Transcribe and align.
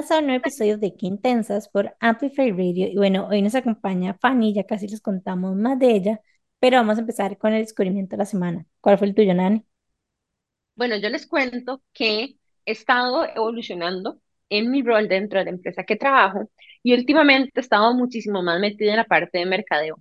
Bienvenidas 0.00 0.16
a 0.16 0.20
un 0.20 0.26
nuevo 0.28 0.40
episodio 0.40 0.78
de 0.78 0.96
Qué 0.96 1.06
Intensas 1.06 1.68
por 1.68 1.94
Amplify 2.00 2.50
Radio. 2.52 2.88
Y 2.88 2.96
bueno, 2.96 3.28
hoy 3.30 3.42
nos 3.42 3.54
acompaña 3.54 4.14
Fanny, 4.14 4.54
ya 4.54 4.64
casi 4.64 4.88
les 4.88 5.02
contamos 5.02 5.54
más 5.56 5.78
de 5.78 5.92
ella, 5.92 6.20
pero 6.58 6.78
vamos 6.78 6.96
a 6.96 7.02
empezar 7.02 7.36
con 7.36 7.52
el 7.52 7.60
descubrimiento 7.60 8.16
de 8.16 8.18
la 8.18 8.24
semana. 8.24 8.64
¿Cuál 8.80 8.96
fue 8.96 9.08
el 9.08 9.14
tuyo, 9.14 9.34
Nani? 9.34 9.62
Bueno, 10.74 10.96
yo 10.96 11.10
les 11.10 11.26
cuento 11.26 11.82
que 11.92 12.36
he 12.64 12.72
estado 12.72 13.26
evolucionando 13.26 14.18
en 14.48 14.70
mi 14.70 14.82
rol 14.82 15.06
dentro 15.06 15.38
de 15.38 15.44
la 15.44 15.50
empresa 15.50 15.84
que 15.84 15.96
trabajo 15.96 16.50
y 16.82 16.94
últimamente 16.94 17.52
he 17.56 17.60
estado 17.60 17.92
muchísimo 17.94 18.42
más 18.42 18.58
metida 18.58 18.92
en 18.92 18.96
la 18.96 19.04
parte 19.04 19.36
de 19.36 19.44
mercadeo. 19.44 19.96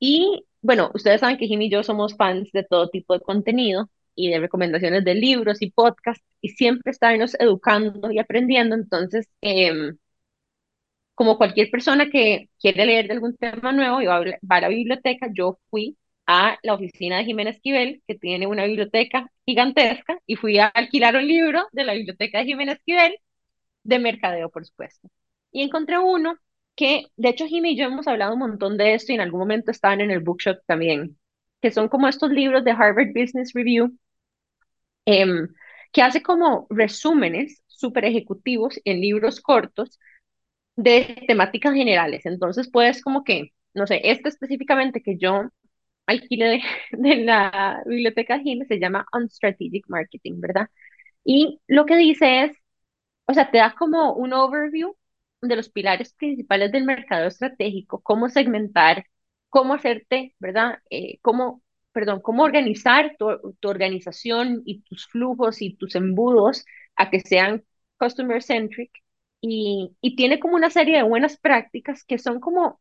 Y 0.00 0.44
bueno, 0.60 0.90
ustedes 0.92 1.20
saben 1.20 1.38
que 1.38 1.46
Jimmy 1.46 1.66
y 1.66 1.70
yo 1.70 1.84
somos 1.84 2.16
fans 2.16 2.50
de 2.52 2.64
todo 2.64 2.90
tipo 2.90 3.14
de 3.14 3.20
contenido 3.20 3.88
y 4.14 4.30
de 4.30 4.40
recomendaciones 4.40 5.04
de 5.04 5.14
libros 5.14 5.62
y 5.62 5.70
podcasts 5.70 6.24
y 6.40 6.50
siempre 6.50 6.90
estarnos 6.92 7.34
educando 7.40 8.10
y 8.10 8.18
aprendiendo. 8.18 8.74
Entonces, 8.76 9.28
em, 9.40 9.96
como 11.14 11.38
cualquier 11.38 11.70
persona 11.70 12.10
que 12.10 12.48
quiere 12.60 12.86
leer 12.86 13.06
de 13.06 13.14
algún 13.14 13.36
tema 13.36 13.72
nuevo 13.72 14.00
y 14.00 14.06
va 14.06 14.16
a, 14.16 14.20
va 14.20 14.56
a 14.56 14.60
la 14.62 14.68
biblioteca, 14.68 15.28
yo 15.32 15.58
fui 15.70 15.96
a 16.26 16.58
la 16.62 16.74
oficina 16.74 17.18
de 17.18 17.24
Jiménez 17.24 17.56
Esquivel, 17.56 18.02
que 18.06 18.14
tiene 18.16 18.46
una 18.46 18.64
biblioteca 18.64 19.30
gigantesca, 19.46 20.18
y 20.26 20.36
fui 20.36 20.58
a 20.58 20.66
alquilar 20.66 21.16
un 21.16 21.26
libro 21.26 21.66
de 21.72 21.84
la 21.84 21.94
biblioteca 21.94 22.38
de 22.38 22.44
Jiménez 22.46 22.78
Esquivel, 22.78 23.16
de 23.84 23.98
mercadeo, 23.98 24.50
por 24.50 24.66
supuesto. 24.66 25.08
Y 25.52 25.62
encontré 25.62 25.98
uno 25.98 26.36
que, 26.76 27.06
de 27.16 27.30
hecho, 27.30 27.46
Jimmy 27.46 27.72
y 27.72 27.76
yo 27.76 27.86
hemos 27.86 28.08
hablado 28.08 28.34
un 28.34 28.40
montón 28.40 28.76
de 28.78 28.94
esto 28.94 29.12
y 29.12 29.16
en 29.16 29.22
algún 29.22 29.40
momento 29.40 29.70
estaban 29.70 30.00
en 30.00 30.10
el 30.10 30.20
bookshop 30.20 30.58
también, 30.66 31.18
que 31.60 31.70
son 31.70 31.88
como 31.88 32.08
estos 32.08 32.30
libros 32.30 32.64
de 32.64 32.72
Harvard 32.72 33.12
Business 33.14 33.52
Review, 33.54 33.98
em, 35.06 35.48
que 35.92 36.02
hace 36.02 36.22
como 36.22 36.66
resúmenes 36.70 37.62
super 37.68 38.04
ejecutivos 38.04 38.80
en 38.84 39.00
libros 39.00 39.40
cortos 39.40 39.98
de 40.76 41.24
temáticas 41.26 41.74
generales. 41.74 42.26
Entonces 42.26 42.70
puedes 42.70 43.02
como 43.02 43.24
que, 43.24 43.52
no 43.74 43.86
sé, 43.86 44.00
este 44.04 44.28
específicamente 44.28 45.02
que 45.02 45.18
yo 45.18 45.50
alquile 46.06 46.62
de, 46.92 47.16
la 47.16 47.82
biblioteca 47.86 48.38
Jim 48.40 48.64
se 48.66 48.78
llama 48.78 49.06
On 49.12 49.28
Strategic 49.30 49.84
Marketing, 49.88 50.40
¿verdad? 50.40 50.68
Y 51.24 51.60
lo 51.68 51.86
que 51.86 51.96
dice 51.96 52.44
es, 52.44 52.56
o 53.26 53.34
sea, 53.34 53.50
te 53.50 53.58
da 53.58 53.74
como 53.78 54.14
un 54.14 54.32
overview 54.32 54.96
de 55.42 55.56
los 55.56 55.70
pilares 55.70 56.14
principales 56.14 56.72
del 56.72 56.84
mercado 56.84 57.26
estratégico, 57.28 58.00
cómo 58.02 58.28
segmentar, 58.28 59.06
cómo 59.48 59.74
hacerte, 59.74 60.34
¿verdad? 60.38 60.78
Eh, 60.90 61.18
cómo, 61.22 61.62
perdón, 61.92 62.20
cómo 62.22 62.42
organizar 62.44 63.16
tu, 63.18 63.56
tu 63.60 63.68
organización 63.68 64.62
y 64.66 64.82
tus 64.82 65.06
flujos 65.08 65.62
y 65.62 65.76
tus 65.76 65.94
embudos 65.94 66.64
a 66.96 67.10
que 67.10 67.20
sean 67.20 67.64
customer 67.98 68.42
centric 68.42 68.90
y, 69.40 69.96
y 70.00 70.16
tiene 70.16 70.40
como 70.40 70.56
una 70.56 70.70
serie 70.70 70.96
de 70.98 71.02
buenas 71.02 71.38
prácticas 71.38 72.04
que 72.04 72.18
son 72.18 72.40
como 72.40 72.80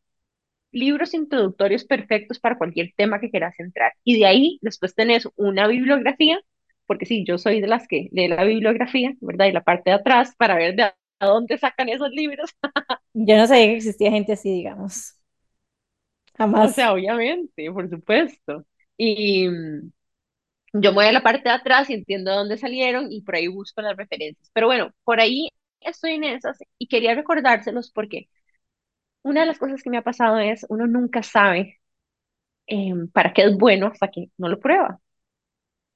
libros 0.72 1.14
introductorios 1.14 1.86
perfectos 1.86 2.40
para 2.40 2.58
cualquier 2.58 2.94
tema 2.96 3.20
que 3.20 3.30
quieras 3.30 3.60
entrar. 3.60 3.94
Y 4.04 4.20
de 4.20 4.26
ahí 4.26 4.60
después 4.62 4.96
tenés 4.96 5.28
una 5.36 5.68
bibliografía, 5.68 6.40
porque 6.86 7.06
sí, 7.06 7.24
yo 7.28 7.38
soy 7.38 7.62
de 7.62 7.68
las 7.68 7.88
que 7.88 8.10
lee 8.12 8.28
la 8.28 8.44
bibliografía, 8.44 9.14
¿verdad? 9.22 9.48
Y 9.48 9.52
la 9.54 9.64
parte 9.64 9.90
de 9.92 9.96
atrás 9.98 10.36
para 10.38 10.56
ver 10.56 10.76
de 10.76 10.84
a 10.84 11.28
dónde 11.28 11.58
sacan 11.58 11.90
esos 11.90 12.10
libros. 12.12 12.52
Yo 13.14 13.38
no 13.38 13.48
sabía 13.48 13.68
que 13.68 13.78
existía 13.78 14.12
gente 14.12 14.34
así, 14.34 14.50
digamos. 14.52 15.16
O 16.54 16.68
sea, 16.68 16.94
obviamente, 16.94 17.72
por 17.72 17.90
supuesto. 17.90 18.66
Y 19.04 19.48
mm, 19.50 19.92
yo 20.74 20.92
me 20.92 20.96
voy 20.96 21.06
a 21.08 21.12
la 21.14 21.24
parte 21.24 21.50
de 21.50 21.56
atrás 21.56 21.90
y 21.90 21.94
entiendo 21.96 22.32
de 22.32 22.38
dónde 22.38 22.58
salieron 22.58 23.12
y 23.12 23.22
por 23.24 23.36
ahí 23.36 23.48
busco 23.48 23.82
las 23.82 23.98
referencias. 23.98 24.50
Pero 24.54 24.68
bueno, 24.68 24.94
por 25.04 25.20
ahí 25.22 25.50
estoy 25.82 26.14
en 26.14 26.24
esas 26.26 26.60
y 26.78 26.88
quería 26.88 27.16
recordárselos 27.16 27.92
porque 27.92 28.30
una 29.24 29.42
de 29.42 29.48
las 29.48 29.60
cosas 29.60 29.84
que 29.84 29.90
me 29.90 29.98
ha 29.98 30.04
pasado 30.04 30.40
es, 30.40 30.66
uno 30.70 30.88
nunca 30.88 31.24
sabe 31.24 31.80
em, 32.68 33.10
para 33.12 33.34
qué 33.34 33.44
es 33.44 33.58
bueno 33.58 33.88
hasta 33.88 34.10
que 34.12 34.32
no 34.38 34.50
lo 34.50 34.60
prueba. 34.60 35.00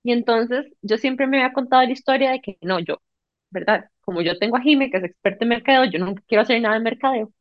Y 0.03 0.11
entonces 0.11 0.67
yo 0.81 0.97
siempre 0.97 1.27
me 1.27 1.37
había 1.41 1.53
contado 1.53 1.83
la 1.83 1.91
historia 1.91 2.31
de 2.31 2.41
que 2.41 2.57
no, 2.61 2.79
yo, 2.79 3.01
¿verdad? 3.49 3.89
Como 4.01 4.21
yo 4.21 4.37
tengo 4.37 4.57
a 4.57 4.61
Jime, 4.61 4.91
que 4.91 4.97
es 4.97 5.03
experta 5.03 5.45
en 5.45 5.49
mercadeo, 5.49 5.85
yo 5.85 5.99
nunca 5.99 6.23
quiero 6.27 6.43
hacer 6.43 6.61
nada 6.61 6.75
de 6.75 6.81
mercadeo. 6.81 7.33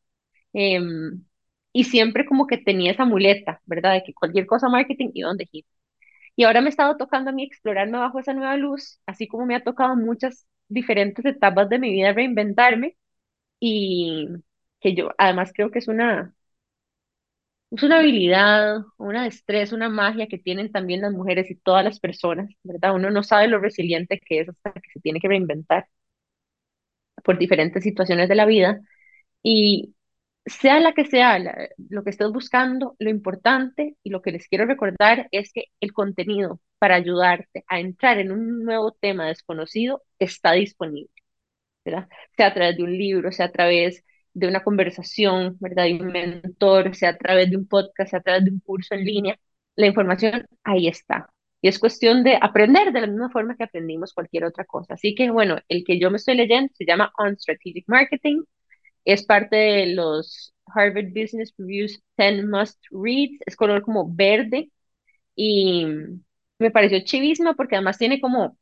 Em, 0.53 1.25
y 1.75 1.85
siempre 1.85 2.25
como 2.25 2.47
que 2.47 2.57
tenía 2.59 2.93
esa 2.93 3.05
muleta, 3.05 3.61
¿verdad? 3.67 3.93
De 3.95 4.03
que 4.03 4.15
cualquier 4.15 4.47
cosa 4.47 4.69
marketing 4.69 5.11
y 5.15 5.23
donde 5.23 5.47
Jime. 5.47 5.67
Y 6.35 6.43
ahora 6.45 6.61
me 6.61 6.67
ha 6.67 6.71
estado 6.71 6.97
tocando 6.97 7.29
a 7.31 7.33
mí 7.33 7.43
explorarme 7.43 7.97
bajo 7.99 8.19
esa 8.19 8.33
nueva 8.33 8.57
luz, 8.57 8.99
así 9.07 9.27
como 9.27 9.45
me 9.45 9.55
ha 9.55 9.63
tocado 9.63 9.95
muchas 9.97 10.47
diferentes 10.69 11.25
etapas 11.25 11.69
de 11.69 11.79
mi 11.79 11.91
vida 11.93 12.13
reinventarme 12.13 12.97
y 13.59 14.27
que 14.81 14.95
yo 14.95 15.11
además 15.17 15.51
creo 15.55 15.71
que 15.71 15.79
es 15.79 15.87
una, 15.89 16.35
es 17.71 17.83
una 17.83 17.99
habilidad, 17.99 18.77
una 18.97 19.23
destreza, 19.25 19.75
una 19.75 19.89
magia 19.89 20.27
que 20.27 20.37
tienen 20.39 20.71
también 20.71 21.01
las 21.01 21.11
mujeres 21.13 21.49
y 21.51 21.55
todas 21.55 21.83
las 21.83 21.99
personas, 21.99 22.49
¿verdad? 22.63 22.95
Uno 22.95 23.11
no 23.11 23.23
sabe 23.23 23.47
lo 23.47 23.59
resiliente 23.59 24.19
que 24.19 24.39
es 24.41 24.49
hasta 24.49 24.73
que 24.73 24.89
se 24.93 24.99
tiene 25.01 25.19
que 25.19 25.27
reinventar 25.27 25.87
por 27.23 27.37
diferentes 27.37 27.83
situaciones 27.83 28.29
de 28.29 28.35
la 28.35 28.45
vida 28.45 28.81
y 29.43 29.94
sea 30.45 30.79
la 30.79 30.93
que 30.93 31.05
sea 31.05 31.39
lo 31.89 32.03
que 32.03 32.09
estés 32.11 32.31
buscando, 32.31 32.95
lo 32.99 33.09
importante 33.09 33.95
y 34.03 34.09
lo 34.11 34.21
que 34.21 34.31
les 34.31 34.47
quiero 34.47 34.65
recordar 34.65 35.27
es 35.31 35.51
que 35.51 35.65
el 35.79 35.93
contenido 35.93 36.61
para 36.79 36.95
ayudarte 36.95 37.63
a 37.67 37.79
entrar 37.79 38.19
en 38.19 38.31
un 38.31 38.63
nuevo 38.63 38.91
tema 38.93 39.27
desconocido 39.27 40.03
está 40.19 40.53
disponible, 40.53 41.11
¿verdad? 41.85 42.07
Sea 42.37 42.47
a 42.47 42.53
través 42.53 42.77
de 42.77 42.83
un 42.83 42.97
libro, 42.97 43.31
sea 43.31 43.47
a 43.47 43.51
través 43.51 44.03
de 44.33 44.47
una 44.47 44.63
conversación, 44.63 45.57
¿verdad? 45.59 45.85
De 45.85 45.95
un 45.95 46.07
mentor, 46.11 46.95
sea 46.95 47.09
a 47.11 47.17
través 47.17 47.49
de 47.49 47.57
un 47.57 47.67
podcast, 47.67 48.11
sea 48.11 48.19
a 48.19 48.23
través 48.23 48.45
de 48.45 48.51
un 48.51 48.59
curso 48.59 48.95
en 48.95 49.05
línea, 49.05 49.39
la 49.75 49.87
información 49.87 50.45
ahí 50.63 50.87
está. 50.87 51.29
Y 51.61 51.67
es 51.69 51.79
cuestión 51.79 52.23
de 52.23 52.37
aprender 52.39 52.91
de 52.93 53.01
la 53.01 53.07
misma 53.07 53.29
forma 53.31 53.55
que 53.55 53.63
aprendimos 53.63 54.13
cualquier 54.13 54.45
otra 54.45 54.65
cosa. 54.65 54.93
Así 54.95 55.15
que, 55.15 55.31
bueno, 55.31 55.57
el 55.67 55.83
que 55.83 55.99
yo 55.99 56.11
me 56.11 56.17
estoy 56.17 56.35
leyendo 56.35 56.71
se 56.75 56.85
llama 56.85 57.11
On 57.17 57.35
Strategic 57.37 57.85
Marketing. 57.87 58.43
Es 59.05 59.25
parte 59.25 59.55
de 59.55 59.87
los 59.95 60.53
Harvard 60.67 61.09
Business 61.13 61.53
Reviews 61.57 62.01
10 62.17 62.45
Must 62.45 62.79
Reads. 62.91 63.39
Es 63.45 63.55
color 63.55 63.81
como 63.83 64.13
verde. 64.13 64.71
Y 65.35 65.85
me 66.59 66.71
pareció 66.71 66.99
chivísima 67.03 67.55
porque 67.55 67.75
además 67.75 67.97
tiene 67.97 68.21
como 68.21 68.57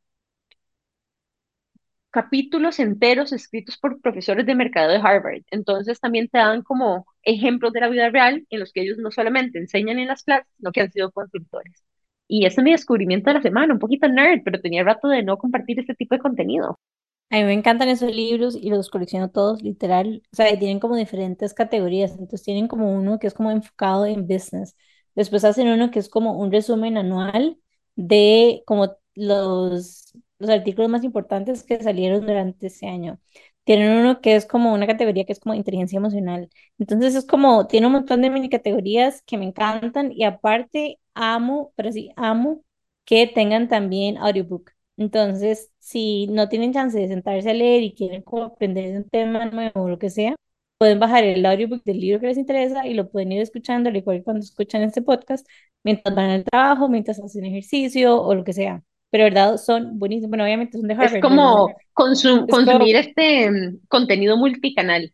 capítulos 2.11 2.79
enteros 2.79 3.33
escritos 3.33 3.77
por 3.77 3.99
profesores 4.01 4.45
de 4.45 4.55
mercado 4.55 4.91
de 4.91 4.97
Harvard. 4.97 5.41
Entonces 5.51 5.99
también 5.99 6.29
te 6.29 6.37
dan 6.37 6.61
como 6.63 7.05
ejemplos 7.23 7.73
de 7.73 7.81
la 7.81 7.89
vida 7.89 8.09
real 8.09 8.45
en 8.49 8.59
los 8.59 8.71
que 8.71 8.81
ellos 8.81 8.97
no 8.99 9.11
solamente 9.11 9.57
enseñan 9.59 9.99
en 9.99 10.07
las 10.07 10.23
clases, 10.23 10.47
sino 10.57 10.71
que 10.71 10.81
han 10.81 10.91
sido 10.91 11.11
consultores. 11.11 11.83
Y 12.27 12.45
ese 12.45 12.61
es 12.61 12.63
mi 12.65 12.71
descubrimiento 12.71 13.29
de 13.29 13.35
la 13.35 13.41
semana, 13.41 13.73
un 13.73 13.79
poquito 13.79 14.07
nerd, 14.07 14.41
pero 14.45 14.61
tenía 14.61 14.83
rato 14.83 15.07
de 15.09 15.23
no 15.23 15.37
compartir 15.37 15.79
este 15.79 15.95
tipo 15.95 16.15
de 16.15 16.21
contenido. 16.21 16.79
A 17.29 17.37
mí 17.37 17.43
me 17.45 17.53
encantan 17.53 17.89
esos 17.89 18.13
libros 18.15 18.55
y 18.55 18.69
los 18.69 18.89
colecciono 18.91 19.31
todos, 19.31 19.61
literal. 19.63 20.21
O 20.31 20.35
sea, 20.35 20.47
tienen 20.59 20.79
como 20.79 20.95
diferentes 20.95 21.53
categorías. 21.55 22.11
Entonces 22.11 22.43
tienen 22.43 22.67
como 22.67 22.93
uno 22.93 23.17
que 23.19 23.25
es 23.27 23.33
como 23.33 23.49
enfocado 23.51 24.05
en 24.05 24.27
business. 24.27 24.75
Después 25.15 25.43
hacen 25.43 25.67
uno 25.67 25.89
que 25.91 25.97
es 25.99 26.09
como 26.09 26.37
un 26.39 26.51
resumen 26.51 26.95
anual 26.97 27.57
de 27.95 28.63
como 28.67 28.95
los 29.15 30.11
los 30.39 30.49
artículos 30.49 30.89
más 30.89 31.03
importantes 31.05 31.63
que 31.63 31.81
salieron 31.81 32.25
durante 32.25 32.67
ese 32.67 32.87
año. 32.87 33.19
Tienen 33.63 33.97
uno 33.97 34.19
que 34.21 34.35
es 34.35 34.45
como 34.45 34.73
una 34.73 34.85
categoría 34.87 35.23
que 35.25 35.31
es 35.33 35.39
como 35.39 35.55
inteligencia 35.55 35.97
emocional. 35.97 36.49
Entonces 36.77 37.15
es 37.15 37.25
como, 37.25 37.65
tiene 37.67 37.87
un 37.87 37.93
montón 37.93 38.21
de 38.21 38.29
mini 38.29 38.49
categorías 38.49 39.21
que 39.23 39.37
me 39.37 39.45
encantan 39.45 40.11
y 40.11 40.25
aparte 40.25 40.99
amo, 41.13 41.71
pero 41.77 41.91
sí 41.93 42.11
amo 42.17 42.63
que 43.05 43.25
tengan 43.27 43.69
también 43.69 44.17
audiobook. 44.17 44.71
Entonces, 44.97 45.71
si 45.79 46.27
no 46.27 46.49
tienen 46.49 46.73
chance 46.73 46.97
de 46.99 47.07
sentarse 47.07 47.49
a 47.49 47.53
leer 47.53 47.83
y 47.83 47.93
quieren 47.95 48.21
como 48.21 48.43
aprender 48.43 48.95
un 48.97 49.09
tema 49.09 49.45
nuevo 49.45 49.83
o 49.83 49.89
lo 49.89 49.99
que 49.99 50.09
sea, 50.09 50.35
pueden 50.77 50.99
bajar 50.99 51.23
el 51.23 51.45
audiobook 51.45 51.83
del 51.83 51.99
libro 51.99 52.19
que 52.19 52.27
les 52.27 52.37
interesa 52.37 52.85
y 52.87 52.93
lo 52.93 53.09
pueden 53.09 53.31
ir 53.31 53.41
escuchando, 53.41 53.89
al 53.89 53.95
igual 53.97 54.17
que 54.17 54.23
cuando 54.23 54.43
escuchan 54.43 54.83
este 54.83 55.01
podcast, 55.01 55.47
mientras 55.83 56.15
van 56.15 56.29
al 56.29 56.43
trabajo, 56.43 56.89
mientras 56.89 57.19
hacen 57.19 57.45
ejercicio 57.45 58.21
o 58.21 58.35
lo 58.35 58.43
que 58.43 58.53
sea 58.53 58.83
pero 59.13 59.25
verdad 59.25 59.57
son 59.57 59.99
buenísimos. 59.99 60.31
Bueno, 60.31 60.43
obviamente 60.43 60.75
son 60.75 60.87
de 60.87 60.95
Harvard. 60.95 61.17
Es 61.17 61.21
como 61.21 61.71
consumir 61.93 62.95
este 62.95 63.51
mm, 63.51 63.81
contenido 63.87 64.37
multicanal. 64.37 65.13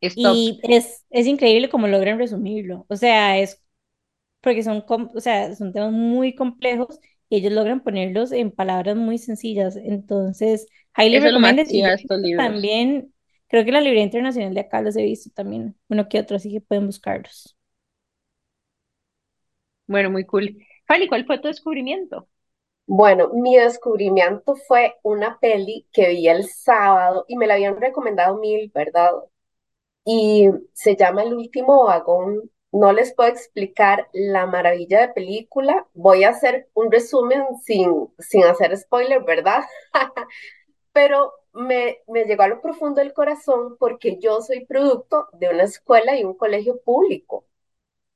y 0.00 0.60
es, 0.62 1.04
es 1.10 1.26
increíble 1.26 1.68
cómo 1.68 1.88
logran 1.88 2.16
resumirlo. 2.16 2.86
O 2.88 2.94
sea, 2.94 3.40
es 3.40 3.60
porque 4.40 4.62
son, 4.62 4.84
o 4.86 5.20
sea, 5.20 5.52
son 5.56 5.72
temas 5.72 5.90
muy 5.90 6.36
complejos 6.36 7.00
ellos 7.36 7.52
logran 7.52 7.82
ponerlos 7.82 8.32
en 8.32 8.50
palabras 8.50 8.96
muy 8.96 9.18
sencillas. 9.18 9.76
Entonces, 9.76 10.66
highly 10.96 11.20
recommended. 11.20 11.66
Y 11.70 11.82
también, 12.36 13.12
creo 13.48 13.64
que 13.64 13.72
la 13.72 13.80
librería 13.80 14.04
internacional 14.04 14.54
de 14.54 14.60
acá 14.60 14.82
los 14.82 14.96
he 14.96 15.02
visto 15.02 15.30
también, 15.34 15.76
uno 15.88 16.08
que 16.08 16.18
otro, 16.20 16.36
así 16.36 16.50
que 16.50 16.60
pueden 16.60 16.86
buscarlos. 16.86 17.56
Bueno, 19.86 20.10
muy 20.10 20.24
cool. 20.24 20.58
Fanny, 20.86 21.08
¿cuál 21.08 21.26
fue 21.26 21.38
tu 21.38 21.48
descubrimiento? 21.48 22.28
Bueno, 22.86 23.30
mi 23.34 23.56
descubrimiento 23.56 24.56
fue 24.56 24.96
una 25.02 25.38
peli 25.38 25.86
que 25.92 26.08
vi 26.08 26.28
el 26.28 26.44
sábado 26.48 27.24
y 27.28 27.36
me 27.36 27.46
la 27.46 27.54
habían 27.54 27.80
recomendado 27.80 28.38
mil, 28.38 28.70
¿verdad? 28.74 29.12
Y 30.04 30.48
se 30.72 30.96
llama 30.96 31.22
El 31.22 31.34
último 31.34 31.84
vagón. 31.84 32.50
No 32.72 32.92
les 32.92 33.14
puedo 33.14 33.30
explicar 33.30 34.08
la 34.12 34.46
maravilla 34.46 35.00
de 35.00 35.08
película. 35.14 35.86
Voy 35.94 36.24
a 36.24 36.30
hacer 36.30 36.68
un 36.74 36.90
resumen 36.92 37.42
sin, 37.64 38.08
sin 38.18 38.44
hacer 38.44 38.76
spoiler, 38.76 39.22
¿verdad? 39.24 39.64
Pero 40.92 41.32
me, 41.52 41.98
me 42.08 42.24
llegó 42.24 42.42
a 42.44 42.48
lo 42.48 42.60
profundo 42.60 43.00
del 43.00 43.12
corazón 43.14 43.76
porque 43.78 44.18
yo 44.20 44.40
soy 44.42 44.66
producto 44.66 45.28
de 45.32 45.48
una 45.50 45.64
escuela 45.64 46.16
y 46.18 46.24
un 46.24 46.34
colegio 46.34 46.80
público. 46.82 47.44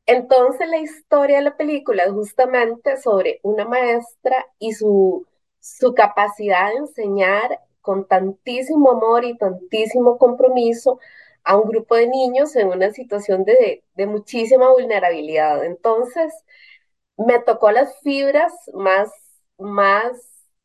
Entonces 0.07 0.69
la 0.69 0.79
historia 0.79 1.39
de 1.39 1.45
la 1.45 1.57
película 1.57 2.05
es 2.05 2.13
justamente 2.13 2.97
sobre 3.01 3.41
una 3.43 3.65
maestra 3.67 4.47
y 4.59 4.73
su, 4.73 5.27
su 5.61 5.95
capacidad 5.95 6.71
de 6.71 6.79
enseñar 6.79 7.61
con 7.81 8.07
tantísimo 8.09 8.93
amor 8.93 9.25
y 9.25 9.37
tantísimo 9.39 10.19
compromiso 10.19 10.99
a 11.45 11.57
un 11.57 11.69
grupo 11.69 11.97
de 11.97 12.09
niños 12.09 12.57
en 12.57 12.69
una 12.69 12.91
situación 12.93 13.45
de, 13.45 13.85
muchísima 14.07 14.71
vulnerabilidad. 14.71 15.65
Entonces 15.65 16.33
me 17.17 17.39
tocó 17.41 17.71
las 17.73 18.01
fibras 18.01 18.53
más, 18.75 19.11
más 19.59 20.13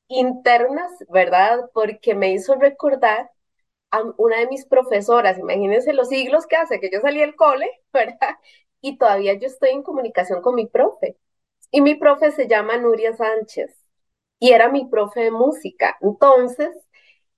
internas, 0.08 0.92
¿verdad? 1.10 1.70
Porque 1.74 2.16
me 2.16 2.32
hizo 2.32 2.56
recordar 2.56 3.32
a 3.92 4.04
una 4.18 4.40
de 4.40 4.48
mis 4.48 4.66
profesoras, 4.66 5.40
imagínense 5.40 5.94
los 5.94 6.10
siglos 6.10 6.48
que 6.48 6.58
hace 6.58 6.80
que 6.80 6.90
yo 6.92 7.02
salí 7.02 7.20
del 7.22 7.36
cole, 7.36 7.70
¿verdad? 7.94 8.38
y 8.82 8.98
todavía 8.98 9.34
yo 9.36 9.48
estoy 9.48 9.72
en 9.72 9.84
comunicación 9.84 10.42
con 10.42 10.56
mi 10.56 10.68
profe. 10.68 11.18
Y 11.72 11.82
mi 11.82 11.96
profe 11.96 12.32
se 12.32 12.48
llama 12.48 12.78
Nuria 12.78 13.14
Sánchez 13.16 13.76
y 14.40 14.52
era 14.52 14.70
mi 14.70 14.86
profe 14.86 15.22
de 15.22 15.32
música. 15.32 15.98
Entonces, 16.02 16.70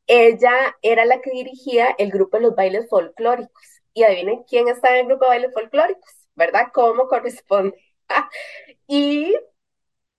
ella 0.10 0.52
era 0.82 1.06
la 1.06 1.22
que 1.22 1.32
dirigía 1.32 1.96
el 2.00 2.12
grupo 2.12 2.38
de 2.38 2.44
los 2.44 2.56
bailes 2.56 2.90
folclóricos. 2.90 3.64
Y 3.94 4.04
adivinen 4.04 4.44
quién 4.44 4.68
está 4.68 4.90
en 4.92 5.02
el 5.02 5.08
grupo 5.08 5.26
de 5.26 5.30
bailes 5.30 5.54
folclóricos, 5.54 6.28
¿verdad? 6.36 6.70
¿Cómo 6.74 7.08
corresponde? 7.08 7.78
y 8.88 9.36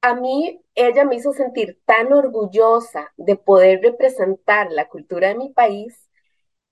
a 0.03 0.15
mí, 0.15 0.63
ella 0.75 1.05
me 1.05 1.17
hizo 1.17 1.33
sentir 1.33 1.81
tan 1.85 2.13
orgullosa 2.13 3.13
de 3.17 3.37
poder 3.37 3.81
representar 3.83 4.71
la 4.71 4.89
cultura 4.89 5.29
de 5.29 5.35
mi 5.37 5.51
país 5.51 6.09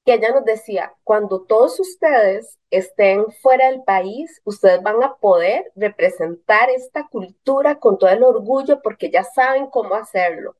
que 0.05 0.15
ella 0.15 0.31
nos 0.33 0.45
decía, 0.45 0.95
cuando 1.05 1.43
todos 1.45 1.79
ustedes 1.81 2.59
estén 2.71 3.31
fuera 3.43 3.71
del 3.71 3.83
país, 3.85 4.41
ustedes 4.45 4.83
van 4.83 5.03
a 5.03 5.17
poder 5.17 5.71
representar 5.77 6.71
esta 6.71 7.09
cultura 7.09 7.79
con 7.79 7.99
todo 7.99 8.11
el 8.11 8.23
orgullo 8.23 8.81
porque 8.83 9.11
ya 9.11 9.25
saben 9.25 9.67
cómo 9.67 9.95
hacerlo. 9.97 10.57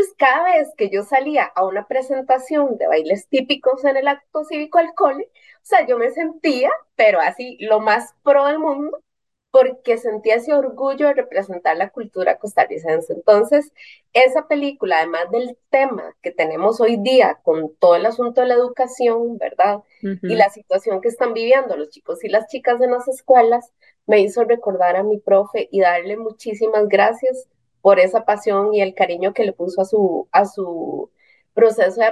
Entonces, 0.00 0.16
cada 0.18 0.44
vez 0.44 0.72
que 0.78 0.88
yo 0.88 1.02
salía 1.02 1.44
a 1.44 1.64
una 1.66 1.86
presentación 1.86 2.78
de 2.78 2.86
bailes 2.86 3.28
típicos 3.28 3.84
en 3.84 3.98
el 3.98 4.08
acto 4.08 4.44
cívico 4.44 4.78
al 4.78 4.94
cole, 4.94 5.24
o 5.24 5.60
sea, 5.62 5.86
yo 5.86 5.98
me 5.98 6.10
sentía, 6.10 6.70
pero 6.96 7.20
así, 7.20 7.58
lo 7.60 7.80
más 7.80 8.14
pro 8.22 8.46
del 8.46 8.58
mundo, 8.58 9.02
porque 9.50 9.98
sentía 9.98 10.36
ese 10.36 10.54
orgullo 10.54 11.08
de 11.08 11.14
representar 11.14 11.76
la 11.76 11.90
cultura 11.90 12.38
costarricense. 12.38 13.12
Entonces, 13.12 13.72
esa 14.14 14.48
película, 14.48 14.98
además 14.98 15.30
del 15.32 15.58
tema 15.68 16.16
que 16.22 16.30
tenemos 16.30 16.80
hoy 16.80 16.96
día 16.96 17.38
con 17.42 17.74
todo 17.76 17.96
el 17.96 18.06
asunto 18.06 18.40
de 18.40 18.46
la 18.46 18.54
educación, 18.54 19.36
¿verdad? 19.36 19.82
Uh 20.02 20.06
-huh. 20.06 20.32
Y 20.32 20.34
la 20.34 20.48
situación 20.48 21.02
que 21.02 21.08
están 21.08 21.34
viviendo 21.34 21.76
los 21.76 21.90
chicos 21.90 22.24
y 22.24 22.28
las 22.28 22.46
chicas 22.46 22.80
en 22.80 22.92
las 22.92 23.06
escuelas, 23.06 23.70
me 24.06 24.20
hizo 24.20 24.44
recordar 24.44 24.96
a 24.96 25.02
mi 25.02 25.18
profe 25.18 25.68
y 25.70 25.80
darle 25.80 26.16
muchísimas 26.16 26.88
gracias 26.88 27.48
por 27.82 27.98
esa 28.00 28.24
pasión 28.24 28.74
y 28.74 28.80
el 28.82 28.94
cariño 28.94 29.32
que 29.34 29.44
le 29.44 29.52
puso 29.52 29.82
a 29.82 29.84
su, 29.84 30.28
a 30.32 30.44
su 30.46 31.10
proceso 31.54 32.00
de 32.00 32.06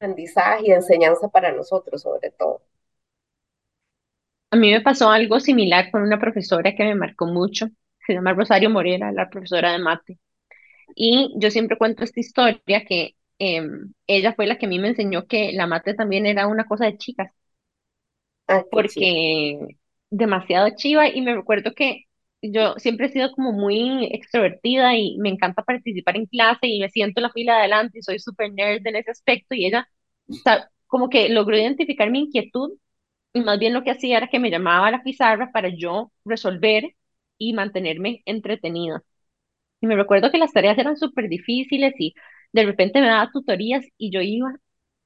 aprendizaje 0.00 0.66
y 0.66 0.70
de 0.70 0.76
enseñanza 0.76 1.28
para 1.28 1.52
nosotros, 1.52 2.02
sobre 2.02 2.30
todo. 2.30 2.62
A 4.50 4.56
mí 4.56 4.70
me 4.70 4.80
pasó 4.82 5.10
algo 5.10 5.40
similar 5.40 5.90
con 5.90 6.02
una 6.02 6.18
profesora 6.20 6.74
que 6.74 6.84
me 6.84 6.94
marcó 6.94 7.26
mucho, 7.26 7.68
se 8.06 8.12
llama 8.14 8.34
Rosario 8.34 8.70
Morera, 8.70 9.10
la 9.12 9.30
profesora 9.30 9.72
de 9.72 9.78
mate. 9.78 10.18
Y 10.96 11.34
yo 11.38 11.50
siempre 11.50 11.78
cuento 11.78 12.04
esta 12.04 12.20
historia 12.20 12.84
que 12.86 13.16
eh, 13.40 13.62
ella 14.08 14.34
fue 14.34 14.46
la 14.46 14.58
que 14.58 14.66
a 14.66 14.68
mí 14.70 14.78
me 14.80 14.88
enseñó 14.90 15.26
que 15.26 15.52
la 15.54 15.66
mate 15.68 15.94
también 15.94 16.26
era 16.26 16.46
una 16.48 16.66
cosa 16.66 16.86
de 16.86 16.98
chicas. 16.98 17.32
Ah, 18.48 18.64
porque 18.70 19.58
demasiado 20.10 20.68
chiva 20.76 21.08
y 21.08 21.20
me 21.22 21.34
recuerdo 21.34 21.72
que 21.74 22.04
yo 22.50 22.74
siempre 22.78 23.06
he 23.06 23.10
sido 23.10 23.32
como 23.32 23.52
muy 23.52 24.06
extrovertida 24.12 24.96
y 24.96 25.16
me 25.18 25.28
encanta 25.30 25.62
participar 25.62 26.16
en 26.16 26.26
clase 26.26 26.66
y 26.66 26.80
me 26.80 26.88
siento 26.90 27.20
en 27.20 27.24
la 27.24 27.30
fila 27.32 27.54
de 27.54 27.58
adelante 27.60 27.98
y 27.98 28.02
soy 28.02 28.18
súper 28.18 28.52
nerd 28.52 28.86
en 28.86 28.96
ese 28.96 29.10
aspecto 29.12 29.54
y 29.54 29.66
ella 29.66 29.88
o 30.28 30.50
como 30.86 31.08
que 31.08 31.28
logró 31.30 31.56
identificar 31.56 32.10
mi 32.10 32.20
inquietud 32.20 32.72
y 33.34 33.40
más 33.42 33.58
bien 33.58 33.74
lo 33.74 33.84
que 33.84 33.90
hacía 33.92 34.18
era 34.18 34.28
que 34.28 34.38
me 34.40 34.50
llamaba 34.50 34.88
a 34.88 34.90
la 34.92 35.02
pizarra 35.02 35.50
para 35.52 35.70
yo 35.70 36.12
resolver 36.24 36.94
y 37.38 37.52
mantenerme 37.54 38.22
entretenida. 38.26 39.02
Y 39.80 39.86
me 39.86 39.96
recuerdo 39.96 40.30
que 40.30 40.38
las 40.38 40.52
tareas 40.52 40.78
eran 40.78 40.96
súper 40.96 41.28
difíciles 41.28 41.94
y 41.98 42.14
de 42.52 42.64
repente 42.64 43.00
me 43.00 43.08
daba 43.08 43.30
tutorías 43.32 43.84
y 43.98 44.10
yo 44.12 44.20
iba, 44.22 44.54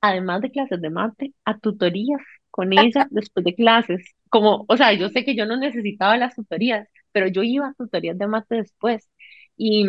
además 0.00 0.42
de 0.42 0.50
clases 0.50 0.80
de 0.80 0.90
mate, 0.90 1.34
a 1.44 1.58
tutorías 1.58 2.20
con 2.50 2.72
ella 2.72 3.08
después 3.10 3.44
de 3.44 3.54
clases. 3.54 4.14
Como, 4.30 4.64
o 4.68 4.76
sea, 4.76 4.92
yo 4.92 5.08
sé 5.10 5.24
que 5.24 5.34
yo 5.36 5.46
no 5.46 5.56
necesitaba 5.56 6.16
las 6.18 6.34
tutorías, 6.36 6.88
pero 7.16 7.28
yo 7.28 7.42
iba 7.42 7.68
a 7.68 7.74
tutorías 7.74 8.18
de 8.18 8.28
mate 8.28 8.56
después. 8.56 9.08
Y, 9.56 9.86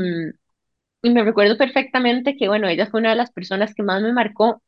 y 1.02 1.10
me 1.10 1.24
recuerdo 1.24 1.58
perfectamente 1.58 2.36
que, 2.38 2.48
bueno, 2.48 2.68
ella 2.68 2.88
fue 2.88 3.00
una 3.00 3.10
de 3.12 3.16
las 3.16 3.32
personas 3.32 3.74
que 3.76 3.84
más 3.84 4.02
me 4.02 4.14
marcó. 4.14 4.62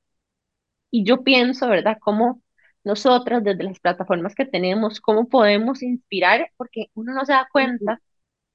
Y 0.91 1.03
yo 1.05 1.23
pienso, 1.23 1.67
¿verdad?, 1.69 1.97
cómo 2.01 2.41
nosotras 2.83 3.43
desde 3.43 3.63
las 3.63 3.79
plataformas 3.79 4.35
que 4.35 4.45
tenemos, 4.45 5.01
cómo 5.01 5.27
podemos 5.29 5.83
inspirar, 5.83 6.51
porque 6.57 6.87
uno 6.95 7.13
no 7.13 7.25
se 7.25 7.33
da 7.33 7.47
cuenta 7.51 8.01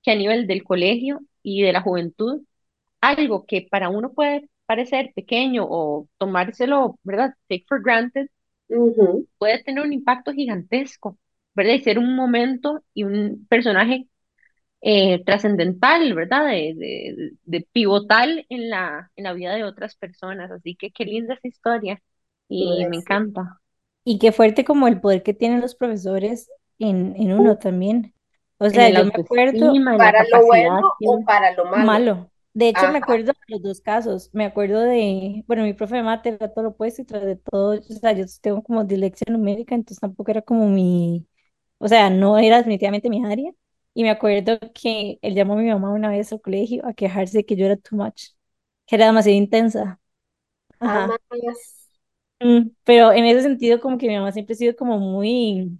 que 0.03 0.13
a 0.13 0.17
nivel 0.17 0.47
del 0.47 0.65
colegio 0.65 1.21
y 1.43 1.63
de 1.63 1.73
la 1.73 1.83
juventud, 1.83 2.43
algo 3.01 3.47
que 3.47 3.69
para 3.71 3.91
uno 3.91 4.13
puede 4.15 4.51
parecer 4.67 5.13
pequeño 5.15 5.67
o 5.69 6.09
tomárselo, 6.19 6.99
¿verdad? 7.05 7.35
Take 7.49 7.67
for 7.69 7.83
granted, 7.83 8.29
uh 8.69 8.93
-huh. 8.97 9.29
puede 9.39 9.63
tener 9.65 9.85
un 9.85 9.93
impacto 9.93 10.33
gigantesco, 10.33 11.19
¿verdad? 11.55 11.75
Y 11.75 11.83
ser 11.83 11.99
un 11.99 12.17
momento 12.17 12.83
y 12.95 13.05
un 13.05 13.47
personaje 13.49 14.09
eh, 14.83 15.25
trascendental, 15.25 16.15
¿verdad? 16.15 16.47
De, 16.49 16.75
de, 16.77 17.33
de, 17.45 17.69
pivotal 17.73 18.47
en 18.51 18.71
la, 18.71 19.11
en 19.17 19.25
la 19.25 19.33
vida 19.35 19.55
de 19.55 19.65
otras 19.65 19.97
personas. 19.97 20.51
Así 20.51 20.77
que 20.77 20.91
qué 20.93 21.05
linda 21.07 21.35
esa 21.35 21.49
historia 21.49 22.03
y 22.49 22.87
me 22.89 22.97
sí. 22.97 22.99
encanta. 22.99 23.61
Y 24.05 24.19
qué 24.19 24.33
fuerte 24.33 24.65
como 24.65 24.89
el 24.89 25.01
poder 25.01 25.23
que 25.23 25.35
tienen 25.35 25.61
los 25.61 25.75
profesores 25.75 26.51
en, 26.79 27.15
en 27.17 27.33
uno 27.33 27.59
también. 27.59 28.15
O 28.59 28.71
sea, 28.71 28.91
yo 28.91 29.05
me 29.07 29.13
acuerdo 29.15 29.81
¿Para 29.97 30.25
lo 30.31 30.45
bueno 30.47 30.87
o 31.03 31.23
para 31.25 31.53
lo 31.53 31.65
malo? 31.67 32.01
malo. 32.01 32.31
De 32.55 32.69
hecho, 32.69 32.89
me 32.89 32.99
Ajá, 32.99 32.99
acuerdo 32.99 33.33
de 33.33 33.39
los 33.55 33.63
dos 33.63 33.81
casos. 33.81 34.31
Me 34.33 34.45
acuerdo 34.47 34.81
de, 34.81 35.45
bueno, 35.49 35.65
mi 35.65 35.75
profe 35.75 35.97
de 35.97 36.03
mate 36.05 36.31
era 36.31 36.53
todo 36.53 36.65
lo 36.65 36.71
opuesto 36.71 37.03
y 37.03 37.05
tras 37.07 37.25
de 37.25 37.37
todo, 37.37 37.79
o 37.79 37.83
sea, 37.83 38.13
yo 38.13 38.25
tengo 38.43 38.63
como 38.63 38.85
dislexia 38.85 39.27
numérica, 39.33 39.75
entonces 39.75 40.01
tampoco 40.01 40.31
era 40.31 40.43
como 40.43 40.69
mi, 40.69 41.27
o 41.79 41.89
sea, 41.89 42.11
no 42.11 42.39
era 42.39 42.59
definitivamente 42.59 43.11
mi 43.11 43.25
área. 43.25 43.53
Y 43.95 44.03
me 44.03 44.11
acuerdo 44.11 44.59
que 44.75 45.19
él 45.23 45.35
llamó 45.35 45.55
a 45.55 45.57
mi 45.57 45.69
mamá 45.71 45.91
una 45.93 46.11
vez 46.11 46.33
al 46.33 46.41
colegio 46.41 46.85
a 46.87 46.95
quejarse 46.95 47.39
de 47.39 47.45
que 47.47 47.57
yo 47.57 47.67
era 47.67 47.77
too 47.77 47.97
much, 47.97 48.31
que 48.87 48.97
era 48.97 49.07
demasiado 49.07 49.37
intensa. 49.39 50.01
Ajá. 50.81 51.17
Mm, 52.41 52.71
pero 52.85 53.13
en 53.13 53.25
ese 53.25 53.43
sentido, 53.43 53.81
como 53.81 53.99
que 53.99 54.09
mi 54.09 54.17
mamá 54.17 54.33
siempre 54.33 54.55
ha 54.55 54.57
sido 54.57 54.77
como 54.77 54.99
muy, 54.99 55.79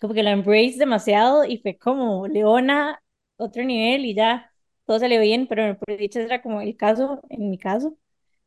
como 0.00 0.14
que 0.14 0.22
la 0.22 0.32
embrace 0.32 0.76
demasiado 0.78 1.44
y 1.44 1.58
fue 1.58 1.78
como 1.78 2.26
Leona, 2.28 3.02
otro 3.36 3.64
nivel 3.64 4.04
y 4.04 4.14
ya 4.14 4.50
todo 4.84 4.98
salió 4.98 5.20
bien, 5.20 5.46
pero 5.46 5.78
por 5.78 5.96
dicho 5.96 6.20
era 6.20 6.42
como 6.42 6.60
el 6.60 6.76
caso, 6.76 7.20
en 7.30 7.50
mi 7.50 7.58
caso, 7.58 7.96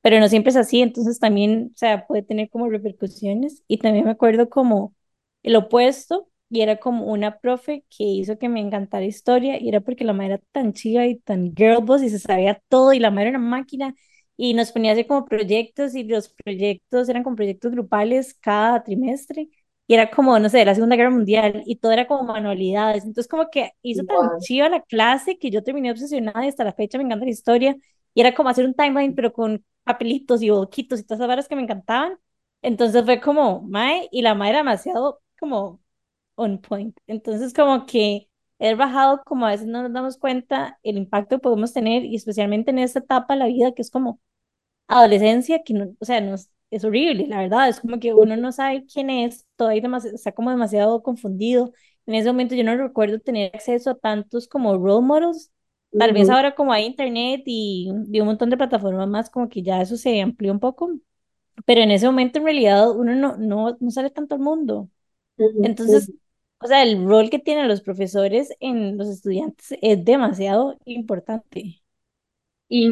pero 0.02 0.20
no 0.20 0.28
siempre 0.30 0.52
es 0.52 0.58
así, 0.58 0.82
entonces 0.82 1.20
también, 1.20 1.72
o 1.74 1.78
sea, 1.78 2.06
puede 2.08 2.22
tener 2.24 2.50
como 2.50 2.70
repercusiones 2.70 3.64
y 3.68 3.80
también 3.80 4.06
me 4.06 4.12
acuerdo 4.12 4.50
como 4.50 4.94
el 5.44 5.56
opuesto 5.56 6.30
y 6.56 6.62
era 6.62 6.78
como 6.78 7.06
una 7.06 7.40
profe 7.40 7.86
que 7.90 8.04
hizo 8.06 8.38
que 8.40 8.50
me 8.50 8.60
encantara 8.62 9.06
historia 9.06 9.60
y 9.62 9.70
era 9.70 9.82
porque 9.82 10.04
la 10.06 10.14
madre 10.14 10.36
era 10.36 10.44
tan 10.52 10.74
chiva 10.74 11.06
y 11.08 11.18
tan 11.20 11.54
girl 11.56 11.84
boss 11.84 12.04
y 12.04 12.10
se 12.10 12.20
sabía 12.20 12.62
todo 12.70 12.94
y 12.94 13.00
la 13.00 13.12
madre 13.12 13.30
era 13.30 13.40
una 13.40 13.48
máquina 13.50 13.96
y 14.38 14.54
nos 14.54 14.72
ponía 14.72 14.92
a 14.92 14.94
hacer 14.94 15.08
como 15.08 15.26
proyectos 15.26 15.96
y 15.96 16.04
los 16.04 16.30
proyectos 16.30 17.10
eran 17.10 17.24
como 17.24 17.36
proyectos 17.36 17.72
grupales 17.72 18.34
cada 18.36 18.84
trimestre 18.84 19.50
y 19.88 19.94
era 19.94 20.10
como, 20.10 20.40
no 20.40 20.50
sé, 20.50 20.58
de 20.60 20.66
la 20.66 20.74
Segunda 20.76 20.96
Guerra 20.96 21.12
Mundial 21.12 21.62
y 21.66 21.76
todo 21.78 21.92
era 21.92 22.08
como 22.08 22.24
manualidades. 22.24 23.04
Entonces 23.06 23.28
como 23.30 23.50
que 23.52 23.72
hizo 23.84 24.04
tan 24.06 24.18
Wow. 24.18 24.38
chiva 24.38 24.68
la 24.70 24.82
clase 24.82 25.38
que 25.38 25.52
yo 25.52 25.64
terminé 25.64 25.92
obsesionada 25.92 26.44
y 26.46 26.50
hasta 26.50 26.64
la 26.64 26.74
fecha 26.74 26.98
me 26.98 27.04
encanta 27.04 27.26
la 27.26 27.32
historia 27.32 27.76
y 28.14 28.22
era 28.22 28.34
como 28.34 28.50
hacer 28.50 28.66
un 28.66 28.74
timeline 28.74 29.14
pero 29.16 29.32
con 29.34 29.64
papelitos 29.84 30.42
y 30.42 30.50
boquitos 30.50 31.00
y 31.00 31.04
todas 31.04 31.20
esas 31.20 31.28
varas 31.28 31.48
que 31.48 31.56
me 31.56 31.62
encantaban. 31.64 32.18
Entonces 32.62 33.04
fue 33.06 33.22
como, 33.22 33.62
mae, 33.62 34.08
y 34.12 34.22
la 34.22 34.34
mae 34.36 34.50
era 34.50 34.60
demasiado 34.60 35.22
como 35.40 35.82
on 36.36 36.60
point. 36.62 36.98
Entonces 37.08 37.54
como 37.54 37.86
que 37.86 38.30
es 38.60 38.78
bajado 38.78 39.22
como 39.26 39.46
a 39.46 39.52
veces 39.52 39.68
no 39.68 39.84
nos 39.84 39.94
damos 39.94 40.18
cuenta 40.18 40.80
el 40.84 40.98
impacto 40.98 41.38
que 41.38 41.42
podemos 41.42 41.74
tener 41.74 42.06
y 42.06 42.16
especialmente 42.16 42.72
en 42.72 42.80
esta 42.80 43.00
etapa 43.00 43.34
de 43.34 43.40
la 43.40 43.48
vida 43.48 43.74
que 43.74 43.82
es 43.82 43.92
como 43.92 44.20
adolescencia, 44.88 45.64
que 45.64 45.74
no, 45.74 45.96
o 46.00 46.06
sea, 46.06 46.22
no 46.22 46.36
es, 46.36 46.52
es 46.72 46.84
horrible, 46.86 47.28
la 47.28 47.40
verdad, 47.40 47.70
es 47.70 47.80
como 47.80 48.00
que 48.00 48.14
uno 48.14 48.38
no 48.38 48.52
sabe 48.52 48.86
quién 48.92 49.10
es, 49.10 49.46
todavía 49.56 49.82
está 50.14 50.32
como 50.34 50.52
demasiado 50.52 51.02
confundido. 51.04 51.74
En 52.06 52.16
ese 52.16 52.28
momento 52.30 52.56
yo 52.56 52.64
no 52.64 52.78
recuerdo 52.78 53.20
tener 53.20 53.52
acceso 53.56 53.92
a 53.92 53.96
tantos 53.98 54.48
como 54.48 54.78
role 54.78 55.06
models, 55.06 55.52
tal 55.98 56.14
vez 56.14 56.30
ahora 56.30 56.56
como 56.56 56.74
hay 56.74 56.86
internet 56.86 57.44
y, 57.46 57.92
y 58.12 58.20
un 58.22 58.28
montón 58.28 58.50
de 58.50 58.58
plataformas 58.58 59.08
más, 59.08 59.30
como 59.30 59.50
que 59.50 59.64
ya 59.64 59.82
eso 59.82 59.98
se 59.98 60.22
amplió 60.22 60.52
un 60.52 60.60
poco, 60.60 60.92
pero 61.66 61.82
en 61.82 61.92
ese 61.92 62.06
momento 62.08 62.40
en 62.40 62.46
realidad 62.46 62.92
uno 62.92 63.16
no, 63.16 63.38
no, 63.38 63.78
no 63.80 63.92
sale 63.92 64.10
tanto 64.12 64.36
al 64.36 64.42
mundo. 64.42 64.90
Entonces, 65.62 66.12
o 66.66 66.68
sea, 66.68 66.82
el 66.82 67.06
rol 67.06 67.30
que 67.30 67.38
tienen 67.38 67.68
los 67.68 67.82
profesores 67.82 68.50
en 68.60 68.98
los 68.98 69.08
estudiantes 69.08 69.78
es 69.84 70.04
demasiado 70.04 70.76
importante. 70.86 71.84
Y 72.68 72.92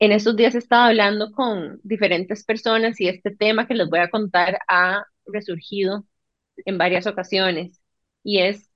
en 0.00 0.12
estos 0.12 0.34
días 0.34 0.56
he 0.56 0.58
estado 0.58 0.86
hablando 0.88 1.30
con 1.30 1.78
diferentes 1.84 2.44
personas 2.44 3.00
y 3.00 3.06
este 3.06 3.30
tema 3.30 3.68
que 3.68 3.74
les 3.74 3.88
voy 3.88 4.00
a 4.00 4.10
contar 4.10 4.58
ha 4.66 5.04
resurgido 5.24 6.04
en 6.64 6.78
varias 6.78 7.06
ocasiones 7.06 7.80
y 8.24 8.40
es 8.40 8.68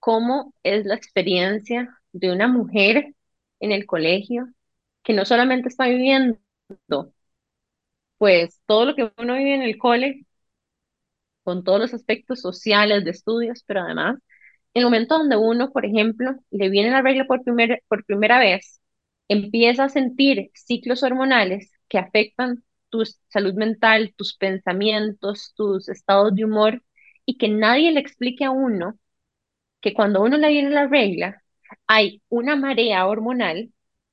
cómo 0.00 0.52
es 0.64 0.84
la 0.84 0.96
experiencia 0.96 1.96
de 2.12 2.32
una 2.32 2.48
mujer 2.48 3.14
en 3.60 3.70
el 3.70 3.86
colegio 3.86 4.48
que 5.04 5.12
no 5.12 5.24
solamente 5.24 5.68
está 5.68 5.86
viviendo 5.86 6.40
pues 8.18 8.60
todo 8.66 8.86
lo 8.86 8.94
que 8.96 9.12
uno 9.18 9.34
vive 9.34 9.54
en 9.54 9.62
el 9.62 9.78
cole, 9.78 10.25
con 11.46 11.64
todos 11.64 11.80
los 11.80 11.94
aspectos 11.94 12.42
sociales 12.42 13.04
de 13.06 13.12
estudios, 13.12 13.64
pero 13.66 13.82
además, 13.82 14.16
en 14.74 14.80
el 14.82 14.84
momento 14.86 15.18
donde 15.18 15.36
uno, 15.38 15.72
por 15.72 15.86
ejemplo, 15.86 16.34
le 16.50 16.70
viene 16.70 16.90
la 16.90 17.02
regla 17.02 17.26
por, 17.26 17.42
primer, 17.44 17.82
por 17.88 18.04
primera 18.06 18.38
vez, 18.40 18.80
empieza 19.28 19.84
a 19.84 19.88
sentir 19.90 20.50
ciclos 20.54 21.02
hormonales 21.04 21.72
que 21.88 21.98
afectan 21.98 22.64
tu 22.90 23.04
salud 23.28 23.54
mental, 23.54 24.14
tus 24.16 24.36
pensamientos, 24.36 25.54
tus 25.56 25.88
estados 25.88 26.34
de 26.34 26.44
humor, 26.46 26.82
y 27.26 27.38
que 27.38 27.48
nadie 27.48 27.92
le 27.92 28.00
explique 28.00 28.44
a 28.44 28.52
uno 28.52 28.98
que 29.80 29.94
cuando 29.94 30.22
uno 30.22 30.36
le 30.38 30.48
viene 30.50 30.70
la 30.70 30.86
regla, 30.88 31.42
hay 31.86 32.22
una 32.28 32.56
marea 32.56 33.06
hormonal 33.06 33.72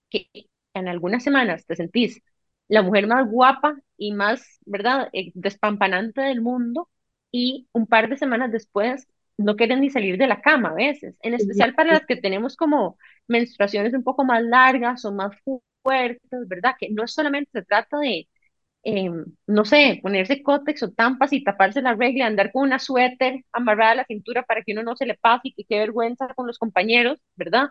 que 0.10 0.30
en 0.74 0.88
algunas 0.88 1.24
semanas 1.24 1.66
te 1.66 1.76
sentís 1.76 2.22
la 2.68 2.82
mujer 2.82 3.08
más 3.08 3.30
guapa 3.30 3.76
y 3.98 4.14
más, 4.14 4.60
¿verdad?, 4.66 5.10
eh, 5.14 5.32
despampanante 5.36 6.22
del 6.22 6.42
mundo, 6.42 6.90
y 7.34 7.68
un 7.74 7.88
par 7.88 8.10
de 8.10 8.18
semanas 8.18 8.52
después 8.52 9.08
no 9.38 9.56
quieren 9.58 9.82
ni 9.82 9.90
salir 9.90 10.18
de 10.18 10.28
la 10.28 10.42
cama 10.42 10.70
a 10.70 10.76
veces, 10.76 11.16
en 11.22 11.34
especial 11.34 11.74
para 11.76 11.94
las 11.94 12.06
que 12.06 12.16
tenemos 12.18 12.56
como 12.56 12.98
menstruaciones 13.28 13.94
un 13.96 14.04
poco 14.04 14.24
más 14.24 14.44
largas 14.44 15.04
o 15.06 15.12
más 15.14 15.36
fuertes, 15.84 16.48
¿verdad? 16.48 16.76
Que 16.80 16.90
no 16.92 17.08
solamente 17.08 17.52
se 17.54 17.64
trata 17.64 17.98
de, 18.00 18.30
em, 18.84 19.26
no 19.48 19.66
sé, 19.66 20.00
ponerse 20.04 20.44
cótex 20.44 20.84
o 20.84 20.92
tampas 20.92 21.34
y 21.34 21.44
taparse 21.44 21.82
la 21.82 21.96
regla, 21.96 22.28
andar 22.28 22.52
con 22.52 22.64
una 22.64 22.80
suéter 22.80 23.44
amarrada 23.52 23.92
a 23.94 23.96
la 23.96 24.06
cintura 24.06 24.44
para 24.44 24.64
que 24.64 24.74
uno 24.74 24.84
no 24.84 24.96
se 24.96 25.06
le 25.08 25.16
pase 25.16 25.50
y 25.50 25.54
que 25.56 25.66
qué 25.66 25.80
vergüenza 25.80 26.28
con 26.36 26.48
los 26.48 26.60
compañeros, 26.60 27.20
¿verdad? 27.36 27.70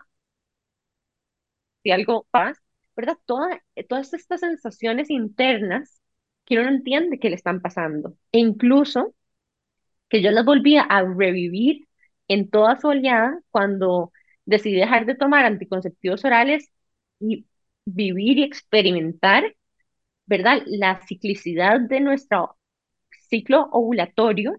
Si 1.83 1.91
algo 1.91 2.25
pasa, 2.31 2.61
¿verdad? 2.95 3.17
todas 3.25 4.13
estas 4.13 4.39
sensaciones 4.41 5.09
internas 5.09 6.01
que 6.45 6.55
uno 6.55 6.65
no 6.69 6.77
entiende 6.77 7.19
que 7.19 7.29
le 7.29 7.35
están 7.35 7.61
pasando. 7.61 8.17
E 8.31 8.39
incluso 8.39 9.15
que 10.13 10.23
yo 10.23 10.31
las 10.31 10.45
volví 10.45 10.77
a 10.77 10.87
revivir 11.17 11.89
en 12.29 12.49
toda 12.51 12.79
su 12.81 12.89
oleada 12.89 13.41
cuando 13.51 14.13
decidí 14.45 14.77
dejar 14.77 15.07
de 15.07 15.15
tomar 15.15 15.45
anticonceptivos 15.45 16.25
orales 16.25 16.71
y 17.19 17.47
vivir 17.85 18.39
y 18.39 18.43
experimentar, 18.45 19.55
¿verdad? 20.25 20.61
La 20.67 21.01
ciclicidad 21.07 21.79
de 21.81 21.99
nuestro 22.01 22.57
ciclo 23.29 23.69
ovulatorio 23.71 24.55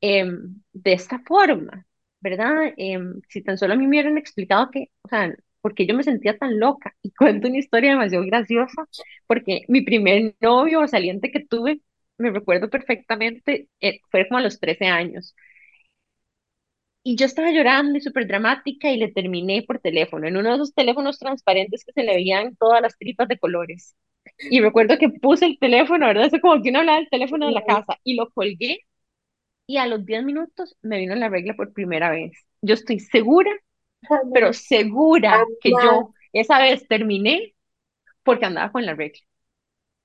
em, 0.00 0.62
de 0.72 0.92
esta 0.92 1.20
forma, 1.20 1.86
¿verdad? 2.20 2.72
Em, 2.76 3.20
si 3.28 3.42
tan 3.42 3.58
solo 3.58 3.74
a 3.74 3.76
mí 3.76 3.84
me 3.86 3.90
hubieran 4.00 4.18
explicado 4.18 4.70
que, 4.70 4.90
o 5.02 5.08
sea, 5.08 5.34
porque 5.60 5.86
yo 5.86 5.94
me 5.94 6.04
sentía 6.04 6.38
tan 6.38 6.58
loca. 6.60 6.94
Y 7.02 7.12
cuento 7.12 7.48
una 7.48 7.58
historia 7.58 7.90
demasiado 7.92 8.24
graciosa, 8.26 8.86
porque 9.26 9.62
mi 9.68 9.82
primer 9.82 10.36
novio 10.40 10.86
saliente 10.88 11.30
que 11.32 11.40
tuve, 11.46 11.80
me 12.18 12.30
recuerdo 12.30 12.70
perfectamente, 12.70 13.68
eh, 13.80 14.00
fue 14.10 14.28
como 14.28 14.38
a 14.38 14.42
los 14.42 14.60
13 14.60 14.86
años. 14.86 15.34
Y 17.02 17.16
yo 17.16 17.26
estaba 17.26 17.50
llorando 17.50 17.96
y 17.98 18.00
súper 18.02 18.26
dramática 18.26 18.90
y 18.90 18.98
le 18.98 19.10
terminé 19.12 19.62
por 19.62 19.78
teléfono, 19.80 20.26
en 20.28 20.36
uno 20.36 20.50
de 20.50 20.54
esos 20.56 20.74
teléfonos 20.74 21.18
transparentes 21.18 21.84
que 21.84 21.92
se 21.92 22.02
le 22.02 22.14
veían 22.16 22.56
todas 22.56 22.82
las 22.82 22.98
tripas 22.98 23.28
de 23.28 23.38
colores. 23.38 23.96
Y 24.50 24.60
recuerdo 24.60 24.98
que 24.98 25.08
puse 25.08 25.46
el 25.46 25.58
teléfono, 25.58 26.06
¿verdad? 26.06 26.26
Eso 26.26 26.40
como 26.40 26.62
que 26.62 26.68
uno 26.70 26.80
hablaba 26.80 26.98
del 26.98 27.08
teléfono 27.10 27.46
de 27.46 27.52
la 27.52 27.64
casa 27.64 27.98
y 28.04 28.14
lo 28.14 28.30
colgué 28.30 28.80
y 29.66 29.78
a 29.78 29.86
los 29.86 30.04
10 30.06 30.24
minutos 30.24 30.76
me 30.82 30.98
vino 30.98 31.14
la 31.16 31.28
regla 31.28 31.54
por 31.54 31.72
primera 31.72 32.10
vez. 32.10 32.32
Yo 32.62 32.74
estoy 32.74 33.00
segura 33.00 33.50
pero 34.32 34.52
segura 34.52 35.52
que 35.60 35.76
yo 35.76 36.14
esa 36.32 36.58
vez 36.60 36.86
terminé 36.88 37.54
porque 38.24 38.46
andaba 38.46 38.72
con 38.72 38.86
la 38.86 38.94
regla. 38.94 39.20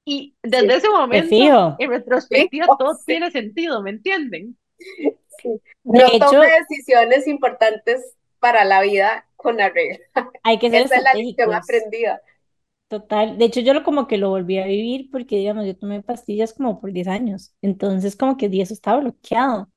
Y 0.06 0.36
desde 0.44 0.76
ese 0.76 0.90
momento, 0.90 1.76
en 1.80 1.90
retrospectiva, 1.90 2.68
todo 2.80 2.98
tiene 3.06 3.32
sentido, 3.32 3.82
¿me 3.82 3.92
entienden? 3.92 4.58
No 5.84 6.06
tome 6.20 6.48
decisiones 6.60 7.28
importantes 7.28 8.16
para 8.40 8.66
la 8.66 8.82
vida 8.82 9.26
con 9.36 9.58
la 9.58 9.70
regla. 9.70 10.00
Hay 10.44 10.60
que 10.60 10.70
ser 10.70 10.84
Esa 10.84 10.96
es 10.98 11.04
la 11.04 11.14
lección 11.14 11.54
aprendida. 11.54 12.22
Total, 12.90 13.38
de 13.38 13.46
hecho 13.46 13.60
yo 13.62 13.74
lo 13.74 13.84
como 13.84 14.08
que 14.08 14.18
lo 14.18 14.30
volví 14.30 14.60
a 14.60 14.66
vivir 14.66 15.10
porque 15.12 15.38
digamos 15.38 15.66
yo 15.66 15.76
tomé 15.76 16.04
pastillas 16.04 16.54
como 16.54 16.80
por 16.80 16.92
10 16.92 17.08
años, 17.08 17.56
entonces 17.62 18.16
como 18.16 18.38
que 18.38 18.46
eso 18.62 18.74
estaba 18.74 19.00
bloqueado. 19.00 19.70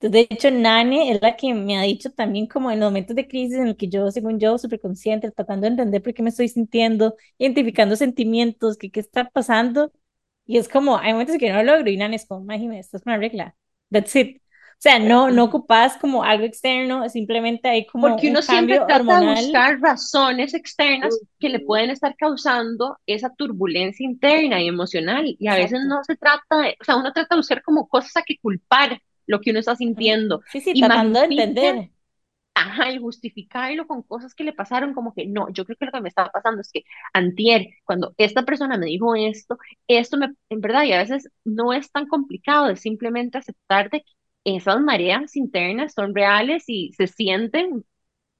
De 0.00 0.26
hecho, 0.30 0.50
Nane 0.50 1.12
es 1.12 1.22
la 1.22 1.34
que 1.36 1.54
me 1.54 1.78
ha 1.78 1.82
dicho 1.82 2.10
también 2.10 2.46
como 2.46 2.70
en 2.70 2.80
los 2.80 2.90
momentos 2.90 3.16
de 3.16 3.26
crisis 3.26 3.56
en 3.58 3.68
el 3.68 3.76
que 3.76 3.88
yo, 3.88 4.10
según 4.10 4.38
yo, 4.38 4.58
súper 4.58 4.80
consciente, 4.80 5.30
tratando 5.30 5.62
de 5.64 5.70
entender 5.70 6.02
por 6.02 6.12
qué 6.12 6.22
me 6.22 6.28
estoy 6.30 6.48
sintiendo, 6.48 7.16
identificando 7.38 7.96
sentimientos, 7.96 8.76
qué, 8.76 8.90
qué 8.90 9.00
está 9.00 9.30
pasando. 9.30 9.92
Y 10.46 10.58
es 10.58 10.68
como, 10.68 10.98
hay 10.98 11.12
momentos 11.12 11.34
en 11.34 11.40
que 11.40 11.50
no 11.52 11.62
lo 11.62 11.72
logro 11.76 11.90
y 11.90 11.96
Nane 11.96 12.16
es 12.16 12.26
como, 12.26 12.42
imagínate, 12.42 12.80
esto 12.80 12.98
es 12.98 13.02
una 13.06 13.16
regla. 13.16 13.56
That's 13.90 14.14
it. 14.16 14.42
O 14.42 14.76
sea, 14.84 14.98
no, 14.98 15.30
no 15.30 15.44
ocupas 15.44 15.96
como 15.96 16.24
algo 16.24 16.44
externo, 16.44 17.08
simplemente 17.08 17.68
hay 17.68 17.86
como 17.86 18.08
Porque 18.08 18.28
uno 18.28 18.40
un 18.40 18.42
siempre 18.42 18.76
trata 18.80 18.96
hormonal. 18.96 19.36
de 19.36 19.42
buscar 19.42 19.80
razones 19.80 20.52
externas 20.52 21.18
que 21.38 21.48
le 21.48 21.60
pueden 21.60 21.90
estar 21.90 22.14
causando 22.16 22.98
esa 23.06 23.30
turbulencia 23.34 24.04
interna 24.04 24.60
y 24.60 24.68
emocional. 24.68 25.24
Y 25.38 25.48
a 25.48 25.54
veces 25.54 25.80
no 25.86 26.02
se 26.04 26.16
trata 26.16 26.58
de, 26.58 26.76
o 26.80 26.84
sea, 26.84 26.96
uno 26.96 27.12
trata 27.12 27.34
de 27.34 27.38
buscar 27.38 27.62
como 27.62 27.88
cosas 27.88 28.16
a 28.16 28.22
que 28.22 28.36
culpar 28.38 29.00
lo 29.26 29.40
que 29.40 29.50
uno 29.50 29.60
está 29.60 29.76
sintiendo. 29.76 30.42
Sí, 30.50 30.60
sí, 30.60 30.74
tratando 30.74 31.20
de 31.20 31.26
entender. 31.26 31.90
Ajá, 32.56 32.92
y 32.92 32.98
justificarlo 32.98 33.86
con 33.88 34.02
cosas 34.02 34.32
que 34.32 34.44
le 34.44 34.52
pasaron, 34.52 34.94
como 34.94 35.12
que 35.12 35.26
no, 35.26 35.48
yo 35.52 35.64
creo 35.64 35.76
que 35.76 35.86
lo 35.86 35.92
que 35.92 36.00
me 36.00 36.08
estaba 36.08 36.30
pasando 36.30 36.60
es 36.60 36.70
que 36.70 36.84
antier, 37.12 37.66
cuando 37.84 38.14
esta 38.16 38.44
persona 38.44 38.78
me 38.78 38.86
dijo 38.86 39.16
esto, 39.16 39.58
esto 39.88 40.16
me, 40.16 40.28
en 40.50 40.60
verdad, 40.60 40.84
y 40.84 40.92
a 40.92 40.98
veces 40.98 41.28
no 41.44 41.72
es 41.72 41.90
tan 41.90 42.06
complicado, 42.06 42.70
es 42.70 42.80
simplemente 42.80 43.38
aceptar 43.38 43.90
de 43.90 44.02
que 44.02 44.12
esas 44.44 44.80
mareas 44.80 45.34
internas 45.34 45.94
son 45.94 46.14
reales 46.14 46.64
y 46.68 46.92
se 46.92 47.08
sienten 47.08 47.84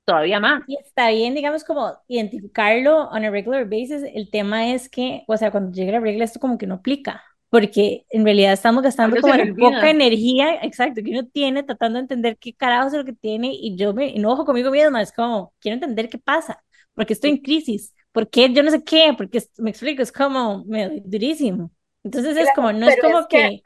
todavía 0.04 0.38
más. 0.40 0.62
Y 0.68 0.76
está 0.76 1.10
bien, 1.10 1.34
digamos, 1.34 1.64
como 1.64 1.92
identificarlo 2.08 3.08
on 3.10 3.24
a 3.24 3.30
regular 3.30 3.64
basis. 3.64 4.02
El 4.14 4.30
tema 4.30 4.72
es 4.74 4.88
que, 4.88 5.24
o 5.26 5.36
sea, 5.36 5.50
cuando 5.50 5.72
llegue 5.72 5.92
la 5.92 6.00
regla, 6.00 6.24
esto 6.24 6.40
como 6.40 6.58
que 6.58 6.66
no 6.66 6.76
aplica 6.76 7.22
porque 7.50 8.04
en 8.10 8.24
realidad 8.24 8.52
estamos 8.52 8.82
gastando 8.82 9.20
como 9.20 9.34
poca 9.56 9.90
energía, 9.90 10.56
exacto, 10.62 11.02
que 11.04 11.10
uno 11.10 11.26
tiene 11.26 11.62
tratando 11.62 11.98
de 11.98 12.02
entender 12.02 12.36
qué 12.36 12.52
carajo 12.52 12.88
es 12.88 12.94
lo 12.94 13.04
que 13.04 13.12
tiene 13.12 13.50
y 13.52 13.76
yo 13.76 13.94
me 13.94 14.16
enojo 14.16 14.44
conmigo 14.44 14.70
misma, 14.70 15.02
es 15.02 15.12
como, 15.12 15.52
quiero 15.60 15.74
entender 15.74 16.08
qué 16.08 16.18
pasa, 16.18 16.62
porque 16.94 17.12
estoy 17.12 17.30
en 17.30 17.38
crisis, 17.38 17.94
porque 18.12 18.52
yo 18.52 18.62
no 18.62 18.70
sé 18.70 18.82
qué, 18.82 19.14
porque 19.16 19.42
me 19.58 19.70
explico, 19.70 20.02
es 20.02 20.12
como 20.12 20.64
me, 20.64 21.00
durísimo. 21.04 21.70
Entonces 22.02 22.36
es 22.36 22.48
como, 22.54 22.72
no 22.72 22.88
es 22.88 23.00
como 23.00 23.26
que, 23.28 23.62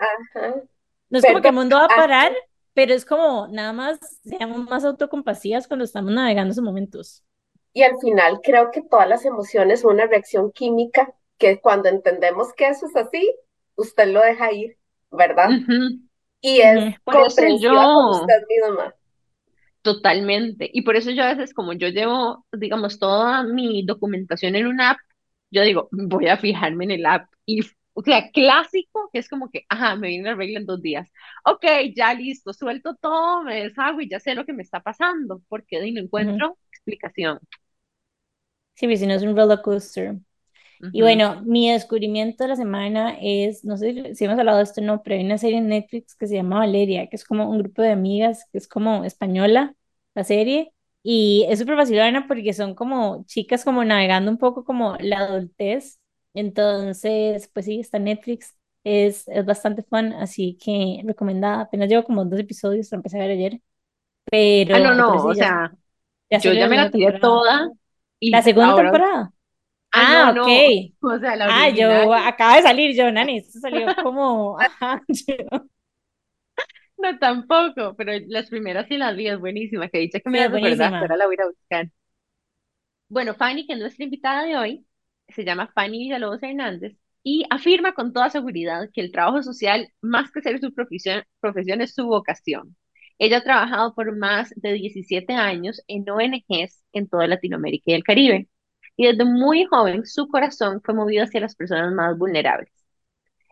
no 1.10 1.18
es 1.18 1.24
como 1.24 1.40
que 1.40 1.48
el 1.48 1.54
mundo 1.54 1.76
va 1.76 1.86
a 1.86 1.88
parar, 1.88 2.32
pero 2.72 2.94
es 2.94 3.04
como 3.04 3.48
nada 3.48 3.72
más 3.72 3.98
seamos 4.22 4.58
más 4.68 4.84
autocompasivas 4.84 5.66
cuando 5.66 5.84
estamos 5.84 6.12
navegando 6.12 6.52
esos 6.52 6.62
momentos. 6.62 7.24
Y 7.72 7.82
al 7.82 7.98
final 7.98 8.40
creo 8.42 8.70
que 8.70 8.82
todas 8.82 9.08
las 9.08 9.24
emociones 9.24 9.80
son 9.80 9.94
una 9.94 10.06
reacción 10.06 10.52
química 10.52 11.12
que 11.38 11.60
cuando 11.60 11.88
entendemos 11.88 12.52
que 12.54 12.68
eso 12.68 12.86
es 12.86 12.96
así, 12.96 13.34
usted 13.78 14.08
lo 14.08 14.20
deja 14.20 14.52
ir, 14.52 14.76
¿verdad? 15.10 15.48
Y 16.40 16.60
es 16.60 17.00
comprensiva 17.04 17.84
con 17.84 18.08
usted 18.10 18.42
misma. 18.48 18.94
Totalmente. 19.82 20.68
Y 20.72 20.82
por 20.82 20.96
eso 20.96 21.10
yo 21.10 21.22
a 21.22 21.34
veces, 21.34 21.54
como 21.54 21.72
yo 21.72 21.88
llevo, 21.88 22.44
digamos, 22.52 22.98
toda 22.98 23.44
mi 23.44 23.84
documentación 23.86 24.54
en 24.56 24.66
una 24.66 24.90
app, 24.90 24.98
yo 25.50 25.62
digo, 25.62 25.88
voy 25.90 26.28
a 26.28 26.36
fijarme 26.36 26.84
en 26.84 26.90
el 26.90 27.06
app. 27.06 27.28
Y 27.46 27.60
o 27.94 28.02
sea, 28.02 28.30
clásico, 28.30 29.10
que 29.12 29.18
es 29.18 29.28
como 29.28 29.50
que, 29.50 29.64
ajá, 29.68 29.96
me 29.96 30.06
viene 30.06 30.30
la 30.30 30.36
regla 30.36 30.60
en 30.60 30.66
dos 30.66 30.80
días. 30.80 31.10
Ok, 31.44 31.64
ya 31.96 32.14
listo, 32.14 32.52
suelto 32.52 32.94
todo, 32.94 33.42
me 33.42 33.64
deshago 33.64 34.00
y 34.00 34.08
ya 34.08 34.20
sé 34.20 34.36
lo 34.36 34.44
que 34.44 34.52
me 34.52 34.62
está 34.62 34.80
pasando, 34.80 35.42
porque 35.48 35.80
de 35.80 35.90
no 35.90 36.00
encuentro 36.02 36.58
explicación. 36.70 37.40
Sí, 38.74 38.96
si 38.96 39.06
no 39.06 39.14
es 39.14 39.22
un 39.22 39.36
roller 39.36 39.60
coaster. 39.62 40.14
Y 40.92 41.02
bueno, 41.02 41.42
mi 41.44 41.70
descubrimiento 41.70 42.44
de 42.44 42.48
la 42.48 42.56
semana 42.56 43.16
es, 43.20 43.64
no 43.64 43.76
sé 43.76 44.14
si 44.14 44.24
hemos 44.24 44.38
hablado 44.38 44.58
de 44.58 44.64
esto 44.64 44.80
o 44.80 44.84
no, 44.84 45.02
pero 45.02 45.16
hay 45.16 45.24
una 45.24 45.38
serie 45.38 45.58
en 45.58 45.68
Netflix 45.68 46.14
que 46.14 46.26
se 46.26 46.34
llama 46.36 46.58
Valeria, 46.60 47.08
que 47.08 47.16
es 47.16 47.24
como 47.24 47.50
un 47.50 47.58
grupo 47.58 47.82
de 47.82 47.90
amigas, 47.90 48.46
que 48.52 48.58
es 48.58 48.68
como 48.68 49.04
española, 49.04 49.74
la 50.14 50.24
serie, 50.24 50.72
y 51.02 51.46
es 51.48 51.58
súper 51.58 51.76
vacilona 51.76 52.26
porque 52.26 52.52
son 52.52 52.74
como 52.74 53.24
chicas 53.26 53.64
como 53.64 53.84
navegando 53.84 54.30
un 54.30 54.38
poco 54.38 54.64
como 54.64 54.96
la 55.00 55.18
adultez. 55.20 56.00
Entonces, 56.34 57.48
pues 57.52 57.66
sí, 57.66 57.80
está 57.80 57.98
Netflix, 57.98 58.56
es, 58.84 59.26
es 59.28 59.44
bastante 59.44 59.82
fun, 59.82 60.12
así 60.12 60.56
que 60.62 61.02
recomendada. 61.04 61.62
Apenas 61.62 61.88
llevo 61.88 62.04
como 62.04 62.24
dos 62.24 62.38
episodios, 62.40 62.90
la 62.92 62.96
empecé 62.96 63.16
a 63.18 63.20
ver 63.22 63.30
ayer, 63.32 63.60
pero... 64.30 64.76
Ah, 64.76 64.80
no, 64.80 64.94
no, 64.94 65.26
o 65.26 65.34
sea, 65.34 65.72
yo 66.30 66.52
ya 66.52 66.68
me 66.68 66.76
la 66.76 66.90
tiré 66.90 67.18
toda. 67.20 67.70
Y 68.20 68.30
¿La 68.30 68.42
segunda 68.42 68.74
temporada? 68.74 69.32
Ah, 69.92 70.32
ah 70.34 70.42
ok. 70.42 70.48
O 71.02 71.18
sea, 71.18 71.36
la 71.36 71.46
ah, 71.48 71.68
yo 71.70 72.12
acaba 72.14 72.56
de 72.56 72.62
salir, 72.62 72.96
yo, 72.96 73.10
Nani, 73.10 73.38
esto 73.38 73.58
salió 73.60 73.86
como. 74.02 74.58
no, 76.98 77.18
tampoco, 77.18 77.94
pero 77.96 78.12
las 78.28 78.48
primeras 78.48 78.86
sí 78.88 78.96
las 78.96 79.16
vi, 79.16 79.28
es 79.28 79.38
buenísima. 79.38 79.88
Que 79.88 79.98
dice 80.00 80.20
que 80.20 80.30
me 80.30 80.38
sí, 80.38 80.48
recuerda, 80.48 80.98
ahora 80.98 81.16
la 81.16 81.26
voy 81.26 81.36
a 81.42 81.46
buscar. 81.46 81.90
Bueno, 83.08 83.34
Fanny, 83.34 83.66
que 83.66 83.72
es 83.72 83.78
nuestra 83.78 84.04
invitada 84.04 84.44
de 84.44 84.56
hoy, 84.56 84.86
se 85.28 85.44
llama 85.44 85.70
Fanny 85.74 85.98
Villalobos 85.98 86.42
Hernández 86.42 86.96
y 87.22 87.44
afirma 87.50 87.92
con 87.94 88.12
toda 88.12 88.30
seguridad 88.30 88.88
que 88.92 89.00
el 89.00 89.12
trabajo 89.12 89.42
social, 89.42 89.88
más 90.02 90.30
que 90.30 90.42
ser 90.42 90.60
su 90.60 90.72
profesión, 90.74 91.24
profesión 91.40 91.80
es 91.80 91.94
su 91.94 92.06
vocación. 92.06 92.76
Ella 93.18 93.38
ha 93.38 93.42
trabajado 93.42 93.94
por 93.94 94.16
más 94.16 94.52
de 94.56 94.74
17 94.74 95.32
años 95.34 95.82
en 95.88 96.08
ONGs 96.08 96.84
en 96.92 97.08
toda 97.08 97.26
Latinoamérica 97.26 97.90
y 97.90 97.94
el 97.94 98.04
Caribe 98.04 98.48
y 98.98 99.06
desde 99.06 99.24
muy 99.24 99.64
joven 99.66 100.06
su 100.06 100.28
corazón 100.28 100.82
fue 100.84 100.94
movido 100.94 101.24
hacia 101.24 101.40
las 101.40 101.54
personas 101.56 101.92
más 101.94 102.18
vulnerables. 102.18 102.72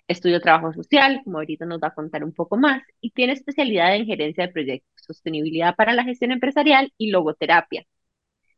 Estudió 0.08 0.40
trabajo 0.40 0.72
social, 0.72 1.20
como 1.24 1.38
ahorita 1.38 1.66
nos 1.66 1.80
va 1.80 1.88
a 1.88 1.94
contar 1.94 2.24
un 2.24 2.32
poco 2.32 2.56
más, 2.56 2.82
y 3.00 3.10
tiene 3.12 3.32
especialidad 3.34 3.94
en 3.96 4.06
gerencia 4.06 4.46
de 4.46 4.52
proyectos, 4.52 5.04
sostenibilidad 5.06 5.76
para 5.76 5.94
la 5.94 6.04
gestión 6.04 6.32
empresarial 6.32 6.92
y 6.98 7.10
logoterapia. 7.10 7.86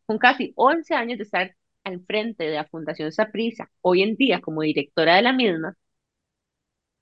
Con 0.07 0.19
casi 0.19 0.53
11 0.57 0.95
años 0.95 1.19
de 1.19 1.25
estar 1.25 1.55
al 1.85 2.01
frente 2.07 2.45
de 2.45 2.57
la 2.57 2.65
Fundación 2.67 3.13
Saprisa, 3.13 3.71
hoy 3.83 4.03
en 4.03 4.17
día 4.17 4.41
como 4.41 4.63
directora 4.63 5.17
de 5.17 5.23
la 5.23 5.33
misma, 5.35 5.77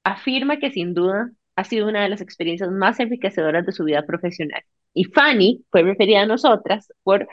afirma 0.05 0.59
que 0.59 0.71
sin 0.73 0.95
duda 0.95 1.31
ha 1.57 1.65
sido 1.65 1.89
una 1.89 2.03
de 2.03 2.09
las 2.09 2.21
experiencias 2.21 2.71
más 2.71 3.01
enriquecedoras 3.01 3.67
de 3.67 3.73
su 3.73 3.85
vida 3.85 4.05
profesional. 4.07 4.63
Y 4.95 5.05
Fanny 5.05 5.65
fue 5.71 5.83
referida 5.83 6.23
a 6.23 6.27
nosotras 6.27 6.93
por 7.03 7.29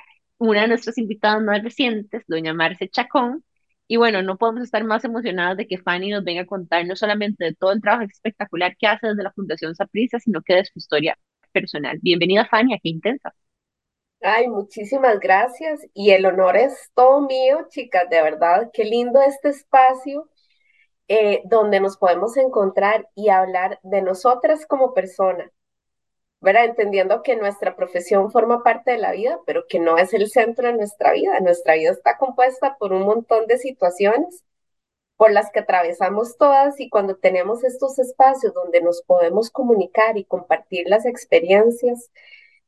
una 0.49 0.61
de 0.61 0.67
nuestras 0.69 0.97
invitadas 0.97 1.41
más 1.41 1.63
recientes, 1.63 2.23
doña 2.27 2.53
Marce 2.53 2.89
Chacón. 2.89 3.43
Y 3.87 3.97
bueno, 3.97 4.21
no 4.21 4.37
podemos 4.37 4.63
estar 4.63 4.83
más 4.83 5.03
emocionadas 5.05 5.57
de 5.57 5.67
que 5.67 5.77
Fanny 5.77 6.09
nos 6.09 6.23
venga 6.23 6.41
a 6.41 6.45
contar 6.45 6.85
no 6.85 6.95
solamente 6.95 7.45
de 7.45 7.53
todo 7.55 7.71
el 7.71 7.81
trabajo 7.81 8.03
espectacular 8.05 8.75
que 8.77 8.87
hace 8.87 9.07
desde 9.07 9.23
la 9.23 9.31
Fundación 9.33 9.75
Saprisa, 9.75 10.19
sino 10.19 10.41
que 10.41 10.55
de 10.55 10.65
su 10.65 10.79
historia 10.79 11.17
personal. 11.51 11.99
Bienvenida, 12.01 12.45
Fanny, 12.45 12.73
a 12.73 12.79
Qué 12.81 12.89
Intensa. 12.89 13.33
Ay, 14.21 14.47
muchísimas 14.47 15.19
gracias. 15.19 15.81
Y 15.93 16.11
el 16.11 16.25
honor 16.25 16.55
es 16.57 16.91
todo 16.95 17.21
mío, 17.21 17.67
chicas, 17.69 18.09
de 18.09 18.21
verdad. 18.21 18.69
Qué 18.73 18.85
lindo 18.85 19.21
este 19.21 19.49
espacio 19.49 20.29
eh, 21.07 21.41
donde 21.45 21.79
nos 21.81 21.97
podemos 21.97 22.37
encontrar 22.37 23.09
y 23.15 23.29
hablar 23.29 23.79
de 23.83 24.01
nosotras 24.01 24.65
como 24.65 24.93
personas, 24.93 25.51
¿verdad? 26.43 26.65
Entendiendo 26.65 27.23
que 27.23 27.37
nuestra 27.37 27.75
profesión 27.75 28.29
forma 28.31 28.63
parte 28.63 28.91
de 28.91 28.97
la 28.97 29.13
vida, 29.13 29.39
pero 29.45 29.65
que 29.67 29.79
no 29.79 29.97
es 29.97 30.13
el 30.13 30.29
centro 30.29 30.67
de 30.67 30.73
nuestra 30.73 31.13
vida. 31.13 31.39
Nuestra 31.39 31.75
vida 31.75 31.91
está 31.91 32.17
compuesta 32.17 32.77
por 32.77 32.91
un 32.93 33.03
montón 33.03 33.47
de 33.47 33.57
situaciones 33.57 34.43
por 35.15 35.31
las 35.31 35.51
que 35.51 35.61
atravesamos 35.61 36.37
todas 36.37 36.79
y 36.81 36.89
cuando 36.89 37.15
tenemos 37.15 37.63
estos 37.63 37.97
espacios 37.99 38.53
donde 38.53 38.81
nos 38.81 39.03
podemos 39.03 39.49
comunicar 39.51 40.17
y 40.17 40.25
compartir 40.25 40.85
las 40.89 41.05
experiencias, 41.05 42.11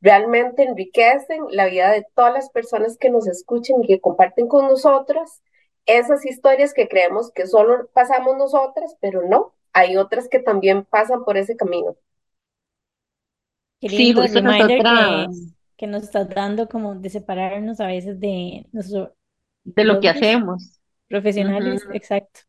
realmente 0.00 0.62
enriquecen 0.62 1.44
la 1.50 1.66
vida 1.66 1.90
de 1.92 2.06
todas 2.14 2.32
las 2.32 2.50
personas 2.50 2.96
que 2.96 3.10
nos 3.10 3.26
escuchen 3.28 3.82
y 3.84 3.88
que 3.88 4.00
comparten 4.00 4.48
con 4.48 4.68
nosotros 4.68 5.42
esas 5.84 6.24
historias 6.24 6.72
que 6.72 6.88
creemos 6.88 7.30
que 7.32 7.46
solo 7.46 7.88
pasamos 7.92 8.36
nosotras, 8.38 8.96
pero 9.00 9.22
no, 9.28 9.54
hay 9.74 9.98
otras 9.98 10.28
que 10.28 10.38
también 10.38 10.84
pasan 10.84 11.24
por 11.24 11.36
ese 11.36 11.56
camino. 11.56 11.96
Qué 13.88 13.96
lindo 13.96 14.26
sí, 14.26 14.34
reminder 14.34 14.82
que, 14.82 15.26
que, 15.76 15.86
nos 15.86 16.02
estás 16.04 16.28
dando 16.28 16.68
como 16.68 16.94
de 16.94 17.10
separarnos 17.10 17.80
a 17.80 17.86
veces 17.86 18.18
de 18.20 18.66
nuestro 18.72 19.14
de 19.64 19.84
lo 19.84 20.00
que 20.00 20.08
hacemos 20.08 20.80
profesionales, 21.08 21.86
exacto. 21.92 22.40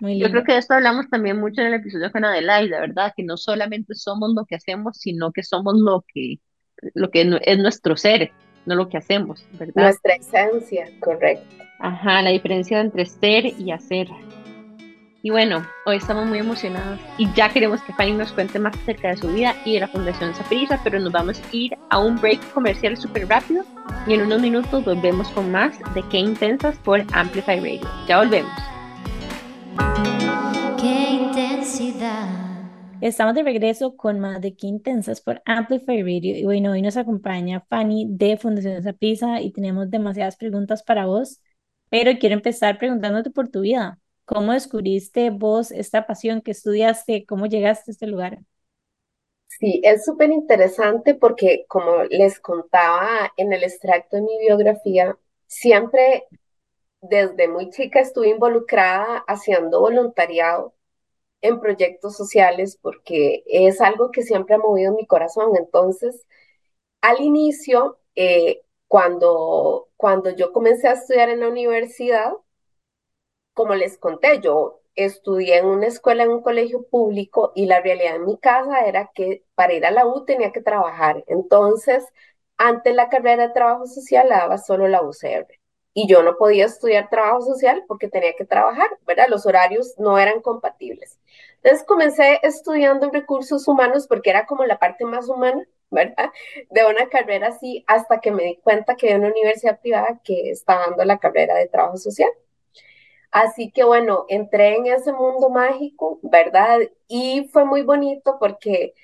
Muy 0.00 0.18
Yo 0.18 0.28
creo 0.28 0.42
que 0.42 0.52
de 0.52 0.58
esto 0.58 0.74
hablamos 0.74 1.08
también 1.08 1.38
mucho 1.38 1.60
en 1.60 1.68
el 1.68 1.74
episodio 1.74 2.10
con 2.10 2.24
Adelaide, 2.24 2.80
¿verdad? 2.80 3.12
Que 3.16 3.22
no 3.22 3.36
solamente 3.36 3.94
somos 3.94 4.34
lo 4.34 4.44
que 4.44 4.56
hacemos, 4.56 4.98
sino 4.98 5.30
que 5.32 5.44
somos 5.44 5.76
lo 5.78 6.04
que, 6.12 6.40
lo 6.94 7.10
que 7.10 7.38
es 7.42 7.58
nuestro 7.58 7.96
ser, 7.96 8.32
no 8.66 8.74
lo 8.74 8.88
que 8.88 8.96
hacemos, 8.96 9.46
¿verdad? 9.52 9.84
Nuestra 9.84 10.14
esencia, 10.14 10.90
correcto. 11.00 11.64
Ajá, 11.78 12.22
la 12.22 12.30
diferencia 12.30 12.80
entre 12.80 13.06
ser 13.06 13.46
y 13.46 13.70
hacer. 13.70 14.08
Y 15.26 15.30
bueno, 15.30 15.66
hoy 15.86 15.96
estamos 15.96 16.26
muy 16.26 16.36
emocionados 16.36 17.00
y 17.16 17.32
ya 17.32 17.48
queremos 17.48 17.80
que 17.80 17.94
Fanny 17.94 18.12
nos 18.12 18.30
cuente 18.34 18.58
más 18.58 18.76
acerca 18.76 19.08
de 19.08 19.16
su 19.16 19.28
vida 19.28 19.54
y 19.64 19.72
de 19.72 19.80
la 19.80 19.88
Fundación 19.88 20.34
Saprisa, 20.34 20.78
pero 20.84 21.00
nos 21.00 21.12
vamos 21.12 21.40
a 21.40 21.56
ir 21.56 21.72
a 21.88 21.98
un 21.98 22.20
break 22.20 22.52
comercial 22.52 22.94
súper 22.98 23.26
rápido 23.26 23.64
y 24.06 24.12
en 24.12 24.20
unos 24.20 24.42
minutos 24.42 24.84
volvemos 24.84 25.30
con 25.30 25.50
más 25.50 25.78
de 25.94 26.02
Qué 26.10 26.18
Intensas 26.18 26.76
por 26.76 27.02
Amplify 27.14 27.58
Radio. 27.58 27.88
Ya 28.06 28.18
volvemos. 28.18 28.52
Qué 30.78 31.12
intensidad. 31.12 32.28
Estamos 33.00 33.34
de 33.34 33.44
regreso 33.44 33.96
con 33.96 34.20
más 34.20 34.42
de 34.42 34.54
Qué 34.54 34.66
Intensas 34.66 35.22
por 35.22 35.40
Amplify 35.46 36.02
Radio 36.02 36.36
y 36.36 36.44
bueno, 36.44 36.72
hoy 36.72 36.82
nos 36.82 36.98
acompaña 36.98 37.64
Fanny 37.70 38.08
de 38.10 38.36
Fundación 38.36 38.82
Saprisa 38.82 39.40
y 39.40 39.52
tenemos 39.52 39.88
demasiadas 39.90 40.36
preguntas 40.36 40.82
para 40.82 41.06
vos, 41.06 41.40
pero 41.88 42.12
quiero 42.18 42.34
empezar 42.34 42.76
preguntándote 42.76 43.30
por 43.30 43.48
tu 43.48 43.62
vida. 43.62 43.98
¿Cómo 44.26 44.52
descubriste 44.52 45.30
vos 45.30 45.70
esta 45.70 46.06
pasión 46.06 46.42
que 46.42 46.50
estudiaste? 46.52 47.24
¿Cómo 47.26 47.46
llegaste 47.46 47.90
a 47.90 47.92
este 47.92 48.06
lugar? 48.06 48.40
Sí, 49.60 49.80
es 49.84 50.04
súper 50.04 50.30
interesante 50.30 51.14
porque 51.14 51.64
como 51.68 52.02
les 52.04 52.40
contaba 52.40 53.32
en 53.36 53.52
el 53.52 53.62
extracto 53.62 54.16
de 54.16 54.22
mi 54.22 54.38
biografía, 54.40 55.16
siempre 55.46 56.26
desde 57.02 57.48
muy 57.48 57.70
chica 57.70 58.00
estuve 58.00 58.28
involucrada 58.30 59.24
haciendo 59.28 59.80
voluntariado 59.80 60.74
en 61.42 61.60
proyectos 61.60 62.16
sociales 62.16 62.78
porque 62.82 63.44
es 63.46 63.80
algo 63.80 64.10
que 64.12 64.22
siempre 64.22 64.56
ha 64.56 64.58
movido 64.58 64.94
mi 64.94 65.06
corazón. 65.06 65.56
Entonces, 65.58 66.26
al 67.02 67.20
inicio, 67.22 67.98
eh, 68.16 68.62
cuando, 68.88 69.88
cuando 69.96 70.30
yo 70.30 70.52
comencé 70.52 70.88
a 70.88 70.92
estudiar 70.94 71.30
en 71.30 71.40
la 71.40 71.48
universidad, 71.48 72.32
como 73.54 73.74
les 73.74 73.98
conté, 73.98 74.40
yo 74.40 74.80
estudié 74.94 75.58
en 75.58 75.66
una 75.66 75.86
escuela, 75.88 76.24
en 76.24 76.30
un 76.30 76.42
colegio 76.42 76.84
público 76.88 77.52
y 77.54 77.66
la 77.66 77.80
realidad 77.80 78.16
en 78.16 78.26
mi 78.26 78.38
casa 78.38 78.86
era 78.86 79.10
que 79.14 79.44
para 79.54 79.74
ir 79.74 79.86
a 79.86 79.90
la 79.90 80.06
U 80.06 80.24
tenía 80.24 80.52
que 80.52 80.60
trabajar. 80.62 81.24
Entonces, 81.26 82.04
antes 82.56 82.94
la 82.94 83.08
carrera 83.08 83.48
de 83.48 83.54
trabajo 83.54 83.86
social 83.86 84.28
la 84.28 84.38
daba 84.38 84.58
solo 84.58 84.88
la 84.88 85.02
UCR 85.02 85.46
y 85.94 86.08
yo 86.08 86.22
no 86.22 86.36
podía 86.36 86.66
estudiar 86.66 87.08
trabajo 87.10 87.40
social 87.42 87.84
porque 87.86 88.08
tenía 88.08 88.34
que 88.36 88.44
trabajar, 88.44 88.88
¿verdad? 89.06 89.26
Los 89.28 89.46
horarios 89.46 89.94
no 89.98 90.18
eran 90.18 90.40
compatibles. 90.40 91.18
Entonces 91.62 91.86
comencé 91.86 92.40
estudiando 92.42 93.10
recursos 93.10 93.66
humanos 93.68 94.06
porque 94.08 94.30
era 94.30 94.46
como 94.46 94.64
la 94.64 94.78
parte 94.78 95.04
más 95.04 95.28
humana, 95.28 95.66
¿verdad? 95.90 96.30
De 96.70 96.84
una 96.84 97.08
carrera 97.08 97.48
así, 97.48 97.84
hasta 97.86 98.20
que 98.20 98.30
me 98.32 98.44
di 98.44 98.56
cuenta 98.56 98.96
que 98.96 99.06
había 99.06 99.18
una 99.18 99.32
universidad 99.32 99.80
privada 99.80 100.20
que 100.24 100.50
estaba 100.50 100.86
dando 100.86 101.04
la 101.04 101.18
carrera 101.18 101.54
de 101.54 101.68
trabajo 101.68 101.96
social. 101.96 102.30
Así 103.34 103.72
que 103.72 103.82
bueno, 103.84 104.26
entré 104.28 104.76
en 104.76 104.86
ese 104.86 105.12
mundo 105.12 105.50
mágico, 105.50 106.20
¿verdad? 106.22 106.78
Y 107.08 107.48
fue 107.52 107.64
muy 107.64 107.82
bonito 107.82 108.38
porque 108.38 108.94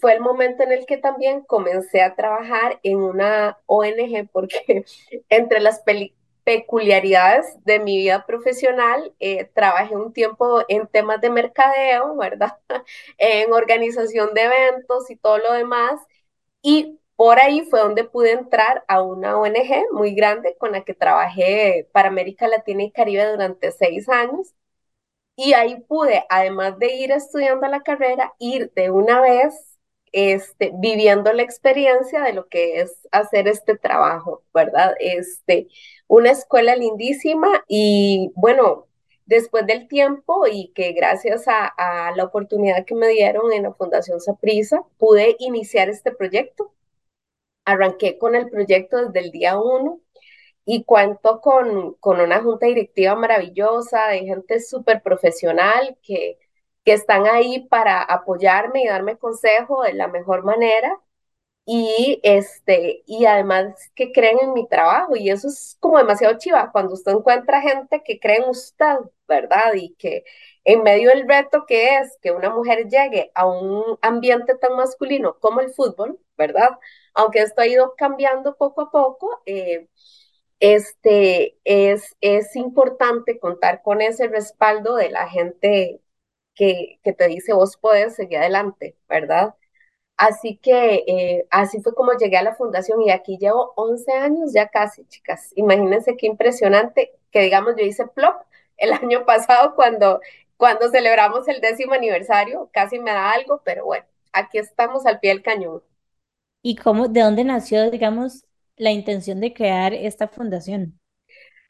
fue 0.00 0.14
el 0.14 0.20
momento 0.20 0.62
en 0.62 0.72
el 0.72 0.86
que 0.86 0.96
también 0.96 1.42
comencé 1.42 2.00
a 2.02 2.14
trabajar 2.16 2.80
en 2.82 2.96
una 2.98 3.58
ONG 3.66 4.26
porque 4.32 4.86
entre 5.28 5.60
las 5.60 5.82
peculiaridades 6.44 7.46
de 7.66 7.78
mi 7.80 7.98
vida 7.98 8.24
profesional, 8.26 9.12
eh, 9.20 9.44
trabajé 9.54 9.96
un 9.96 10.12
tiempo 10.14 10.62
en 10.68 10.86
temas 10.86 11.20
de 11.20 11.28
mercadeo, 11.30 12.16
¿verdad? 12.16 12.58
en 13.18 13.52
organización 13.52 14.32
de 14.34 14.44
eventos 14.44 15.10
y 15.10 15.16
todo 15.16 15.38
lo 15.38 15.52
demás. 15.52 16.00
Y 16.62 16.98
por 17.16 17.38
ahí 17.38 17.62
fue 17.70 17.80
donde 17.80 18.04
pude 18.04 18.32
entrar 18.32 18.84
a 18.88 19.02
una 19.02 19.38
ONG 19.38 19.92
muy 19.92 20.14
grande 20.14 20.56
con 20.58 20.72
la 20.72 20.84
que 20.84 20.94
trabajé 20.94 21.88
para 21.92 22.08
América 22.08 22.48
Latina 22.48 22.82
y 22.84 22.90
Caribe 22.92 23.30
durante 23.30 23.72
seis 23.72 24.08
años. 24.08 24.54
Y 25.36 25.52
ahí 25.54 25.80
pude, 25.88 26.24
además 26.30 26.78
de 26.78 26.94
ir 26.94 27.10
estudiando 27.12 27.66
la 27.68 27.82
carrera, 27.82 28.34
ir 28.38 28.72
de 28.74 28.90
una 28.90 29.20
vez 29.20 29.78
este, 30.12 30.70
viviendo 30.74 31.32
la 31.32 31.42
experiencia 31.42 32.22
de 32.22 32.32
lo 32.34 32.48
que 32.48 32.80
es 32.80 33.08
hacer 33.10 33.48
este 33.48 33.76
trabajo, 33.76 34.44
¿verdad? 34.54 34.94
Este, 35.00 35.68
una 36.06 36.30
escuela 36.30 36.76
lindísima 36.76 37.64
y 37.68 38.30
bueno, 38.36 38.86
después 39.26 39.66
del 39.66 39.88
tiempo 39.88 40.46
y 40.46 40.72
que 40.74 40.92
gracias 40.92 41.48
a, 41.48 41.66
a 41.66 42.14
la 42.16 42.24
oportunidad 42.24 42.84
que 42.84 42.94
me 42.94 43.08
dieron 43.08 43.52
en 43.52 43.64
la 43.64 43.74
Fundación 43.74 44.20
Saprisa, 44.20 44.84
pude 44.98 45.36
iniciar 45.40 45.88
este 45.88 46.12
proyecto. 46.12 46.72
Arranqué 47.64 48.18
con 48.18 48.34
el 48.34 48.50
proyecto 48.50 48.98
desde 48.98 49.20
el 49.26 49.30
día 49.32 49.58
uno 49.60 50.00
y 50.64 50.84
cuento 50.84 51.40
con, 51.40 51.94
con 51.94 52.20
una 52.20 52.42
junta 52.42 52.66
directiva 52.66 53.14
maravillosa 53.16 54.08
de 54.08 54.20
gente 54.20 54.60
súper 54.60 55.02
profesional 55.02 55.98
que, 56.02 56.38
que 56.84 56.92
están 56.94 57.26
ahí 57.26 57.66
para 57.68 58.02
apoyarme 58.02 58.82
y 58.82 58.88
darme 58.88 59.18
consejo 59.18 59.82
de 59.84 59.94
la 59.94 60.08
mejor 60.08 60.44
manera 60.44 60.98
y 61.66 62.20
este 62.22 63.02
y 63.06 63.24
además 63.26 63.90
que 63.94 64.12
creen 64.12 64.38
en 64.40 64.52
mi 64.52 64.68
trabajo 64.68 65.16
y 65.16 65.30
eso 65.30 65.48
es 65.48 65.76
como 65.80 65.98
demasiado 65.98 66.36
chiva 66.38 66.70
cuando 66.72 66.92
usted 66.94 67.12
encuentra 67.12 67.62
gente 67.62 68.02
que 68.04 68.20
cree 68.20 68.38
en 68.38 68.50
usted, 68.50 68.96
¿verdad? 69.28 69.72
Y 69.74 69.94
que 69.94 70.24
en 70.64 70.82
medio 70.82 71.08
del 71.10 71.26
reto 71.28 71.64
que 71.66 71.96
es 71.98 72.18
que 72.22 72.32
una 72.32 72.50
mujer 72.50 72.88
llegue 72.88 73.30
a 73.34 73.46
un 73.46 73.98
ambiente 74.02 74.56
tan 74.56 74.76
masculino 74.76 75.38
como 75.40 75.60
el 75.60 75.70
fútbol, 75.72 76.18
¿verdad? 76.36 76.70
Aunque 77.14 77.40
esto 77.40 77.60
ha 77.62 77.66
ido 77.66 77.94
cambiando 77.96 78.56
poco 78.56 78.82
a 78.82 78.90
poco, 78.90 79.42
eh, 79.46 79.88
este, 80.60 81.58
es, 81.64 82.16
es 82.20 82.56
importante 82.56 83.38
contar 83.38 83.82
con 83.82 84.00
ese 84.02 84.28
respaldo 84.28 84.96
de 84.96 85.10
la 85.10 85.28
gente 85.28 86.00
que, 86.54 87.00
que 87.04 87.12
te 87.12 87.28
dice 87.28 87.52
vos 87.54 87.76
puedes 87.78 88.14
seguir 88.16 88.38
adelante, 88.38 88.96
¿verdad? 89.08 89.54
Así 90.16 90.58
que 90.58 91.04
eh, 91.08 91.46
así 91.50 91.80
fue 91.82 91.94
como 91.94 92.12
llegué 92.14 92.36
a 92.36 92.42
la 92.42 92.54
fundación 92.54 93.02
y 93.02 93.10
aquí 93.10 93.36
llevo 93.38 93.72
11 93.76 94.12
años 94.12 94.52
ya 94.52 94.68
casi, 94.68 95.04
chicas. 95.06 95.52
Imagínense 95.56 96.16
qué 96.16 96.26
impresionante 96.26 97.12
que 97.32 97.40
digamos 97.40 97.74
yo 97.76 97.84
hice 97.84 98.06
plop 98.06 98.42
el 98.76 98.92
año 98.94 99.24
pasado 99.26 99.74
cuando, 99.74 100.20
cuando 100.56 100.88
celebramos 100.90 101.48
el 101.48 101.60
décimo 101.60 101.94
aniversario, 101.94 102.70
casi 102.72 102.98
me 103.00 103.10
da 103.12 103.32
algo, 103.32 103.62
pero 103.64 103.84
bueno, 103.86 104.06
aquí 104.32 104.58
estamos 104.58 105.04
al 105.06 105.18
pie 105.20 105.30
del 105.32 105.42
cañón. 105.42 105.82
¿Y 106.66 106.76
cómo, 106.76 107.08
de 107.08 107.20
dónde 107.20 107.44
nació, 107.44 107.90
digamos, 107.90 108.46
la 108.76 108.90
intención 108.90 109.38
de 109.38 109.52
crear 109.52 109.92
esta 109.92 110.28
fundación? 110.28 110.98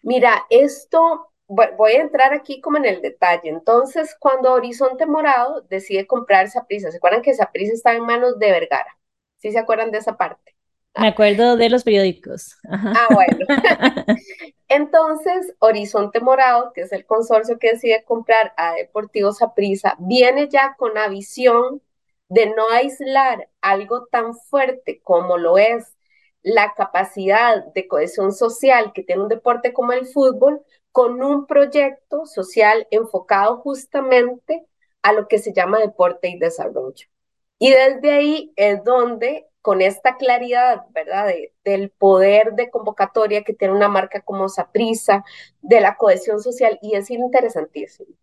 Mira, 0.02 0.44
esto, 0.50 1.33
voy 1.48 1.92
a 1.94 2.00
entrar 2.00 2.33
aquí 2.33 2.61
como 2.61 2.76
en 2.76 2.85
el 2.85 3.02
detalle. 3.02 3.48
Entonces, 3.48 4.14
cuando 4.20 4.52
Horizonte 4.52 5.04
Morado 5.04 5.62
decide 5.62 6.07
comprar 6.07 6.46
prisa, 6.68 6.92
¿se 6.92 6.98
acuerdan 6.98 7.22
que 7.22 7.35
prisa 7.52 7.72
estaba 7.72 7.96
en 7.96 8.07
manos 8.07 8.38
de 8.38 8.52
Vergara? 8.52 8.96
¿Sí 9.38 9.50
se 9.50 9.59
acuerdan 9.59 9.90
de 9.90 9.98
esa 9.98 10.16
parte? 10.16 10.54
Me 10.96 11.09
acuerdo 11.09 11.57
de 11.57 11.70
los 11.70 11.83
periódicos. 11.83 12.54
Ah, 12.70 13.09
bueno. 13.12 13.46
Entonces, 14.68 15.54
Horizonte 15.59 16.20
Morado, 16.20 16.72
que 16.72 16.83
es 16.83 16.92
el 16.92 17.04
consorcio 17.04 17.59
que 17.59 17.72
decide 17.72 18.04
comprar 18.04 18.52
a 18.57 18.74
Deportivo 18.74 19.33
Saprissa, 19.33 19.96
viene 19.98 20.48
ya 20.48 20.76
con 20.78 20.94
la 20.94 21.09
visión 21.09 21.83
de 22.28 22.46
no 22.46 22.68
aislar 22.70 23.48
algo 23.60 24.06
tan 24.06 24.34
fuerte 24.34 25.00
como 25.02 25.38
lo 25.38 25.58
es 25.58 25.96
la 26.42 26.74
capacidad 26.74 27.64
de 27.74 27.88
cohesión 27.88 28.32
social 28.32 28.92
que 28.92 29.02
tiene 29.02 29.22
un 29.22 29.28
deporte 29.28 29.72
como 29.72 29.92
el 29.92 30.06
fútbol 30.06 30.62
con 30.92 31.22
un 31.22 31.46
proyecto 31.46 32.26
social 32.26 32.87
enfocado 32.90 33.58
justamente 33.58 34.66
a 35.02 35.12
lo 35.12 35.26
que 35.28 35.38
se 35.38 35.52
llama 35.52 35.80
deporte 35.80 36.28
y 36.28 36.38
desarrollo. 36.38 37.06
Y 37.58 37.70
desde 37.70 38.12
ahí 38.12 38.52
es 38.56 38.84
donde, 38.84 39.46
con 39.62 39.80
esta 39.80 40.16
claridad, 40.16 40.82
¿verdad?, 40.90 41.32
del 41.64 41.90
poder 41.90 42.52
de 42.54 42.70
convocatoria 42.70 43.42
que 43.44 43.54
tiene 43.54 43.74
una 43.74 43.88
marca 43.88 44.20
como 44.20 44.48
Saprisa, 44.48 45.24
de 45.62 45.80
la 45.80 45.96
cohesión 45.96 46.40
social, 46.40 46.78
y 46.82 46.94
es 46.96 47.10
interesantísimo. 47.10 48.14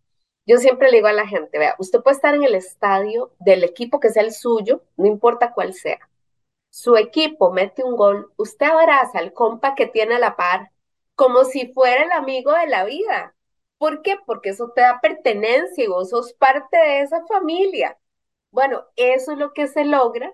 Yo 0.46 0.58
siempre 0.58 0.90
le 0.90 0.96
digo 0.98 1.08
a 1.08 1.12
la 1.12 1.26
gente, 1.26 1.58
vea, 1.58 1.76
usted 1.78 2.00
puede 2.02 2.16
estar 2.16 2.34
en 2.34 2.42
el 2.42 2.54
estadio 2.54 3.32
del 3.38 3.62
equipo 3.64 4.00
que 4.00 4.10
sea 4.10 4.22
el 4.22 4.32
suyo, 4.32 4.82
no 4.96 5.06
importa 5.06 5.52
cuál 5.52 5.72
sea, 5.74 5.98
su 6.70 6.96
equipo 6.96 7.52
mete 7.52 7.84
un 7.84 7.96
gol, 7.96 8.32
usted 8.36 8.66
abraza 8.66 9.18
al 9.20 9.32
compa 9.34 9.74
que 9.74 9.86
tiene 9.86 10.16
a 10.16 10.18
la 10.18 10.36
par 10.36 10.70
como 11.14 11.44
si 11.44 11.72
fuera 11.72 12.04
el 12.04 12.12
amigo 12.12 12.52
de 12.52 12.66
la 12.68 12.84
vida. 12.84 13.34
¿Por 13.78 14.02
qué? 14.02 14.16
Porque 14.26 14.50
eso 14.50 14.70
te 14.74 14.80
da 14.82 15.00
pertenencia 15.00 15.84
y 15.84 15.88
vos 15.88 16.10
sos 16.10 16.32
parte 16.34 16.76
de 16.76 17.02
esa 17.02 17.24
familia. 17.26 17.98
Bueno, 18.50 18.84
eso 18.96 19.32
es 19.32 19.38
lo 19.38 19.52
que 19.52 19.68
se 19.68 19.84
logra 19.84 20.32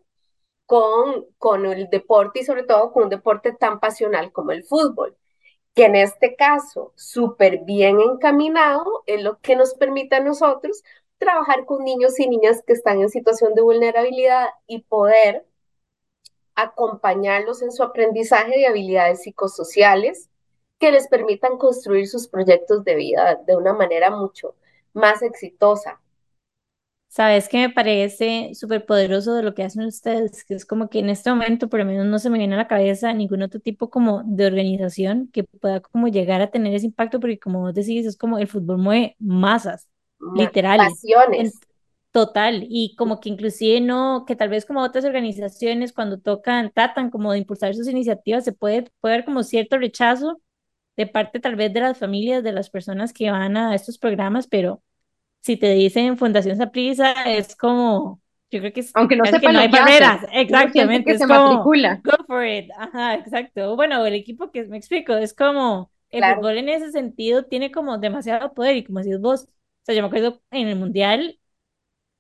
con, 0.66 1.26
con 1.38 1.66
el 1.66 1.88
deporte 1.90 2.40
y 2.40 2.44
sobre 2.44 2.64
todo 2.64 2.92
con 2.92 3.04
un 3.04 3.08
deporte 3.10 3.52
tan 3.52 3.80
pasional 3.80 4.32
como 4.32 4.52
el 4.52 4.64
fútbol, 4.64 5.16
que 5.78 5.84
en 5.84 5.94
este 5.94 6.34
caso, 6.34 6.92
súper 6.96 7.60
bien 7.60 8.00
encaminado, 8.00 9.04
es 9.06 9.22
lo 9.22 9.38
que 9.38 9.54
nos 9.54 9.74
permite 9.74 10.16
a 10.16 10.20
nosotros 10.20 10.82
trabajar 11.18 11.66
con 11.66 11.84
niños 11.84 12.18
y 12.18 12.28
niñas 12.28 12.64
que 12.66 12.72
están 12.72 13.00
en 13.00 13.08
situación 13.08 13.54
de 13.54 13.62
vulnerabilidad 13.62 14.48
y 14.66 14.80
poder 14.80 15.46
acompañarlos 16.56 17.62
en 17.62 17.70
su 17.70 17.84
aprendizaje 17.84 18.58
de 18.58 18.66
habilidades 18.66 19.22
psicosociales 19.22 20.28
que 20.80 20.90
les 20.90 21.06
permitan 21.06 21.58
construir 21.58 22.08
sus 22.08 22.26
proyectos 22.26 22.82
de 22.82 22.96
vida 22.96 23.40
de 23.46 23.54
una 23.54 23.72
manera 23.72 24.10
mucho 24.10 24.56
más 24.94 25.22
exitosa. 25.22 26.00
Sabes 27.08 27.48
que 27.48 27.56
me 27.56 27.70
parece 27.70 28.50
súper 28.54 28.84
poderoso 28.84 29.34
de 29.34 29.42
lo 29.42 29.54
que 29.54 29.62
hacen 29.62 29.84
ustedes, 29.84 30.44
que 30.44 30.54
es 30.54 30.66
como 30.66 30.90
que 30.90 30.98
en 30.98 31.08
este 31.08 31.30
momento 31.30 31.68
por 31.68 31.80
lo 31.80 31.86
menos 31.86 32.06
no 32.06 32.18
se 32.18 32.28
me 32.28 32.38
viene 32.38 32.54
a 32.54 32.58
la 32.58 32.68
cabeza 32.68 33.12
ningún 33.14 33.42
otro 33.42 33.60
tipo 33.60 33.88
como 33.88 34.22
de 34.26 34.46
organización 34.46 35.28
que 35.32 35.42
pueda 35.42 35.80
como 35.80 36.08
llegar 36.08 36.42
a 36.42 36.50
tener 36.50 36.74
ese 36.74 36.86
impacto, 36.86 37.18
porque 37.18 37.38
como 37.38 37.60
vos 37.60 37.74
decís, 37.74 38.04
es 38.04 38.16
como 38.16 38.38
el 38.38 38.46
fútbol 38.46 38.78
mueve 38.78 39.16
masas, 39.18 39.88
literal. 40.36 40.78
Pasiones. 40.78 41.58
Total, 42.10 42.66
y 42.68 42.94
como 42.96 43.20
que 43.20 43.28
inclusive 43.28 43.80
no, 43.80 44.24
que 44.26 44.34
tal 44.36 44.48
vez 44.48 44.64
como 44.64 44.82
otras 44.82 45.04
organizaciones 45.04 45.92
cuando 45.92 46.18
tocan, 46.18 46.72
tratan 46.74 47.10
como 47.10 47.32
de 47.32 47.38
impulsar 47.38 47.74
sus 47.74 47.88
iniciativas, 47.88 48.44
se 48.44 48.52
puede, 48.52 48.90
puede 49.00 49.14
haber 49.14 49.24
como 49.26 49.42
cierto 49.42 49.78
rechazo 49.78 50.40
de 50.96 51.06
parte 51.06 51.38
tal 51.40 51.56
vez 51.56 51.72
de 51.72 51.80
las 51.80 51.98
familias, 51.98 52.42
de 52.42 52.52
las 52.52 52.70
personas 52.70 53.12
que 53.12 53.30
van 53.30 53.56
a 53.56 53.74
estos 53.74 53.98
programas, 53.98 54.46
pero 54.46 54.82
si 55.42 55.56
te 55.56 55.72
dicen 55.74 56.18
Fundación 56.18 56.56
Saprisa, 56.56 57.12
es 57.24 57.56
como, 57.56 58.20
yo 58.50 58.60
creo 58.60 58.72
que 58.72 58.80
es 58.80 58.94
aunque 58.94 59.16
no 59.16 59.26
casi 59.26 59.40
que 59.40 59.48
no 59.48 59.58
hay 59.60 59.68
barreras, 59.68 60.26
exactamente, 60.32 61.04
que 61.04 61.14
es 61.14 61.22
se 61.22 61.26
como, 61.26 61.26
matricula. 61.26 62.02
go 62.02 62.12
for 62.26 62.44
it, 62.46 62.70
ajá, 62.78 63.14
exacto, 63.16 63.76
bueno, 63.76 64.04
el 64.06 64.14
equipo 64.14 64.50
que 64.50 64.64
me 64.66 64.76
explico, 64.78 65.14
es 65.14 65.34
como, 65.34 65.90
el 66.10 66.24
Claro. 66.24 66.40
fútbol 66.40 66.58
en 66.58 66.68
ese 66.68 66.92
sentido 66.92 67.44
tiene 67.44 67.70
como 67.72 67.98
demasiado 67.98 68.54
poder, 68.54 68.76
y 68.76 68.84
como 68.84 69.00
decís 69.00 69.20
vos, 69.20 69.44
o 69.44 69.50
sea, 69.84 69.94
yo 69.94 70.02
me 70.02 70.08
acuerdo 70.08 70.42
en 70.50 70.68
el 70.68 70.76
Mundial, 70.76 71.38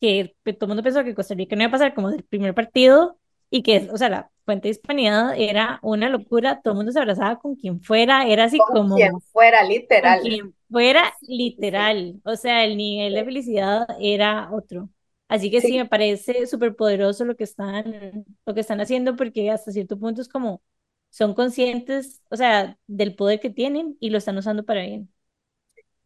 que 0.00 0.34
todo 0.44 0.56
el 0.66 0.68
mundo 0.68 0.82
pensó 0.82 1.04
que 1.04 1.14
Costa 1.14 1.34
Rica 1.34 1.56
no 1.56 1.62
iba 1.62 1.68
a 1.68 1.72
pasar 1.72 1.94
como 1.94 2.10
del 2.10 2.24
primer 2.24 2.54
partido 2.54 3.18
y 3.50 3.62
que, 3.62 3.88
o 3.92 3.96
sea, 3.96 4.08
la 4.10 4.30
fuente 4.44 4.68
de 4.68 4.72
hispanidad 4.72 5.34
era 5.38 5.78
una 5.82 6.08
locura, 6.08 6.60
todo 6.62 6.72
el 6.74 6.76
mundo 6.78 6.92
se 6.92 6.98
abrazaba 7.00 7.38
con 7.40 7.56
quien 7.56 7.80
fuera, 7.82 8.26
era 8.28 8.44
así 8.44 8.64
Con 8.64 8.66
como 8.66 9.00
quien 9.00 9.20
fuera, 9.32 9.62
con 10.00 10.16
literal. 10.16 10.20
quien 10.20 10.54
fuera 10.70 11.14
literal, 11.22 12.20
o 12.24 12.36
sea, 12.36 12.64
el 12.64 12.76
nivel 12.76 13.14
de 13.14 13.24
felicidad 13.24 13.86
era 14.00 14.50
otro. 14.52 14.90
Así 15.28 15.50
que 15.50 15.60
sí, 15.60 15.76
Sí, 15.76 15.78
me 15.78 15.86
parece 15.86 16.46
súper 16.46 16.74
poderoso 16.76 17.24
lo 17.24 17.36
que 17.36 17.44
están, 17.44 18.24
lo 18.46 18.54
que 18.54 18.60
están 18.60 18.80
haciendo 18.80 19.16
porque 19.16 19.50
hasta 19.50 19.72
cierto 19.72 19.98
punto 19.98 20.22
es 20.22 20.28
como 20.28 20.62
son 21.10 21.34
conscientes, 21.34 22.22
o 22.30 22.36
sea, 22.36 22.78
del 22.86 23.14
poder 23.16 23.40
que 23.40 23.50
tienen 23.50 23.96
y 24.00 24.10
lo 24.10 24.18
están 24.18 24.38
usando 24.38 24.64
para 24.64 24.82
bien. 24.82 25.12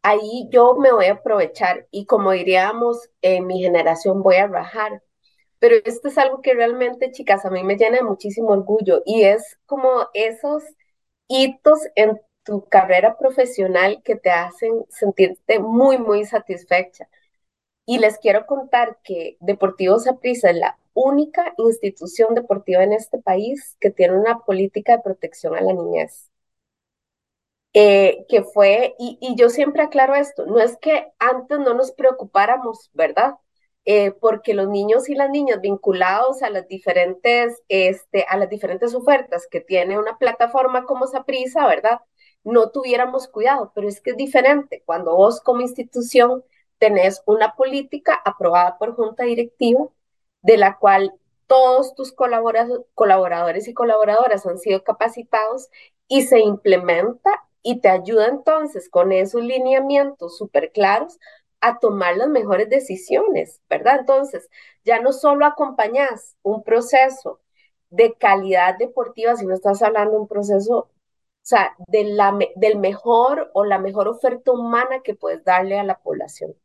ahí 0.01 0.47
yo 0.51 0.75
me 0.75 0.91
voy 0.91 1.05
a 1.05 1.13
aprovechar 1.13 1.87
y 1.91 2.05
como 2.05 2.31
diríamos 2.31 3.09
en 3.21 3.47
mi 3.47 3.61
generación 3.61 4.21
voy 4.23 4.35
a 4.35 4.47
rajar, 4.47 5.01
pero 5.59 5.75
esto 5.85 6.09
es 6.09 6.17
algo 6.17 6.41
que 6.41 6.53
realmente, 6.55 7.11
chicas, 7.11 7.45
a 7.45 7.51
mí 7.51 7.63
me 7.63 7.77
llena 7.77 7.97
de 7.97 8.03
muchísimo 8.03 8.49
orgullo 8.51 9.01
y 9.05 9.23
es 9.23 9.59
como 9.65 10.07
esos 10.13 10.63
hitos 11.27 11.79
en 11.95 12.19
tu 12.43 12.65
carrera 12.69 13.17
profesional 13.17 14.01
que 14.03 14.15
te 14.15 14.31
hacen 14.31 14.85
sentirte 14.89 15.59
muy, 15.59 15.97
muy 15.97 16.25
satisfecha. 16.25 17.09
Y 17.85 17.99
les 17.99 18.19
quiero 18.19 18.45
contar 18.47 18.99
que 19.03 19.37
Deportivo 19.41 19.99
Saprissa 19.99 20.51
es 20.51 20.57
la 20.57 20.77
única 20.93 21.53
institución 21.57 22.35
deportiva 22.35 22.83
en 22.83 22.93
este 22.93 23.19
país 23.19 23.77
que 23.81 23.91
tiene 23.91 24.17
una 24.17 24.39
política 24.41 24.97
de 24.97 25.03
protección 25.03 25.55
a 25.55 25.61
la 25.61 25.73
niñez. 25.73 26.29
eh, 27.73 28.25
que 28.29 28.43
fue, 28.43 28.95
y, 28.99 29.17
y, 29.21 29.35
yo 29.35 29.49
siempre 29.49 29.81
aclaro 29.83 30.13
esto, 30.15 30.45
no 30.45 30.59
es 30.59 30.77
que 30.77 31.07
antes 31.19 31.57
no 31.59 31.73
nos 31.73 31.91
preocupáramos, 31.91 32.91
¿verdad? 32.93 33.35
Eh, 33.85 34.11
porque 34.11 34.53
los 34.53 34.69
niños 34.69 35.09
y 35.09 35.15
las 35.15 35.29
niñas 35.31 35.59
vinculados 35.61 36.43
a 36.43 36.49
las 36.49 36.67
diferentes, 36.67 37.61
este, 37.69 38.25
a 38.29 38.37
las 38.37 38.49
diferentes 38.49 38.93
ofertas 38.95 39.47
que 39.49 39.59
tiene 39.61 39.97
una 39.99 40.17
plataforma 40.17 40.85
como 40.85 41.07
Saprisa, 41.07 41.65
¿verdad? 41.67 41.99
No 42.43 42.69
tuviéramos 42.71 43.27
cuidado, 43.27 43.71
pero 43.73 43.87
es 43.87 44.01
que 44.01 44.11
es 44.11 44.17
diferente 44.17 44.83
cuando 44.85 45.15
vos 45.15 45.41
como 45.41 45.61
institución 45.61 46.43
tenés 46.77 47.21
una 47.25 47.55
política 47.55 48.19
aprobada 48.25 48.77
por 48.77 48.95
junta 48.95 49.23
directiva 49.23 49.87
de 50.41 50.57
la 50.57 50.77
cual 50.77 51.13
todos 51.47 51.95
tus 51.95 52.11
colaboradores 52.13 53.67
y 53.67 53.73
colaboradoras 53.73 54.45
han 54.45 54.57
sido 54.59 54.83
capacitados 54.83 55.69
y 56.07 56.23
se 56.23 56.39
implementa 56.39 57.31
y 57.61 57.79
te 57.79 57.89
ayuda 57.89 58.27
entonces 58.27 58.89
con 58.89 59.11
esos 59.11 59.43
lineamientos 59.43 60.37
súper 60.37 60.71
claros 60.71 61.19
a 61.61 61.79
tomar 61.79 62.17
las 62.17 62.27
mejores 62.27 62.69
decisiones, 62.69 63.61
¿verdad? 63.69 63.99
Entonces, 64.01 64.49
ya 64.83 64.99
no 65.01 65.13
solo 65.13 65.45
acompañas 65.45 66.35
un 66.43 66.61
proceso 66.63 67.39
de 67.89 68.13
calidad 68.15 68.77
deportiva, 68.77 69.35
sino 69.37 69.53
estás 69.53 69.81
hablando 69.81 70.11
de 70.15 70.19
un 70.21 70.27
proceso, 70.27 70.89
sea, 71.45 71.75
de 71.87 72.05
la, 72.05 72.37
del 72.55 72.77
mejor 72.79 73.51
o 73.53 73.65
la 73.65 73.79
mejor 73.79 74.07
oferta 74.07 74.51
humana 74.51 75.01
que 75.03 75.15
puedes 75.15 75.43
darle 75.43 75.79
a 75.79 75.83
la 75.83 75.99
población. 75.99 76.55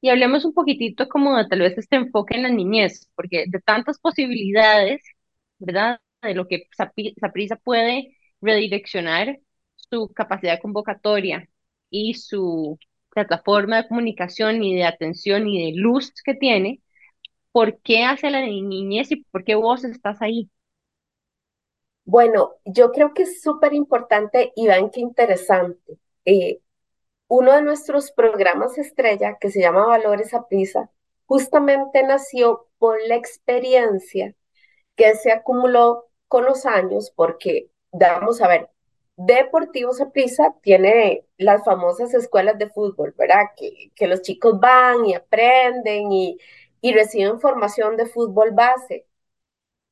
Y 0.00 0.10
hablemos 0.10 0.44
un 0.44 0.52
poquitito 0.54 1.08
como 1.08 1.36
de 1.36 1.46
tal 1.48 1.60
vez 1.60 1.78
este 1.78 1.96
enfoque 1.96 2.36
en 2.36 2.42
la 2.42 2.50
niñez, 2.50 3.08
porque 3.16 3.46
de 3.48 3.60
tantas 3.60 3.98
posibilidades, 3.98 5.02
¿verdad? 5.58 6.00
De 6.22 6.34
lo 6.34 6.46
que 6.46 6.68
Saprisa 7.20 7.56
puede 7.56 8.16
redireccionar 8.40 9.38
su 9.76 10.12
capacidad 10.12 10.60
convocatoria 10.60 11.48
y 11.90 12.14
su 12.14 12.78
plataforma 13.10 13.78
de 13.82 13.88
comunicación 13.88 14.62
y 14.62 14.74
de 14.76 14.84
atención 14.84 15.48
y 15.48 15.72
de 15.72 15.80
luz 15.80 16.12
que 16.24 16.34
tiene, 16.34 16.82
¿por 17.52 17.80
qué 17.82 18.04
hace 18.04 18.30
la 18.30 18.42
niñez 18.42 19.12
y 19.12 19.16
por 19.24 19.44
qué 19.44 19.54
vos 19.56 19.84
estás 19.84 20.22
ahí? 20.22 20.50
Bueno, 22.04 22.56
yo 22.64 22.92
creo 22.92 23.14
que 23.14 23.22
es 23.22 23.42
súper 23.42 23.72
importante 23.74 24.52
y 24.56 24.66
vean 24.66 24.90
qué 24.90 25.00
interesante. 25.00 25.98
Eh, 26.24 26.60
uno 27.28 27.52
de 27.54 27.62
nuestros 27.62 28.12
programas 28.12 28.78
estrella, 28.78 29.38
que 29.40 29.50
se 29.50 29.60
llama 29.60 29.86
Valores 29.86 30.34
a 30.34 30.46
Prisa, 30.46 30.90
justamente 31.26 32.02
nació 32.02 32.68
por 32.78 32.98
la 33.08 33.16
experiencia 33.16 34.34
que 34.96 35.14
se 35.14 35.32
acumuló 35.32 36.06
con 36.28 36.44
los 36.44 36.66
años, 36.66 37.12
porque, 37.16 37.70
vamos 37.92 38.40
a 38.42 38.48
ver, 38.48 38.70
Deportivos 39.16 40.02
Prisa 40.12 40.54
tiene 40.62 41.24
las 41.38 41.64
famosas 41.64 42.12
escuelas 42.14 42.58
de 42.58 42.68
fútbol, 42.68 43.14
¿verdad? 43.16 43.46
Que, 43.56 44.06
los 44.06 44.22
chicos 44.22 44.60
van 44.60 45.06
y 45.06 45.14
aprenden 45.14 46.12
y 46.12 46.38
reciben 46.92 47.40
formación 47.40 47.96
de 47.96 48.06
fútbol 48.06 48.52
base. 48.52 49.06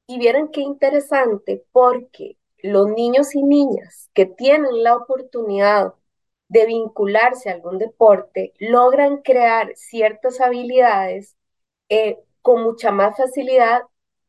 Y 0.06 0.18
vieron 0.18 0.50
qué 0.50 0.60
interesante, 0.60 1.64
porque 1.72 2.36
los 2.58 2.88
niños 2.88 3.34
y 3.34 3.42
niñas 3.42 4.10
que 4.14 4.26
tienen 4.26 4.82
la 4.82 4.96
oportunidad 4.96 5.94
de 6.52 6.66
vincularse 6.66 7.48
a 7.48 7.54
algún 7.54 7.78
deporte, 7.78 8.52
logran 8.58 9.22
crear 9.22 9.72
ciertas 9.74 10.38
habilidades 10.38 11.34
eh, 11.88 12.18
con 12.42 12.62
mucha 12.62 12.90
más 12.90 13.16
facilidad 13.16 13.82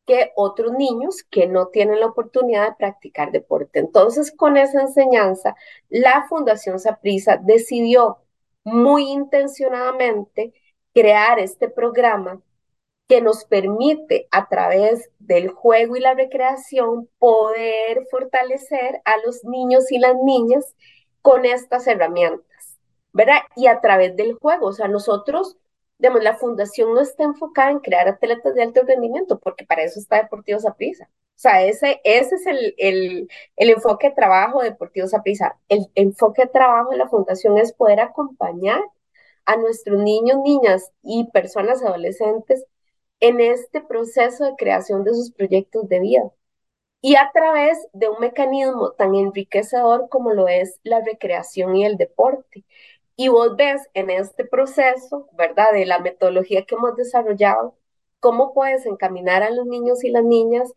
que 0.06 0.32
otros 0.34 0.72
niños 0.72 1.22
que 1.30 1.46
no 1.46 1.66
tienen 1.68 2.00
la 2.00 2.06
oportunidad 2.06 2.70
de 2.70 2.76
practicar 2.76 3.30
deporte. 3.30 3.78
Entonces, 3.78 4.32
con 4.32 4.56
esa 4.56 4.80
enseñanza, 4.80 5.54
la 5.90 6.26
Fundación 6.28 6.78
Saprisa 6.78 7.36
decidió 7.36 8.18
muy 8.64 9.10
intencionadamente 9.10 10.54
crear 10.94 11.38
este 11.38 11.68
programa 11.68 12.40
que 13.08 13.20
nos 13.20 13.44
permite 13.44 14.28
a 14.30 14.48
través 14.48 15.10
del 15.18 15.48
juego 15.48 15.96
y 15.96 16.00
la 16.00 16.14
recreación 16.14 17.08
poder 17.18 18.06
fortalecer 18.10 19.02
a 19.04 19.16
los 19.24 19.44
niños 19.44 19.92
y 19.92 19.98
las 19.98 20.16
niñas 20.16 20.74
con 21.20 21.44
estas 21.44 21.86
herramientas, 21.86 22.78
¿verdad? 23.12 23.40
Y 23.56 23.66
a 23.66 23.80
través 23.80 24.16
del 24.16 24.34
juego, 24.34 24.68
o 24.68 24.72
sea, 24.72 24.88
nosotros, 24.88 25.56
la 25.98 26.36
fundación 26.36 26.94
no 26.94 27.00
está 27.00 27.24
enfocada 27.24 27.70
en 27.70 27.80
crear 27.80 28.08
atletas 28.08 28.54
de 28.54 28.62
alto 28.62 28.82
rendimiento, 28.86 29.38
porque 29.38 29.64
para 29.64 29.82
eso 29.82 30.00
está 30.00 30.16
Deportivos 30.22 30.66
Aprisa. 30.66 31.08
O 31.36 31.38
sea, 31.38 31.64
ese, 31.64 32.00
ese 32.04 32.36
es 32.36 32.46
el, 32.46 32.74
el, 32.78 33.28
el 33.56 33.70
enfoque 33.70 34.10
de 34.10 34.14
trabajo 34.14 34.60
de 34.60 34.70
Deportivos 34.70 35.14
Aprisa. 35.14 35.58
El 35.68 35.86
enfoque 35.94 36.42
de 36.42 36.48
trabajo 36.48 36.90
de 36.90 36.98
la 36.98 37.08
fundación 37.08 37.58
es 37.58 37.72
poder 37.72 38.00
acompañar 38.00 38.80
a 39.46 39.56
nuestros 39.56 40.02
niños, 40.02 40.38
niñas 40.44 40.92
y 41.02 41.30
personas 41.32 41.82
adolescentes 41.82 42.64
en 43.24 43.40
este 43.40 43.80
proceso 43.80 44.44
de 44.44 44.56
creación 44.56 45.02
de 45.02 45.14
sus 45.14 45.32
proyectos 45.32 45.88
de 45.88 45.98
vida 46.00 46.30
y 47.00 47.16
a 47.16 47.30
través 47.32 47.78
de 47.94 48.08
un 48.10 48.20
mecanismo 48.20 48.92
tan 48.92 49.14
enriquecedor 49.14 50.08
como 50.10 50.32
lo 50.32 50.48
es 50.48 50.78
la 50.84 51.00
recreación 51.00 51.76
y 51.76 51.86
el 51.86 51.96
deporte. 51.96 52.64
Y 53.16 53.28
vos 53.28 53.56
ves 53.56 53.82
en 53.94 54.10
este 54.10 54.44
proceso, 54.44 55.28
¿verdad? 55.32 55.72
De 55.72 55.86
la 55.86 56.00
metodología 56.00 56.66
que 56.66 56.74
hemos 56.74 56.96
desarrollado, 56.96 57.78
cómo 58.20 58.52
puedes 58.54 58.86
encaminar 58.86 59.42
a 59.42 59.50
los 59.50 59.66
niños 59.66 60.04
y 60.04 60.10
las 60.10 60.24
niñas 60.24 60.74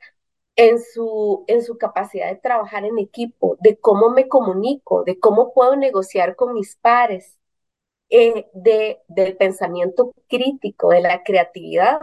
en 0.56 0.80
su, 0.82 1.44
en 1.48 1.64
su 1.64 1.78
capacidad 1.78 2.30
de 2.30 2.38
trabajar 2.38 2.86
en 2.86 2.98
equipo, 3.00 3.58
de 3.62 3.78
cómo 3.80 4.10
me 4.10 4.28
comunico, 4.30 5.04
de 5.04 5.20
cómo 5.20 5.54
puedo 5.54 5.76
negociar 5.76 6.36
con 6.38 6.54
mis 6.54 6.78
pares, 6.78 7.38
eh, 8.10 8.48
de, 8.54 9.02
del 9.10 9.38
pensamiento 9.38 10.14
crítico, 10.30 10.90
de 10.90 11.02
la 11.02 11.24
creatividad, 11.24 12.00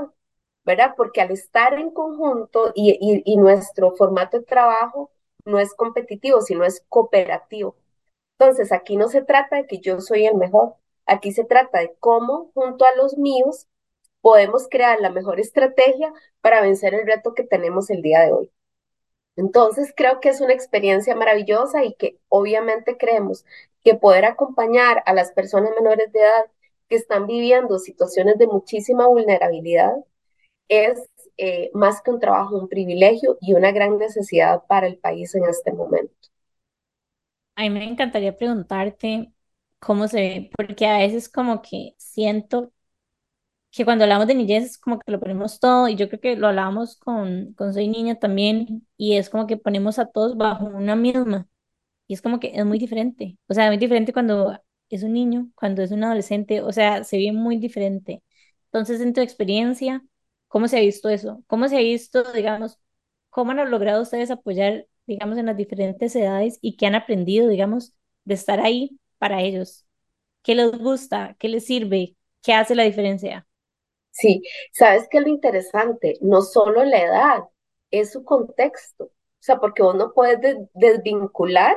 ¿verdad? 0.64 0.94
Porque 0.96 1.20
al 1.20 1.31
estar 1.31 1.74
en 1.74 1.90
conjunto 1.90 2.72
y, 2.74 3.37
nuestro 3.37 3.92
formato 3.92 4.38
de 4.38 4.44
trabajo 4.46 5.11
no 5.44 5.59
es 5.59 5.74
competitivo, 5.74 6.40
sino 6.40 6.64
es 6.64 6.85
cooperativo. 6.88 7.77
Entonces, 8.38 8.72
aquí 8.72 8.96
no 8.96 9.09
se 9.09 9.22
trata 9.22 9.57
de 9.57 9.66
que 9.66 9.79
yo 9.81 10.00
soy 10.00 10.27
el 10.27 10.37
mejor, 10.37 10.77
aquí 11.07 11.33
se 11.33 11.44
trata 11.44 11.81
de 11.81 11.94
cómo 12.00 12.50
junto 12.55 12.85
a 12.87 12.94
los 12.96 13.18
míos 13.18 13.66
podemos 14.20 14.68
crear 14.70 15.00
la 15.00 15.11
mejor 15.11 15.40
estrategia 15.40 16.12
para 16.40 16.62
vencer 16.62 16.94
el 16.94 17.07
reto 17.07 17.35
que 17.35 17.44
tenemos 17.44 17.90
el 17.90 18.03
día 18.03 18.20
de 18.22 18.33
hoy. 18.33 18.53
Entonces, 19.37 19.92
creo 19.96 20.20
que 20.20 20.29
es 20.31 20.40
una 20.40 20.55
experiencia 20.55 21.14
maravillosa 21.16 21.85
y 21.85 21.94
que 21.94 22.18
obviamente 22.29 22.96
creemos 22.96 23.44
que 23.83 23.94
poder 23.94 24.24
acompañar 24.24 25.03
a 25.07 25.12
las 25.14 25.33
personas 25.33 25.72
menores 25.77 26.12
de 26.12 26.20
edad 26.20 26.46
que 26.88 26.96
están 26.96 27.27
viviendo 27.27 27.79
situaciones 27.79 28.38
de 28.38 28.46
muchísima 28.46 29.07
vulnerabilidad, 29.07 29.94
es 30.68 31.00
eh, 31.37 31.70
más 31.74 32.03
que 32.03 32.11
un 32.11 32.20
trabajo, 32.20 32.59
un 32.59 32.68
privilegio 32.68 33.38
y 33.40 33.55
una 33.55 33.72
gran 33.72 33.98
necesidad 33.98 34.62
para 34.68 34.87
el 34.87 34.98
país 34.98 35.35
en 35.35 35.44
este 35.46 35.72
momento. 35.72 36.14
A 37.57 37.62
mí 37.62 37.70
me 37.70 37.85
encantaría 37.85 38.37
preguntarte 38.37 39.33
cómo 39.79 40.09
se 40.09 40.16
ve, 40.20 40.50
porque 40.57 40.87
a 40.87 40.98
veces 40.98 41.29
como 41.29 41.62
que 41.62 41.94
siento 41.98 42.72
que 43.70 43.85
cuando 43.85 44.05
hablamos 44.05 44.27
de 44.29 44.35
niñez 44.35 44.64
es 44.64 44.79
como 44.79 44.98
que 45.00 45.11
lo 45.12 45.20
ponemos 45.20 45.61
todo, 45.61 45.88
y 45.88 45.96
yo 45.96 46.09
creo 46.09 46.20
que 46.20 46.37
lo 46.37 46.48
hablábamos 46.48 46.96
con, 46.96 47.55
con 47.55 47.74
Soy 47.74 47.88
Niña 47.88 48.16
también, 48.18 48.87
y 48.96 49.16
es 49.16 49.31
como 49.31 49.46
que 49.46 49.57
ponemos 49.57 49.98
a 49.98 50.07
todos 50.07 50.37
bajo 50.37 50.66
una 50.66 50.96
misma, 50.96 51.48
y 52.09 52.14
es 52.14 52.22
como 52.22 52.40
que 52.40 52.53
es 52.55 52.64
muy 52.66 52.79
diferente, 52.79 53.38
o 53.48 53.55
sea, 53.55 53.68
muy 53.68 53.79
diferente 53.79 54.12
cuando 54.12 54.59
es 54.90 55.03
un 55.05 55.12
niño, 55.14 55.50
cuando 55.57 55.83
es 55.83 55.92
un 55.92 56.05
adolescente, 56.05 56.62
o 56.62 56.72
sea, 56.72 57.05
se 57.05 57.18
ve 57.18 57.33
muy 57.33 57.59
diferente. 57.59 58.22
Entonces, 58.66 59.00
en 59.00 59.12
tu 59.14 59.20
experiencia, 59.22 60.05
¿Cómo 60.55 60.69
se 60.69 60.77
ha 60.79 60.81
visto 60.83 61.09
eso? 61.09 61.43
¿Cómo 61.49 61.67
se 61.67 61.75
ha 61.75 61.81
visto, 61.81 62.23
digamos, 62.33 62.79
cómo 63.29 63.51
han 63.51 63.69
logrado 63.73 64.03
ustedes 64.03 64.31
apoyar, 64.31 64.87
digamos, 65.05 65.37
en 65.37 65.47
las 65.47 65.57
diferentes 65.57 66.14
edades 66.14 66.61
y 66.61 66.77
qué 66.77 66.87
han 66.87 66.95
aprendido, 66.95 67.49
digamos, 67.49 67.93
de 68.25 68.35
estar 68.35 68.61
ahí 68.61 69.01
para 69.19 69.43
ellos? 69.43 69.85
¿Qué 70.45 70.55
les 70.55 70.71
gusta? 70.79 71.35
¿Qué 71.40 71.49
les 71.49 71.67
sirve? 71.67 72.14
¿Qué 72.40 72.53
hace 72.53 72.77
la 72.77 72.85
diferencia? 72.85 73.49
Sí, 74.12 74.45
sabes 74.73 75.09
que 75.11 75.21
lo 75.21 75.27
interesante, 75.27 76.19
no 76.21 76.40
solo 76.40 76.85
la 76.85 77.03
edad, 77.03 77.45
es 77.90 78.12
su 78.12 78.23
contexto. 78.23 79.07
O 79.07 79.11
sea, 79.40 79.59
porque 79.59 79.83
vos 79.83 79.97
no 79.97 80.12
puedes 80.12 80.57
desvincular 80.73 81.77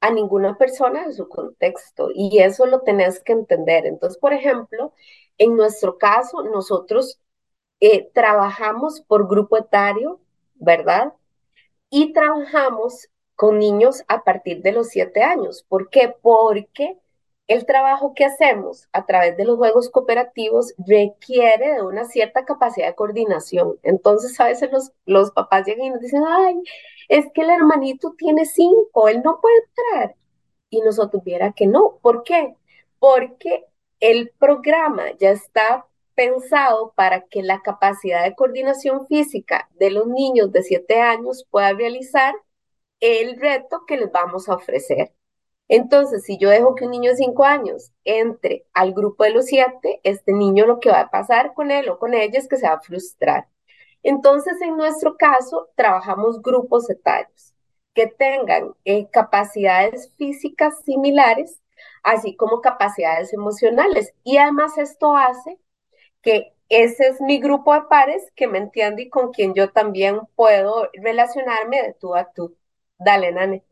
a 0.00 0.10
ninguna 0.10 0.56
persona 0.56 1.06
de 1.06 1.12
su 1.12 1.28
contexto 1.28 2.08
y 2.14 2.38
eso 2.38 2.64
lo 2.64 2.80
tenés 2.80 3.22
que 3.22 3.32
entender. 3.32 3.84
Entonces, 3.84 4.18
por 4.18 4.32
ejemplo, 4.32 4.94
en 5.36 5.54
nuestro 5.54 5.98
caso, 5.98 6.44
nosotros 6.44 7.20
eh, 7.80 8.10
trabajamos 8.12 9.00
por 9.00 9.28
grupo 9.28 9.56
etario, 9.58 10.20
¿verdad? 10.54 11.14
Y 11.90 12.12
trabajamos 12.12 13.08
con 13.34 13.58
niños 13.58 14.04
a 14.06 14.22
partir 14.22 14.62
de 14.62 14.72
los 14.72 14.88
siete 14.88 15.22
años. 15.22 15.64
¿Por 15.68 15.88
qué? 15.88 16.14
Porque 16.20 16.98
el 17.50 17.66
trabajo 17.66 18.14
que 18.14 18.24
hacemos 18.24 18.86
a 18.92 19.06
través 19.06 19.36
de 19.36 19.44
los 19.44 19.56
juegos 19.56 19.90
cooperativos 19.90 20.72
requiere 20.86 21.74
de 21.74 21.82
una 21.82 22.04
cierta 22.04 22.44
capacidad 22.44 22.86
de 22.86 22.94
coordinación. 22.94 23.76
Entonces, 23.82 24.38
a 24.38 24.44
veces 24.44 24.70
los, 24.70 24.92
los 25.04 25.32
papás 25.32 25.66
llegan 25.66 25.86
y 25.86 25.90
nos 25.90 26.00
dicen, 26.00 26.22
ay, 26.28 26.62
es 27.08 27.26
que 27.32 27.42
el 27.42 27.50
hermanito 27.50 28.14
tiene 28.16 28.44
cinco, 28.44 29.08
él 29.08 29.22
no 29.24 29.40
puede 29.40 29.56
entrar. 29.66 30.14
Y 30.68 30.80
nosotros 30.82 31.24
viera 31.24 31.52
que 31.52 31.66
no. 31.66 31.98
¿Por 32.02 32.22
qué? 32.22 32.54
Porque 33.00 33.66
el 33.98 34.30
programa 34.38 35.10
ya 35.18 35.30
está 35.30 35.86
pensado 36.14 36.92
para 36.96 37.22
que 37.22 37.42
la 37.42 37.62
capacidad 37.62 38.24
de 38.24 38.34
coordinación 38.34 39.06
física 39.06 39.68
de 39.74 39.90
los 39.90 40.06
niños 40.06 40.52
de 40.52 40.62
7 40.62 41.00
años 41.00 41.46
pueda 41.50 41.72
realizar 41.72 42.34
el 43.00 43.40
reto 43.40 43.84
que 43.86 43.96
les 43.96 44.12
vamos 44.12 44.48
a 44.48 44.54
ofrecer. 44.54 45.12
Entonces, 45.68 46.24
si 46.24 46.36
yo 46.38 46.50
dejo 46.50 46.74
que 46.74 46.84
un 46.84 46.90
niño 46.90 47.12
de 47.12 47.16
5 47.16 47.44
años 47.44 47.92
entre 48.04 48.66
al 48.74 48.92
grupo 48.92 49.24
de 49.24 49.30
los 49.30 49.46
7, 49.46 50.00
este 50.02 50.32
niño 50.32 50.66
lo 50.66 50.80
que 50.80 50.90
va 50.90 51.00
a 51.00 51.10
pasar 51.10 51.54
con 51.54 51.70
él 51.70 51.88
o 51.88 51.98
con 51.98 52.14
ella 52.14 52.38
es 52.38 52.48
que 52.48 52.56
se 52.56 52.66
va 52.66 52.74
a 52.74 52.80
frustrar. 52.80 53.48
Entonces, 54.02 54.60
en 54.62 54.76
nuestro 54.76 55.16
caso, 55.16 55.68
trabajamos 55.76 56.42
grupos 56.42 56.90
etarios 56.90 57.54
que 57.94 58.06
tengan 58.06 58.74
eh, 58.84 59.08
capacidades 59.10 60.12
físicas 60.16 60.82
similares, 60.84 61.60
así 62.02 62.36
como 62.36 62.60
capacidades 62.60 63.32
emocionales. 63.32 64.12
Y 64.24 64.38
además 64.38 64.78
esto 64.78 65.16
hace 65.16 65.58
que 66.22 66.54
ese 66.68 67.08
es 67.08 67.20
mi 67.20 67.40
grupo 67.40 67.74
de 67.74 67.82
pares 67.88 68.30
que 68.36 68.46
me 68.46 68.58
entiende 68.58 69.02
y 69.02 69.10
con 69.10 69.32
quien 69.32 69.54
yo 69.54 69.70
también 69.72 70.20
puedo 70.36 70.88
relacionarme 70.94 71.82
de 71.82 71.94
tú 71.94 72.14
a 72.14 72.32
tú. 72.32 72.56
Dale, 72.98 73.32
Nane. 73.32 73.64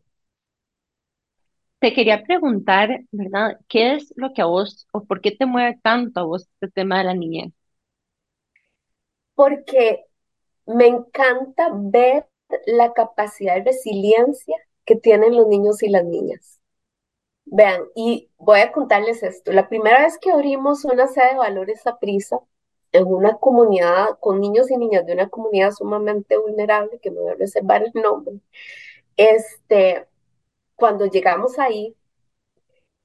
Te 1.81 1.93
quería 1.95 2.23
preguntar, 2.25 3.05
¿verdad? 3.13 3.59
¿Qué 3.69 3.95
es 3.95 4.13
lo 4.17 4.33
que 4.33 4.43
a 4.43 4.47
vos 4.47 4.87
o 4.93 5.05
por 5.05 5.21
qué 5.21 5.33
te 5.33 5.47
mueve 5.47 5.79
tanto 5.83 6.21
a 6.21 6.25
vos 6.25 6.43
este 6.61 6.69
tema 6.73 6.99
de 6.99 7.05
la 7.05 7.15
niñez? 7.15 7.53
Porque 9.35 10.05
me 10.67 10.87
encanta 10.89 11.71
ver 11.75 12.29
la 12.67 12.93
capacidad 12.95 13.57
de 13.57 13.65
resiliencia 13.65 14.57
que 14.87 14.97
tienen 14.97 15.37
los 15.37 15.49
niños 15.49 15.83
y 15.83 15.89
las 15.91 16.05
niñas. 16.05 16.61
Vean, 17.51 17.83
y 17.95 18.29
voy 18.39 18.61
a 18.61 18.73
contarles 18.73 19.23
esto. 19.23 19.53
La 19.53 19.69
primera 19.69 20.03
vez 20.03 20.19
que 20.19 20.31
abrimos 20.31 20.85
una 20.85 21.07
sede 21.07 21.31
de 21.33 21.39
valores 21.39 21.87
a 21.87 21.99
prisa 21.99 22.41
en 22.93 23.07
una 23.07 23.37
comunidad 23.39 24.19
con 24.21 24.41
niños 24.41 24.71
y 24.71 24.77
niñas 24.77 25.07
de 25.07 25.15
una 25.15 25.29
comunidad 25.29 25.73
sumamente 25.73 26.37
vulnerable, 26.37 26.99
que 27.01 27.11
me 27.11 27.21
voy 27.21 27.33
a 27.33 27.35
reservar 27.37 27.85
el 27.85 27.93
nombre, 28.03 28.41
este, 29.17 30.07
cuando 30.77 31.07
llegamos 31.07 31.59
ahí, 31.59 31.97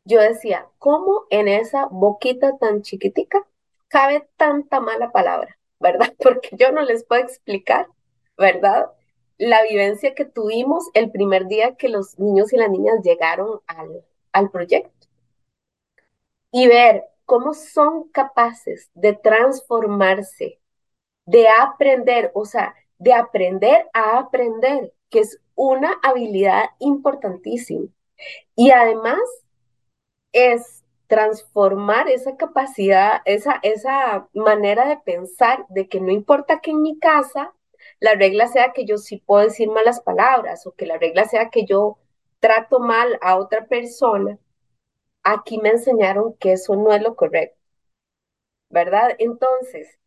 yo 0.06 0.22
decía, 0.22 0.68
¿cómo 0.78 1.26
en 1.30 1.48
esa 1.48 1.88
boquita 1.88 2.58
tan 2.58 2.82
chiquitica 2.82 3.48
cabe 3.88 4.28
tanta 4.38 4.80
mala 4.82 5.12
palabra? 5.12 5.58
¿Verdad? 5.80 6.14
Porque 6.20 6.50
yo 6.54 6.72
no 6.72 6.82
les 6.82 7.06
puedo 7.06 7.22
explicar, 7.24 7.88
¿verdad? 8.38 8.92
La 9.38 9.64
vivencia 9.64 10.14
que 10.16 10.26
tuvimos 10.26 10.90
el 10.94 11.12
primer 11.12 11.48
día 11.48 11.76
que 11.76 11.90
los 11.90 12.20
niños 12.20 12.54
y 12.54 12.58
las 12.58 12.70
niñas 12.70 13.02
llegaron 13.04 13.62
al, 13.68 14.04
al 14.34 14.52
proyecto. 14.52 15.08
Y 16.52 16.68
ver 16.68 17.06
cómo 17.26 17.54
son 17.54 18.10
capaces 18.10 18.90
de 18.94 19.14
transformarse, 19.14 20.60
de 21.26 21.48
aprender, 21.48 22.32
o 22.34 22.46
sea, 22.46 22.76
de 22.98 23.14
aprender 23.14 23.90
a 23.94 24.20
aprender, 24.20 24.94
que 25.10 25.20
es 25.20 25.40
una 25.56 25.94
habilidad 26.04 26.66
importantísima. 26.80 27.88
Y 28.56 28.72
además 28.72 29.20
es 30.32 30.84
transformar 31.08 32.10
esa 32.10 32.38
capacidad, 32.38 33.22
esa, 33.26 33.60
esa 33.62 34.28
manera 34.34 34.88
de 34.88 34.98
pensar 34.98 35.66
de 35.70 35.88
que 35.88 36.02
no 36.02 36.12
importa 36.12 36.60
que 36.60 36.72
en 36.72 36.82
mi 36.82 36.98
casa 36.98 37.54
la 38.00 38.16
regla 38.16 38.48
sea 38.48 38.74
que 38.74 38.86
yo 38.86 38.98
sí 38.98 39.18
puedo 39.18 39.44
decir 39.44 39.70
malas 39.70 40.02
palabras 40.02 40.66
o 40.66 40.74
que 40.74 40.86
la 40.86 40.98
regla 40.98 41.26
sea 41.26 41.50
que 41.50 41.66
yo 41.66 42.00
trato 42.44 42.82
mal 42.82 43.18
a 43.22 43.38
otra 43.38 43.68
persona, 43.68 44.38
aquí 45.24 45.60
me 45.60 45.70
enseñaron 45.70 46.36
que 46.36 46.52
eso 46.54 46.76
no 46.76 46.92
es 46.94 47.02
lo 47.02 47.16
correcto, 47.16 47.58
¿verdad? 48.70 49.16
Entonces, 49.18 49.98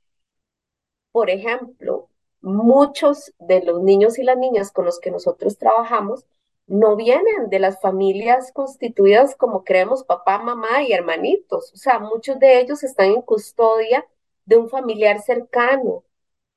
por 1.13 1.31
ejemplo, 1.31 2.11
muchos 2.43 3.33
de 3.39 3.63
los 3.65 3.83
niños 3.83 4.19
y 4.19 4.23
las 4.23 4.37
niñas 4.37 4.71
con 4.71 4.85
los 4.85 5.01
que 5.01 5.11
nosotros 5.11 5.57
trabajamos 5.57 6.27
no 6.67 6.95
vienen 6.95 7.49
de 7.49 7.59
las 7.59 7.81
familias 7.81 8.53
constituidas 8.53 9.35
como 9.35 9.65
creemos 9.65 10.05
papá, 10.05 10.39
mamá 10.39 10.83
y 10.83 10.93
hermanitos. 10.93 11.73
O 11.73 11.77
sea, 11.79 12.01
muchos 12.01 12.39
de 12.39 12.61
ellos 12.61 12.85
están 12.85 13.13
en 13.13 13.23
custodia 13.23 14.07
de 14.45 14.59
un 14.59 14.69
familiar 14.69 15.23
cercano. 15.23 16.05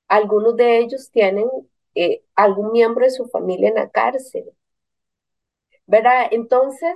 Algunos 0.09 0.57
de 0.57 0.79
ellos 0.79 1.09
tienen 1.11 1.49
eh, 1.95 2.23
algún 2.35 2.73
miembro 2.73 3.05
de 3.05 3.11
su 3.11 3.27
familia 3.27 3.69
en 3.69 3.75
la 3.75 3.89
cárcel. 3.89 4.51
¿Verdad? 5.89 6.27
Entonces, 6.31 6.93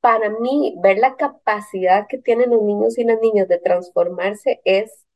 para 0.00 0.30
mí, 0.30 0.76
ver 0.82 0.98
la 0.98 1.16
capacidad 1.16 2.06
que 2.08 2.18
tienen 2.18 2.50
los 2.50 2.62
niños 2.62 2.98
y 2.98 3.04
las 3.04 3.20
niñas 3.20 3.48
de 3.48 3.58
transformarse 3.58 4.60
es 4.64 5.06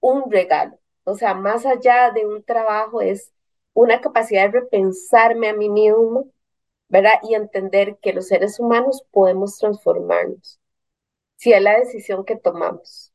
un 0.00 0.30
regalo. 0.30 0.78
O 1.04 1.16
sea, 1.16 1.34
más 1.34 1.66
allá 1.66 2.12
de 2.12 2.26
un 2.26 2.44
trabajo, 2.44 3.02
es 3.02 3.32
una 3.74 4.00
capacidad 4.00 4.44
de 4.46 4.60
repensarme 4.60 5.48
a 5.50 5.54
mí 5.54 5.70
mismo, 5.70 6.28
¿verdad? 6.88 7.14
Y 7.28 7.34
entender 7.34 7.98
que 8.02 8.12
los 8.14 8.28
seres 8.28 8.60
humanos 8.60 9.04
podemos 9.12 9.58
transformarnos, 9.58 10.60
si 11.36 11.52
es 11.52 11.62
la 11.62 11.78
decisión 11.78 12.24
que 12.24 12.36
tomamos. 12.36 13.12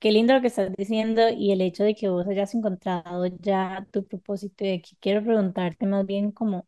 Qué 0.00 0.12
lindo 0.12 0.34
lo 0.34 0.40
que 0.40 0.48
estás 0.48 0.72
diciendo 0.76 1.28
y 1.30 1.52
el 1.52 1.60
hecho 1.60 1.84
de 1.84 1.94
que 1.94 2.08
vos 2.08 2.26
hayas 2.26 2.54
encontrado 2.54 3.26
ya 3.26 3.86
tu 3.92 4.04
propósito 4.04 4.64
y 4.64 4.74
aquí 4.74 4.96
quiero 5.00 5.22
preguntarte 5.24 5.86
más 5.86 6.06
bien 6.06 6.32
como 6.32 6.66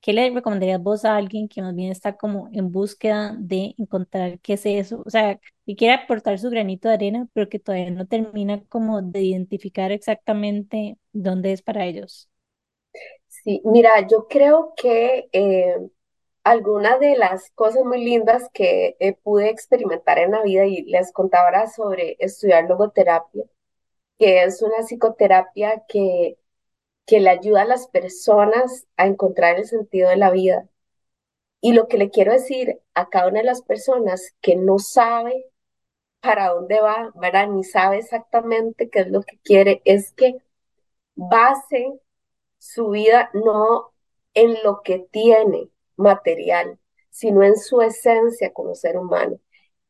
¿Qué 0.00 0.12
le 0.12 0.30
recomendarías 0.30 0.80
vos 0.82 1.04
a 1.04 1.16
alguien 1.16 1.48
que 1.48 1.60
más 1.60 1.74
bien 1.74 1.90
está 1.90 2.16
como 2.16 2.48
en 2.52 2.70
búsqueda 2.72 3.34
de 3.38 3.74
encontrar 3.78 4.38
qué 4.40 4.54
es 4.54 4.64
eso? 4.66 5.02
O 5.04 5.10
sea, 5.10 5.38
que 5.66 5.76
quiere 5.76 5.94
aportar 5.94 6.38
su 6.38 6.50
granito 6.50 6.88
de 6.88 6.94
arena, 6.94 7.28
pero 7.32 7.48
que 7.48 7.58
todavía 7.58 7.90
no 7.90 8.06
termina 8.06 8.62
como 8.68 9.02
de 9.02 9.22
identificar 9.22 9.90
exactamente 9.92 10.98
dónde 11.12 11.52
es 11.52 11.62
para 11.62 11.84
ellos. 11.86 12.28
Sí, 13.28 13.60
mira, 13.64 14.06
yo 14.08 14.26
creo 14.28 14.72
que 14.76 15.28
eh, 15.32 15.76
algunas 16.44 17.00
de 17.00 17.16
las 17.16 17.50
cosas 17.52 17.84
muy 17.84 18.04
lindas 18.04 18.48
que 18.52 18.96
eh, 19.00 19.14
pude 19.22 19.50
experimentar 19.50 20.18
en 20.18 20.32
la 20.32 20.42
vida 20.42 20.66
y 20.66 20.82
les 20.84 21.12
contaba 21.12 21.46
ahora 21.46 21.66
sobre 21.68 22.16
estudiar 22.20 22.64
logoterapia, 22.68 23.44
que 24.18 24.44
es 24.44 24.62
una 24.62 24.82
psicoterapia 24.84 25.84
que 25.88 26.38
que 27.08 27.20
le 27.20 27.30
ayuda 27.30 27.62
a 27.62 27.64
las 27.64 27.88
personas 27.88 28.86
a 28.98 29.06
encontrar 29.06 29.56
el 29.56 29.64
sentido 29.66 30.10
de 30.10 30.18
la 30.18 30.30
vida. 30.30 30.68
Y 31.62 31.72
lo 31.72 31.88
que 31.88 31.96
le 31.98 32.10
quiero 32.10 32.32
decir 32.32 32.80
a 32.94 33.08
cada 33.08 33.28
una 33.28 33.40
de 33.40 33.46
las 33.46 33.62
personas 33.62 34.34
que 34.42 34.56
no 34.56 34.78
sabe 34.78 35.46
para 36.20 36.50
dónde 36.50 36.80
va, 36.80 37.10
¿verdad? 37.14 37.48
Ni 37.48 37.64
sabe 37.64 37.98
exactamente 37.98 38.90
qué 38.90 39.00
es 39.00 39.08
lo 39.08 39.22
que 39.22 39.38
quiere, 39.42 39.80
es 39.86 40.12
que 40.12 40.36
base 41.14 41.98
su 42.58 42.90
vida 42.90 43.30
no 43.32 43.92
en 44.34 44.56
lo 44.62 44.82
que 44.82 44.98
tiene 45.10 45.70
material, 45.96 46.78
sino 47.08 47.42
en 47.42 47.56
su 47.56 47.80
esencia 47.80 48.52
como 48.52 48.74
ser 48.74 48.98
humano. 48.98 49.40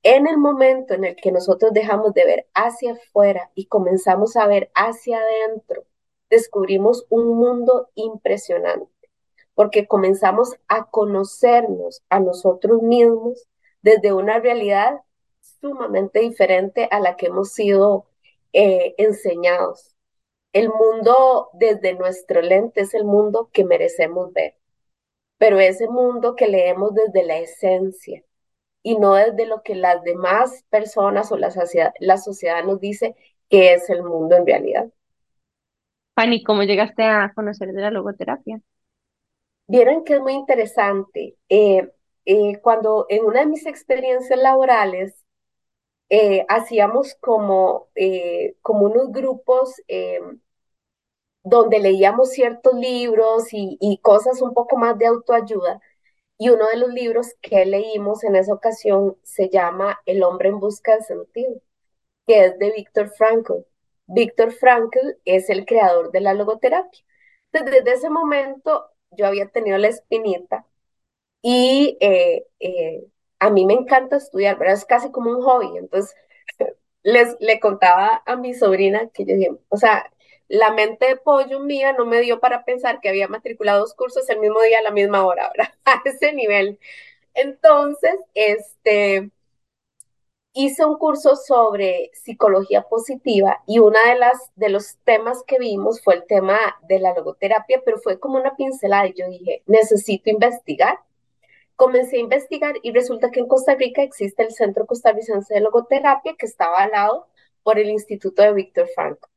En 0.05 0.29
el 0.29 0.39
momento 0.39 0.95
en 0.95 1.05
el 1.05 1.17
que 1.17 1.33
nosotros 1.33 1.73
dejamos 1.73 2.15
de 2.15 2.25
ver 2.25 2.49
hacia 2.55 2.93
afuera 2.93 3.51
y 3.57 3.67
comenzamos 3.67 4.37
a 4.37 4.47
ver 4.47 4.71
hacia 4.75 5.19
adentro, 5.19 5.85
descubrimos 6.31 7.07
un 7.09 7.37
mundo 7.37 7.91
impresionante, 7.95 9.11
porque 9.55 9.87
comenzamos 9.87 10.55
a 10.69 10.91
conocernos 10.91 12.03
a 12.09 12.21
nosotros 12.21 12.83
mismos 12.83 13.49
desde 13.83 14.13
una 14.13 14.39
realidad 14.39 15.01
sumamente 15.61 16.21
diferente 16.21 16.89
a 16.91 17.01
la 17.01 17.17
que 17.17 17.27
hemos 17.27 17.53
sido 17.53 18.07
eh, 18.53 18.95
enseñados. 18.99 19.95
El 20.53 20.71
mundo 20.71 21.51
desde 21.55 21.95
nuestro 21.95 22.41
lente 22.43 22.83
es 22.83 22.95
el 22.95 23.05
mundo 23.05 23.51
que 23.53 23.65
merecemos 23.65 24.33
ver, 24.33 24.57
pero 25.39 25.61
ese 25.61 25.89
mundo 25.89 26.37
que 26.37 26.49
leemos 26.49 26.95
desde 26.95 27.25
la 27.25 27.39
esencia 27.39 28.25
y 28.83 28.99
no 28.99 29.15
desde 29.15 29.47
lo 29.47 29.63
que 29.63 29.75
las 29.75 30.03
demás 30.03 30.65
personas 30.71 31.33
o 31.33 31.37
la 31.37 31.51
sociedad, 31.51 31.93
la 32.01 32.17
sociedad 32.19 32.65
nos 32.65 32.81
dice 32.81 33.17
que 33.49 33.75
es 33.75 33.91
el 33.91 34.03
mundo 34.03 34.37
en 34.37 34.47
realidad. 34.47 34.89
Fanny, 36.19 36.43
¿cómo 36.43 36.65
llegaste 36.65 37.05
a 37.05 37.33
conocer 37.33 37.69
de 37.69 37.81
la 37.81 37.93
logoterapia? 37.93 38.61
Vieron 39.69 40.03
que 40.03 40.15
es 40.15 40.21
muy 40.21 40.33
interesante. 40.33 41.37
Eh, 41.49 41.93
eh, 42.25 42.59
cuando 42.61 43.07
en 43.09 43.25
una 43.25 43.39
de 43.39 43.47
mis 43.47 43.67
experiencias 43.67 44.37
laborales 44.37 45.15
eh, 46.09 46.45
hacíamos 46.49 47.15
como, 47.21 47.87
como 48.63 48.87
unos 48.87 49.13
grupos 49.13 49.81
donde 51.45 51.79
leíamos 51.79 52.31
ciertos 52.31 52.75
libros 52.75 53.53
y, 53.53 53.79
y 53.81 53.99
cosas 53.99 54.43
un 54.43 54.55
poco 54.55 54.77
más 54.77 54.99
de 54.99 55.07
autoayuda. 55.07 55.81
Y 56.37 56.49
uno 56.49 56.67
de 56.67 56.79
los 56.79 56.93
libros 56.93 57.37
que 57.41 57.65
leímos 57.65 58.25
en 58.25 58.35
esa 58.35 58.55
ocasión 58.55 59.17
se 59.23 59.51
llama 59.51 60.01
El 60.05 60.25
hombre 60.25 60.49
en 60.49 60.59
busca 60.59 60.97
de 60.97 61.03
sentido, 61.03 61.61
que 62.27 62.47
es 62.47 62.59
de 62.59 62.73
Víctor 62.73 63.09
Frankl. 63.11 63.63
Víctor 64.09 64.53
Frankl 64.53 64.99
es 65.25 65.51
el 65.51 65.67
creador 65.67 66.13
de 66.13 66.21
la 66.21 66.35
logoterapia. 66.35 67.01
Desde 67.53 67.93
ese 67.93 68.11
momento 68.11 68.87
yo 69.13 69.27
había 69.27 69.49
tenido 69.49 69.79
la 69.79 69.89
espinita 69.89 70.67
y 71.43 71.97
eh, 72.01 72.47
eh, 72.61 73.05
a 73.39 73.51
mí 73.51 73.65
me 73.67 73.75
encanta 73.75 74.17
estudiar, 74.17 74.59
pero 74.59 74.73
es 74.73 74.85
casi 74.85 75.11
como 75.11 75.31
un 75.31 75.43
hobby. 75.43 75.77
Entonces, 75.79 76.15
les 77.03 77.37
le 77.41 77.61
contaba 77.61 78.23
a 78.27 78.37
mi 78.37 78.55
sobrina 78.55 79.09
que 79.15 79.25
yo 79.25 79.35
dije, 79.37 79.51
o 79.69 79.77
sea, 79.77 80.11
la 80.49 80.73
mente 80.73 81.07
de 81.07 81.17
pollo 81.17 81.61
mía 81.61 81.93
no 81.93 82.07
me 82.07 82.21
dio 82.21 82.41
para 82.41 82.65
pensar 82.65 83.01
que 83.01 83.09
había 83.11 83.29
matriculado 83.29 83.81
dos 83.81 83.95
cursos 83.95 84.29
el 84.31 84.41
mismo 84.41 84.61
día 84.63 84.79
a 84.81 84.83
la 84.83 84.91
misma 84.91 85.25
hora, 85.27 85.51
¿verdad? 85.57 85.75
A 85.85 86.03
ese 86.05 86.33
nivel. 86.33 86.79
Entonces, 87.35 88.17
este, 88.35 89.31
hice 90.53 90.85
un 90.85 90.99
curso 90.99 91.37
sobre 91.37 92.11
psicología 92.15 92.83
positiva 92.83 93.63
y 93.67 93.79
una 93.79 94.09
de 94.09 94.19
las 94.19 94.51
de 94.57 94.69
los 94.71 94.97
temas 95.05 95.43
que 95.47 95.59
vimos 95.59 96.03
fue 96.03 96.15
el 96.15 96.27
tema 96.27 96.59
de 96.89 96.99
la 97.01 97.15
logoterapia, 97.15 97.83
pero 97.85 97.99
fue 97.99 98.19
como 98.19 98.39
una 98.39 98.57
pincelada 98.57 99.07
y 99.09 99.15
yo 99.15 99.29
dije, 99.29 99.63
necesito 99.67 100.31
investigar. 100.31 100.99
Comencé 101.77 102.17
a 102.17 102.21
investigar 102.21 102.75
y 102.83 102.93
resulta 102.93 103.31
que 103.31 103.41
en 103.41 103.49
Costa 103.49 103.75
Rica 103.77 104.03
existe 104.03 104.43
el 104.43 104.53
Centro 104.53 104.87
Costarricense 104.87 105.55
de 105.55 105.61
Logoterapia 105.61 106.35
que 106.37 106.47
estaba 106.47 106.79
al 106.79 106.91
lado 106.93 107.29
por 107.63 107.79
el 107.79 107.89
Instituto 107.91 108.43
de 108.43 108.53
Víctor 108.53 108.89
Franco. 108.95 109.29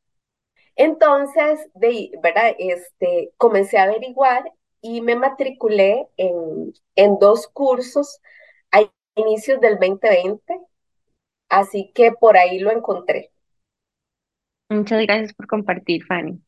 Entonces, 0.76 1.70
de, 1.76 2.12
¿verdad? 2.24 2.56
Este, 2.58 3.32
comencé 3.38 3.78
a 3.78 3.84
averiguar 3.84 4.52
y 4.82 5.02
me 5.02 5.16
matriculé 5.16 6.08
en, 6.18 6.74
en 6.96 7.20
dos 7.20 7.48
cursos 7.48 8.22
a 8.72 8.82
inicios 9.16 9.60
del 9.62 9.78
2020 9.80 10.60
Así 11.52 11.92
que 11.94 12.14
por 12.14 12.36
ahí 12.36 12.58
lo 12.58 12.72
encontré. 12.72 13.30
Muchas 14.70 15.04
gracias 15.04 15.34
por 15.36 15.46
compartir, 15.48 16.04
Fanny. 16.06 16.42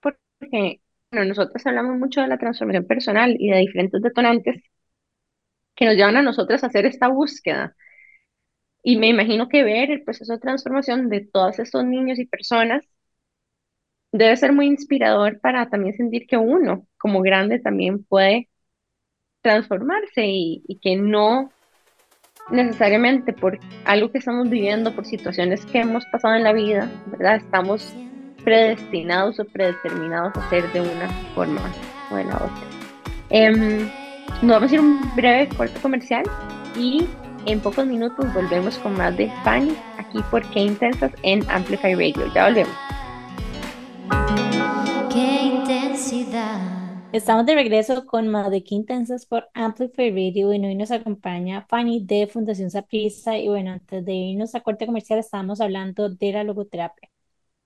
Porque 0.00 0.80
bueno, 1.12 1.26
nosotros 1.28 1.66
hablamos 1.66 1.98
mucho 1.98 2.20
de 2.22 2.28
la 2.28 2.38
transformación 2.38 2.86
personal 2.86 3.36
y 3.38 3.50
de 3.50 3.58
diferentes 3.58 4.02
detonantes 4.02 4.62
que 5.76 5.84
nos 5.86 5.94
llevan 5.96 6.16
a 6.16 6.22
nosotros 6.22 6.62
a 6.64 6.66
hacer 6.68 6.86
esta 6.86 7.08
búsqueda. 7.08 7.76
Y 8.84 8.98
me 8.98 9.08
imagino 9.08 9.48
que 9.48 9.64
ver 9.64 9.90
el 9.90 10.04
proceso 10.04 10.32
de 10.34 10.38
transformación 10.38 11.08
de 11.08 11.22
todos 11.26 11.58
estos 11.58 11.84
niños 11.84 12.20
y 12.20 12.26
personas 12.26 12.84
debe 14.12 14.36
ser 14.36 14.52
muy 14.52 14.66
inspirador 14.66 15.40
para 15.40 15.68
también 15.70 15.94
sentir 15.96 16.26
que 16.26 16.36
uno, 16.36 16.86
como 16.98 17.20
grande, 17.22 17.58
también 17.60 18.04
puede 18.04 18.48
transformarse 19.42 20.26
y, 20.26 20.64
y 20.68 20.80
que 20.80 20.96
no 20.96 21.52
necesariamente 22.50 23.32
por 23.32 23.58
algo 23.84 24.10
que 24.10 24.18
estamos 24.18 24.50
viviendo, 24.50 24.94
por 24.94 25.06
situaciones 25.06 25.64
que 25.66 25.80
hemos 25.80 26.04
pasado 26.06 26.34
en 26.34 26.44
la 26.44 26.52
vida, 26.52 26.90
¿verdad? 27.06 27.36
Estamos 27.36 27.94
predestinados 28.44 29.40
o 29.40 29.44
predeterminados 29.46 30.36
a 30.36 30.50
ser 30.50 30.70
de 30.72 30.80
una 30.82 31.08
forma 31.34 31.60
o 32.10 32.16
de 32.16 32.24
la 32.24 32.36
otra. 32.36 32.50
Em, 33.30 33.88
nos 34.42 34.56
vamos 34.56 34.70
a 34.70 34.74
ir 34.74 34.80
un 34.80 35.00
breve 35.16 35.48
corte 35.56 35.80
comercial 35.80 36.24
y 36.76 37.06
en 37.46 37.60
pocos 37.60 37.86
minutos 37.86 38.32
volvemos 38.34 38.78
con 38.78 38.96
más 38.96 39.16
de 39.16 39.30
Fanny 39.42 39.74
aquí 39.98 40.20
por 40.30 40.42
Qué 40.50 40.60
Intensas 40.60 41.12
en 41.22 41.48
Amplify 41.50 41.94
Radio. 41.94 42.32
Ya 42.34 42.44
volvemos. 42.44 42.74
Estamos 47.14 47.46
de 47.46 47.54
regreso 47.54 48.06
con 48.06 48.26
más 48.26 48.50
de 48.50 48.64
Intensas 48.70 49.24
por 49.24 49.48
Amplify 49.54 50.10
Radio 50.10 50.52
y 50.52 50.66
hoy 50.66 50.74
nos 50.74 50.90
acompaña 50.90 51.64
Fanny 51.68 52.04
de 52.04 52.26
Fundación 52.26 52.72
Saprissa 52.72 53.38
y 53.38 53.46
bueno, 53.46 53.70
antes 53.70 54.04
de 54.04 54.12
irnos 54.12 54.56
a 54.56 54.62
corte 54.62 54.84
comercial 54.84 55.20
estábamos 55.20 55.60
hablando 55.60 56.08
de 56.08 56.32
la 56.32 56.42
logoterapia 56.42 57.08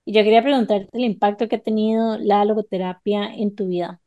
y 0.05 0.13
yo 0.13 0.21
quería 0.21 0.43
preguntarte 0.43 0.95
el 0.95 1.03
impacto 1.03 1.47
que 1.47 1.55
ha 1.55 1.63
tenido 1.63 2.19
la 2.19 2.45
logoterapia 2.45 3.33
en 3.33 3.55
tu 3.55 3.69
vida. 3.69 3.99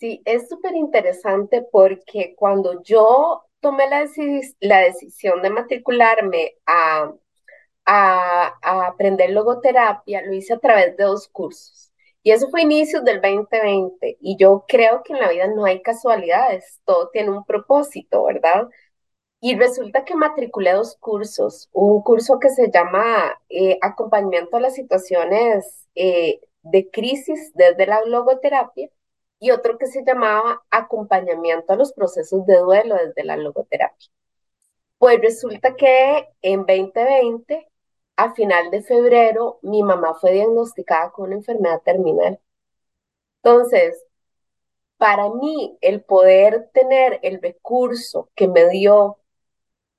Sí, 0.00 0.22
es 0.24 0.48
súper 0.48 0.74
interesante 0.74 1.64
porque 1.70 2.34
cuando 2.36 2.82
yo 2.82 3.44
tomé 3.60 3.84
la, 3.88 4.80
decisión 4.80 5.40
de 5.40 5.50
matricularme 5.50 6.54
a, 6.66 7.12
a 7.84 8.86
aprender 8.88 9.30
logoterapia, 9.30 10.22
lo 10.22 10.34
hice 10.34 10.54
a 10.54 10.58
través 10.58 10.96
de 10.96 11.04
dos 11.04 11.28
cursos. 11.28 11.89
Y 12.22 12.32
eso 12.32 12.50
fue 12.50 12.62
inicios 12.62 13.04
del 13.04 13.20
2020 13.20 14.18
y 14.20 14.36
yo 14.36 14.64
creo 14.68 15.02
que 15.02 15.14
en 15.14 15.20
la 15.20 15.30
vida 15.30 15.46
no 15.48 15.64
hay 15.64 15.80
casualidades, 15.82 16.80
todo 16.84 17.08
tiene 17.10 17.30
un 17.30 17.44
propósito, 17.44 18.24
¿verdad? 18.24 18.68
Y 19.40 19.56
resulta 19.56 20.04
que 20.04 20.14
matriculé 20.14 20.72
dos 20.72 20.96
cursos, 20.98 21.70
un 21.72 22.02
curso 22.02 22.38
que 22.38 22.50
se 22.50 22.70
llama 22.70 23.40
eh, 23.48 23.78
Acompañamiento 23.82 24.56
a 24.58 24.60
las 24.60 24.74
situaciones 24.74 25.88
eh, 25.94 26.40
de 26.62 26.90
crisis 26.90 27.52
desde 27.54 27.86
la 27.86 28.04
logoterapia 28.04 28.90
y 29.38 29.50
otro 29.52 29.78
que 29.78 29.86
se 29.86 30.04
llamaba 30.04 30.62
Acompañamiento 30.70 31.72
a 31.72 31.76
los 31.76 31.92
procesos 31.94 32.44
de 32.46 32.58
duelo 32.58 32.96
desde 32.96 33.24
la 33.24 33.36
logoterapia. 33.38 34.08
Pues 34.98 35.20
resulta 35.22 35.74
que 35.76 36.28
en 36.42 36.66
2020 36.66 37.69
a 38.24 38.34
final 38.34 38.70
de 38.70 38.82
febrero 38.82 39.58
mi 39.62 39.82
mamá 39.82 40.14
fue 40.14 40.32
diagnosticada 40.32 41.10
con 41.10 41.26
una 41.26 41.36
enfermedad 41.36 41.80
terminal. 41.82 42.40
Entonces, 43.42 44.04
para 44.98 45.30
mí, 45.30 45.78
el 45.80 46.02
poder 46.02 46.70
tener 46.74 47.20
el 47.22 47.40
recurso 47.40 48.28
que 48.34 48.48
me 48.48 48.68
dio 48.68 49.18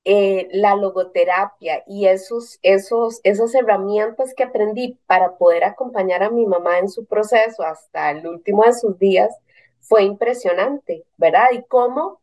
eh, 0.05 0.47
la 0.51 0.75
logoterapia 0.75 1.83
y 1.87 2.07
esos, 2.07 2.59
esos, 2.63 3.19
esas 3.23 3.53
herramientas 3.55 4.33
que 4.35 4.43
aprendí 4.43 4.99
para 5.07 5.37
poder 5.37 5.63
acompañar 5.63 6.23
a 6.23 6.31
mi 6.31 6.45
mamá 6.45 6.79
en 6.79 6.89
su 6.89 7.05
proceso 7.05 7.63
hasta 7.63 8.11
el 8.11 8.27
último 8.27 8.63
de 8.63 8.73
sus 8.73 8.97
días 8.99 9.35
fue 9.79 10.03
impresionante, 10.03 11.05
¿verdad? 11.17 11.47
Y 11.53 11.63
cómo 11.63 12.21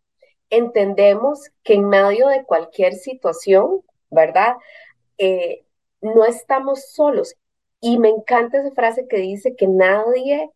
entendemos 0.50 1.50
que 1.62 1.74
en 1.74 1.88
medio 1.88 2.28
de 2.28 2.44
cualquier 2.44 2.94
situación, 2.94 3.82
¿verdad? 4.10 4.56
Eh, 5.18 5.64
no 6.00 6.24
estamos 6.24 6.92
solos. 6.92 7.34
Y 7.80 7.98
me 7.98 8.08
encanta 8.08 8.60
esa 8.60 8.72
frase 8.72 9.06
que 9.08 9.18
dice 9.18 9.54
que 9.56 9.66
nadie 9.68 10.50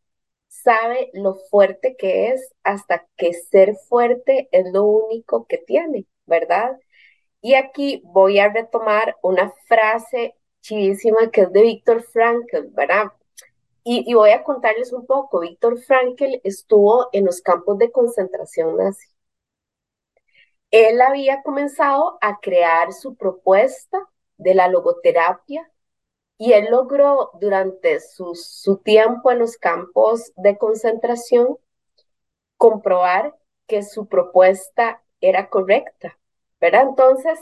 sabe 0.49 1.11
lo 1.15 1.37
fuerte 1.51 1.97
que 1.97 2.29
es 2.29 2.53
hasta 2.63 3.07
que 3.17 3.33
ser 3.33 3.77
fuerte 3.89 4.49
es 4.53 4.71
lo 4.73 4.85
único 4.85 5.47
que 5.47 5.59
tiene, 5.59 6.07
¿verdad? 6.27 6.79
Y 7.41 7.55
aquí 7.55 8.03
voy 8.05 8.39
a 8.39 8.51
retomar 8.53 9.17
una 9.23 9.53
frase 9.67 10.35
chidísima 10.61 11.31
que 11.31 11.43
es 11.43 11.53
de 11.53 11.63
Víctor 11.63 12.03
Frankl, 12.05 12.69
¿verdad? 12.73 13.13
Y, 13.85 14.05
y, 14.11 14.15
voy 14.15 14.31
a 14.31 14.45
contarles 14.45 14.93
un 14.93 15.07
poco. 15.07 15.41
Víctor 15.41 15.79
Frankl 15.81 16.41
estuvo 16.45 17.09
en 17.13 17.25
los 17.27 17.41
campos 17.43 17.79
de 17.79 17.91
concentración 17.91 18.77
nazi. 18.77 19.09
Él 20.71 21.01
había 21.01 21.43
comenzado 21.43 22.19
a 22.21 22.39
crear 22.41 22.93
su 22.93 23.17
propuesta 23.17 24.09
de 24.43 24.55
la 24.55 24.69
logoterapia 24.69 25.71
y 26.39 26.53
él 26.53 26.69
logró 26.71 27.31
durante 27.41 28.01
su, 28.01 28.35
su 28.35 28.79
tiempo 28.79 29.31
en 29.31 29.39
los 29.41 29.57
campos 29.57 30.33
de 30.37 30.59
concentración 30.59 31.59
comprobar 32.57 33.35
que 33.67 33.83
su 33.83 34.07
propuesta 34.09 35.03
era 35.21 35.49
correcta, 35.49 36.19
¿verdad? 36.61 36.83
Entonces, 36.89 37.39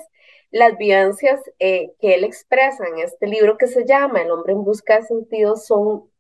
las 0.50 0.76
vivencias 0.78 1.40
eh, 1.58 1.94
que 2.00 2.14
él 2.14 2.24
expresa 2.24 2.84
en 2.86 2.98
este 2.98 3.26
libro 3.26 3.56
que 3.56 3.66
se 3.66 3.86
llama 3.86 4.22
El 4.22 4.30
hombre 4.30 4.52
en 4.52 4.64
busca 4.64 4.96
de 4.96 5.02
sentido 5.06 5.56
son 5.56 6.10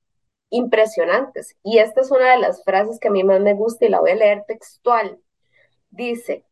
impresionantes. 0.50 1.56
Y 1.62 1.78
esta 1.78 2.00
es 2.02 2.10
una 2.10 2.32
de 2.32 2.38
las 2.38 2.64
frases 2.64 2.98
que 3.00 3.08
a 3.08 3.10
mí 3.10 3.24
más 3.24 3.40
me 3.40 3.54
gusta 3.54 3.86
y 3.86 3.88
la 3.88 4.00
voy 4.00 4.12
a 4.12 4.16
leer 4.16 4.44
textual. 4.46 5.20
Dice, 5.90 6.44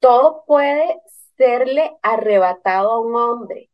todo 0.00 0.44
puede 0.46 1.00
serle 1.36 1.96
arrebatado 2.02 2.92
a 2.92 3.00
un 3.00 3.16
hombre, 3.16 3.70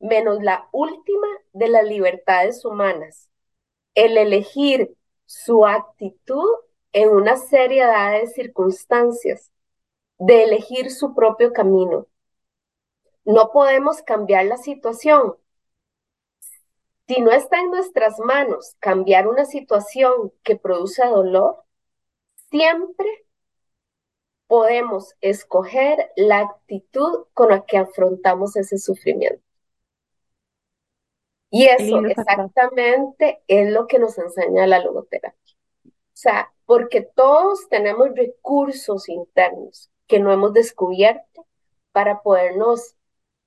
menos 0.00 0.42
la 0.42 0.68
última 0.72 1.26
de 1.52 1.68
las 1.68 1.84
libertades 1.84 2.64
humanas, 2.64 3.28
el 3.94 4.16
elegir 4.16 4.96
su 5.26 5.66
actitud 5.66 6.48
en 6.92 7.10
una 7.10 7.36
serie 7.36 7.86
de 7.86 8.26
circunstancias, 8.28 9.50
de 10.18 10.44
elegir 10.44 10.90
su 10.90 11.14
propio 11.14 11.52
camino. 11.52 12.06
No 13.24 13.50
podemos 13.52 14.02
cambiar 14.02 14.46
la 14.46 14.56
situación. 14.56 15.36
Si 17.06 17.20
no 17.20 17.30
está 17.30 17.58
en 17.60 17.70
nuestras 17.70 18.18
manos 18.18 18.76
cambiar 18.80 19.28
una 19.28 19.44
situación 19.44 20.32
que 20.42 20.56
produce 20.56 21.04
dolor, 21.06 21.64
siempre 22.50 23.26
podemos 24.48 25.14
escoger 25.20 26.10
la 26.16 26.40
actitud 26.40 27.26
con 27.34 27.50
la 27.50 27.64
que 27.64 27.78
afrontamos 27.78 28.56
ese 28.56 28.78
sufrimiento. 28.78 29.42
Y 31.50 31.66
eso 31.66 32.00
exactamente 32.04 33.42
es 33.46 33.70
lo 33.70 33.86
que 33.86 33.98
nos 33.98 34.18
enseña 34.18 34.66
la 34.66 34.80
logoterapia. 34.80 35.54
O 35.86 36.20
sea, 36.20 36.52
porque 36.66 37.02
todos 37.02 37.68
tenemos 37.68 38.08
recursos 38.14 39.08
internos 39.08 39.90
que 40.06 40.18
no 40.18 40.32
hemos 40.32 40.52
descubierto 40.52 41.46
para 41.92 42.22
podernos 42.22 42.96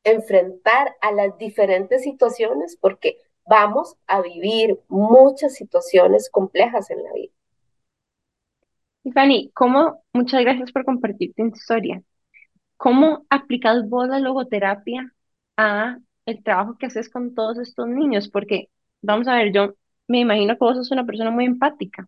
enfrentar 0.03 0.95
a 1.01 1.11
las 1.11 1.37
diferentes 1.37 2.03
situaciones, 2.03 2.77
porque 2.79 3.17
vamos 3.45 3.97
a 4.07 4.21
vivir 4.21 4.79
muchas 4.87 5.53
situaciones 5.55 6.29
complejas 6.29 6.89
en 6.89 7.03
la 7.03 7.13
vida. 7.13 7.33
Y 9.03 9.11
Fanny, 9.11 9.51
¿cómo, 9.53 10.03
muchas 10.13 10.41
gracias 10.41 10.71
por 10.71 10.85
compartir 10.85 11.33
tu 11.35 11.45
historia. 11.47 12.03
¿Cómo 12.77 13.25
aplicas 13.29 13.89
vos 13.89 14.09
la 14.09 14.19
logoterapia 14.19 15.13
a 15.57 15.97
el 16.25 16.43
trabajo 16.43 16.77
que 16.77 16.87
haces 16.87 17.09
con 17.09 17.35
todos 17.35 17.59
estos 17.59 17.87
niños? 17.87 18.29
Porque, 18.29 18.69
vamos 19.01 19.27
a 19.29 19.35
ver, 19.35 19.53
yo 19.53 19.75
me 20.07 20.21
imagino 20.21 20.53
que 20.55 20.59
vos 20.65 20.77
sos 20.77 20.91
una 20.91 21.05
persona 21.05 21.31
muy 21.31 21.45
empática, 21.45 22.07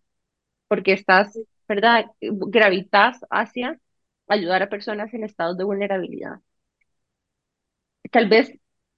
porque 0.68 0.92
estás, 0.94 1.38
¿verdad? 1.68 2.06
Gravitas 2.22 3.20
hacia 3.30 3.80
ayudar 4.28 4.62
a 4.62 4.70
personas 4.70 5.14
en 5.14 5.24
estados 5.24 5.58
de 5.58 5.64
vulnerabilidad. 5.64 6.40
Tal 8.10 8.28
vez 8.28 8.50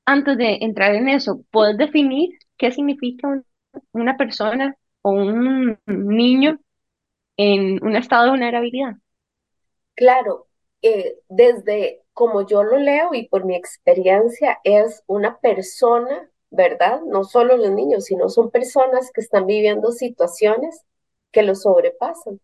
antes 0.05 0.36
de 0.38 0.59
entrar 0.61 0.94
en 0.94 1.09
eso, 1.09 1.44
¿puedes 1.51 1.76
definir 1.78 2.30
qué 2.57 2.70
significa 2.72 3.28
un- 3.28 3.44
una 3.92 4.16
persona 4.16 4.76
o 5.03 5.11
un 5.11 5.78
niño 5.86 6.59
en 7.37 7.84
un 7.84 7.97
estado 7.97 8.24
de 8.24 8.30
vulnerabilidad? 8.30 8.95
Claro, 9.95 10.47
eh, 10.82 11.18
desde 11.28 12.03
como 12.12 12.47
yo 12.47 12.62
lo 12.62 12.78
leo 12.78 13.12
y 13.12 13.28
por 13.28 13.45
mi 13.45 13.57
experiencia, 13.57 14.59
es 14.64 15.03
una 15.07 15.39
persona, 15.39 16.30
¿verdad? 16.51 17.03
No 17.03 17.24
solo 17.24 17.57
los 17.59 17.70
niños, 17.72 18.07
sino 18.07 18.30
son 18.30 18.51
personas 18.51 19.11
que 19.12 19.20
están 19.20 19.47
viviendo 19.47 19.93
situaciones 19.93 20.82
que 21.30 21.43
los 21.43 21.62
sobrepasan, 21.62 22.41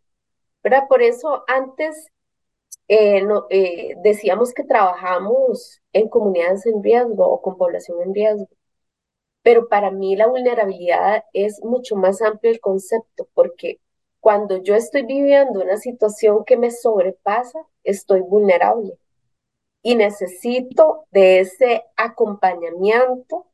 ¿verdad? 0.62 0.88
Por 0.88 1.03
eso 1.03 1.45
antes 1.49 2.09
eh, 2.88 3.22
eh, 3.51 3.95
decíamos 4.03 4.53
que 4.53 4.64
trabajamos 4.64 5.80
en 5.95 6.09
comunidades 6.11 6.66
en 6.66 6.82
riesgo 6.82 7.26
o 7.26 7.40
con 7.40 7.57
población 7.57 8.03
en 8.03 8.14
riesgo, 8.14 8.49
pero 9.43 9.68
para 9.68 9.90
mí 9.90 10.16
la 10.16 10.26
vulnerabilidad 10.26 11.24
es 11.32 11.62
mucho 11.64 11.97
más 11.97 12.20
amplio 12.22 12.53
el 12.53 12.61
concepto, 12.61 13.28
porque 13.34 13.80
cuando 14.23 14.62
yo 14.62 14.77
estoy 14.77 15.03
viviendo 15.03 15.61
una 15.61 15.77
situación 15.79 16.45
que 16.45 16.57
me 16.57 16.70
sobrepasa, 16.70 17.59
estoy 17.83 18.20
vulnerable 18.20 18.97
y 19.83 19.97
necesito 19.97 21.07
de 21.11 21.41
ese 21.41 21.83
acompañamiento 21.97 23.49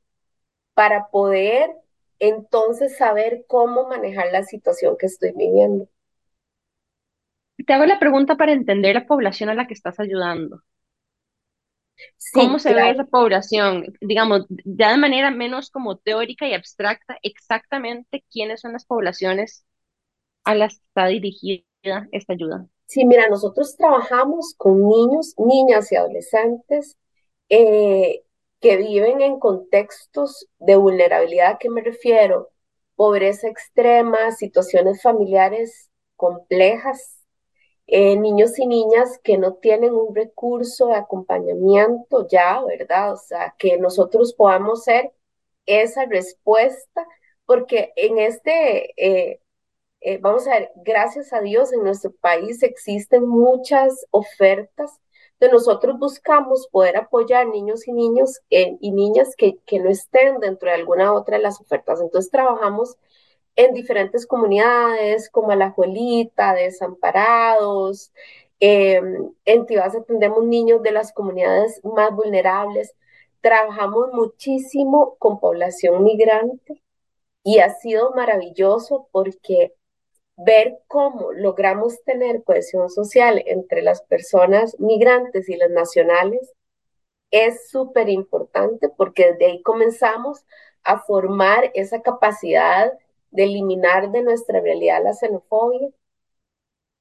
para 0.75 1.09
poder 1.09 1.71
entonces 2.19 2.99
saber 2.99 3.47
cómo 3.49 3.89
manejar 3.89 4.31
la 4.31 4.43
situación 4.43 4.99
que 4.99 5.07
estoy 5.07 5.33
viviendo. 5.33 5.89
Te 7.66 7.73
hago 7.73 7.87
la 7.87 7.99
pregunta 7.99 8.37
para 8.37 8.53
entender 8.53 8.95
la 8.95 9.07
población 9.07 9.49
a 9.49 9.55
la 9.55 9.66
que 9.66 9.73
estás 9.73 9.99
ayudando. 9.99 10.62
¿Cómo 12.35 12.59
se 12.59 12.75
ve 12.75 12.91
esa 12.91 13.05
población? 13.05 13.87
Digamos, 14.03 14.45
ya 14.66 14.91
de 14.91 14.99
manera 14.99 15.31
menos 15.31 15.71
como 15.71 15.97
teórica 15.97 16.47
y 16.47 16.53
abstracta, 16.53 17.16
exactamente 17.23 18.23
quiénes 18.31 18.61
son 18.61 18.75
las 18.75 18.85
poblaciones 18.85 19.64
a 20.45 20.55
las 20.55 20.74
está 20.74 21.07
dirigida 21.07 21.62
esta 22.12 22.32
ayuda. 22.32 22.66
Sí, 22.86 23.05
mira, 23.05 23.28
nosotros 23.28 23.76
trabajamos 23.76 24.55
con 24.57 24.89
niños, 24.89 25.34
niñas 25.36 25.93
y 25.93 25.97
adolescentes 25.97 26.97
eh, 27.51 28.22
que 28.61 28.76
viven 28.78 29.20
en 29.20 29.39
contextos 29.39 30.49
de 30.59 30.76
vulnerabilidad, 30.76 31.59
¿a 31.61 31.68
me 31.68 31.82
refiero? 31.82 32.51
Pobreza 32.97 33.47
extrema, 33.49 34.32
situaciones 34.32 35.03
familiares 35.03 35.91
complejas, 36.16 37.22
eh, 37.86 38.16
niños 38.16 38.59
y 38.59 38.66
niñas 38.66 39.20
que 39.22 39.39
no 39.39 39.55
tienen 39.55 39.95
un 39.95 40.14
recurso 40.14 40.89
de 40.89 40.97
acompañamiento 40.97 42.26
ya, 42.26 42.62
¿verdad? 42.64 43.12
O 43.12 43.16
sea, 43.16 43.55
que 43.59 43.78
nosotros 43.78 44.34
podamos 44.34 44.84
ser 44.84 45.12
esa 45.66 46.07
respuesta, 46.07 47.07
porque 47.45 47.93
en 47.97 48.18
este... 48.18 48.95
eh, 48.97 49.41
eh, 50.01 50.18
vamos 50.18 50.46
a 50.46 50.51
ver, 50.51 50.70
gracias 50.76 51.32
a 51.32 51.40
Dios 51.40 51.72
en 51.72 51.82
nuestro 51.82 52.12
país 52.12 52.62
existen 52.62 53.26
muchas 53.26 54.07
ofertas 54.11 55.01
de 55.40 55.49
nosotros 55.51 55.99
buscamos 55.99 56.68
poder 56.68 56.96
apoyar 56.96 57.46
niños 57.46 57.86
y 57.86 57.92
niños 57.92 58.40
eh, 58.51 58.76
y 58.80 58.90
niñas 58.90 59.34
que, 59.36 59.59
que, 59.66 59.78
no 59.78 59.88
estén 59.88 60.40
dentro 60.40 60.68
de 60.68 60.74
alguna 60.74 61.12
otra 61.12 61.36
de 61.36 61.44
las 61.44 61.61
ofertas. 61.61 62.01
Entonces 62.01 62.30
trabajamos 62.30 62.96
en 63.57 63.72
diferentes 63.74 64.26
comunidades 64.26 65.30
como 65.30 65.51
Alajuelita, 65.53 66.55
Desamparados, 66.55 68.12
eh, 68.61 69.01
en 69.44 69.66
Tibás 69.66 69.94
atendemos 69.94 70.44
niños 70.44 70.82
de 70.82 70.92
las 70.92 71.12
comunidades 71.12 71.80
más 71.84 72.14
vulnerables. 72.14 72.94
Trabajamos 73.40 74.12
muchísimo 74.12 75.16
con 75.18 75.38
población 75.40 76.03
migrante 76.05 76.82
y 77.44 77.61
ha 77.61 77.70
sido 77.70 78.12
maravilloso 78.12 79.09
porque 79.12 79.74
ver 80.39 80.78
cómo 80.86 81.32
logramos 81.32 82.03
tener 82.05 82.45
cohesión 82.45 82.89
social 82.91 83.43
entre 83.47 83.82
las 83.82 84.03
personas 84.03 84.78
migrantes 84.78 85.49
y 85.49 85.57
las 85.57 85.70
nacionales 85.70 86.55
es 87.30 87.68
súper 87.70 88.09
importante 88.09 88.89
porque 88.89 89.32
desde 89.32 89.47
ahí 89.47 89.62
comenzamos 89.62 90.45
a 90.84 91.01
formar 91.01 91.70
esa 91.74 92.03
capacidad 92.03 92.93
de 93.30 93.45
eliminar 93.45 94.11
de 94.12 94.22
nuestra 94.22 94.61
realidad 94.61 95.03
la 95.03 95.12
xenofobia, 95.12 95.91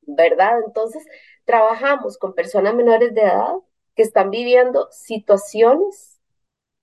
¿verdad? 0.01 0.59
Entonces, 0.65 1.05
trabajamos 1.45 2.17
con 2.17 2.33
personas 2.33 2.73
menores 2.75 3.13
de 3.13 3.21
edad 3.21 3.55
que 3.95 4.03
están 4.03 4.31
viviendo 4.31 4.87
situaciones 4.91 6.19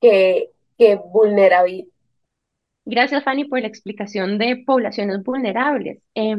que, 0.01 0.53
que 0.79 0.97
vulnerabilizan 0.97 1.94
Gracias, 2.87 3.25
Fanny, 3.25 3.45
por 3.47 3.61
la 3.61 3.67
explicación 3.69 4.39
de 4.39 4.63
poblaciones 4.67 5.23
vulnerables. 5.23 6.03
Eh, 6.15 6.37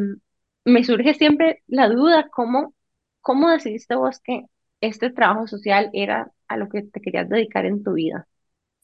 me 0.66 0.84
surge 0.84 1.14
siempre 1.16 1.64
la 1.68 1.90
duda, 1.90 2.30
¿cómo, 2.32 2.74
¿cómo 3.22 3.50
decidiste 3.50 3.96
vos 3.96 4.20
que 4.20 4.46
este 4.82 5.10
trabajo 5.12 5.48
social 5.48 5.90
era 5.94 6.32
a 6.48 6.58
lo 6.58 6.70
que 6.70 6.84
te 6.84 7.02
querías 7.02 7.30
dedicar 7.30 7.66
en 7.66 7.84
tu 7.84 7.94
vida? 7.94 8.28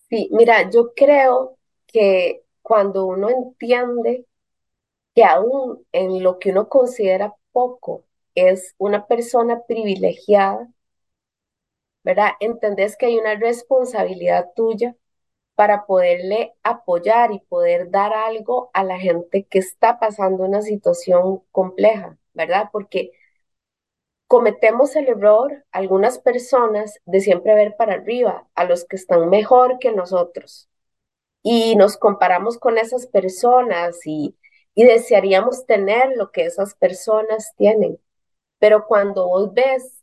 Sí, 0.09 0.29
mira, 0.31 0.69
yo 0.69 0.93
creo 0.95 1.57
que 1.87 2.43
cuando 2.61 3.05
uno 3.05 3.29
entiende 3.29 4.25
que 5.15 5.23
aún 5.25 5.85
en 5.93 6.23
lo 6.23 6.39
que 6.39 6.51
uno 6.51 6.69
considera 6.69 7.35
poco 7.53 8.05
es 8.35 8.75
una 8.79 9.07
persona 9.07 9.61
privilegiada, 9.67 10.69
¿verdad? 12.03 12.31
Entendés 12.39 12.95
que 12.95 13.07
hay 13.07 13.17
una 13.17 13.33
responsabilidad 13.35 14.51
tuya 14.55 14.95
para 15.61 15.85
poderle 15.85 16.55
apoyar 16.63 17.31
y 17.31 17.39
poder 17.39 17.91
dar 17.91 18.15
algo 18.15 18.71
a 18.73 18.83
la 18.83 18.97
gente 18.97 19.45
que 19.45 19.59
está 19.59 19.99
pasando 19.99 20.43
una 20.43 20.63
situación 20.63 21.43
compleja, 21.51 22.17
¿verdad? 22.33 22.69
Porque 22.71 23.11
cometemos 24.25 24.95
el 24.95 25.07
error, 25.07 25.63
algunas 25.71 26.17
personas, 26.17 26.99
de 27.05 27.19
siempre 27.19 27.53
ver 27.53 27.75
para 27.75 27.93
arriba 27.93 28.47
a 28.55 28.63
los 28.63 28.85
que 28.85 28.95
están 28.95 29.29
mejor 29.29 29.77
que 29.79 29.91
nosotros 29.91 30.67
y 31.43 31.75
nos 31.77 31.97
comparamos 31.97 32.57
con 32.59 32.77
esas 32.77 33.07
personas 33.07 33.99
y, 34.05 34.37
y 34.75 34.85
desearíamos 34.85 35.65
tener 35.67 36.17
lo 36.17 36.31
que 36.31 36.45
esas 36.45 36.75
personas 36.75 37.53
tienen. 37.57 37.99
Pero 38.59 38.87
cuando 38.87 39.27
vos 39.27 39.53
ves 39.53 40.00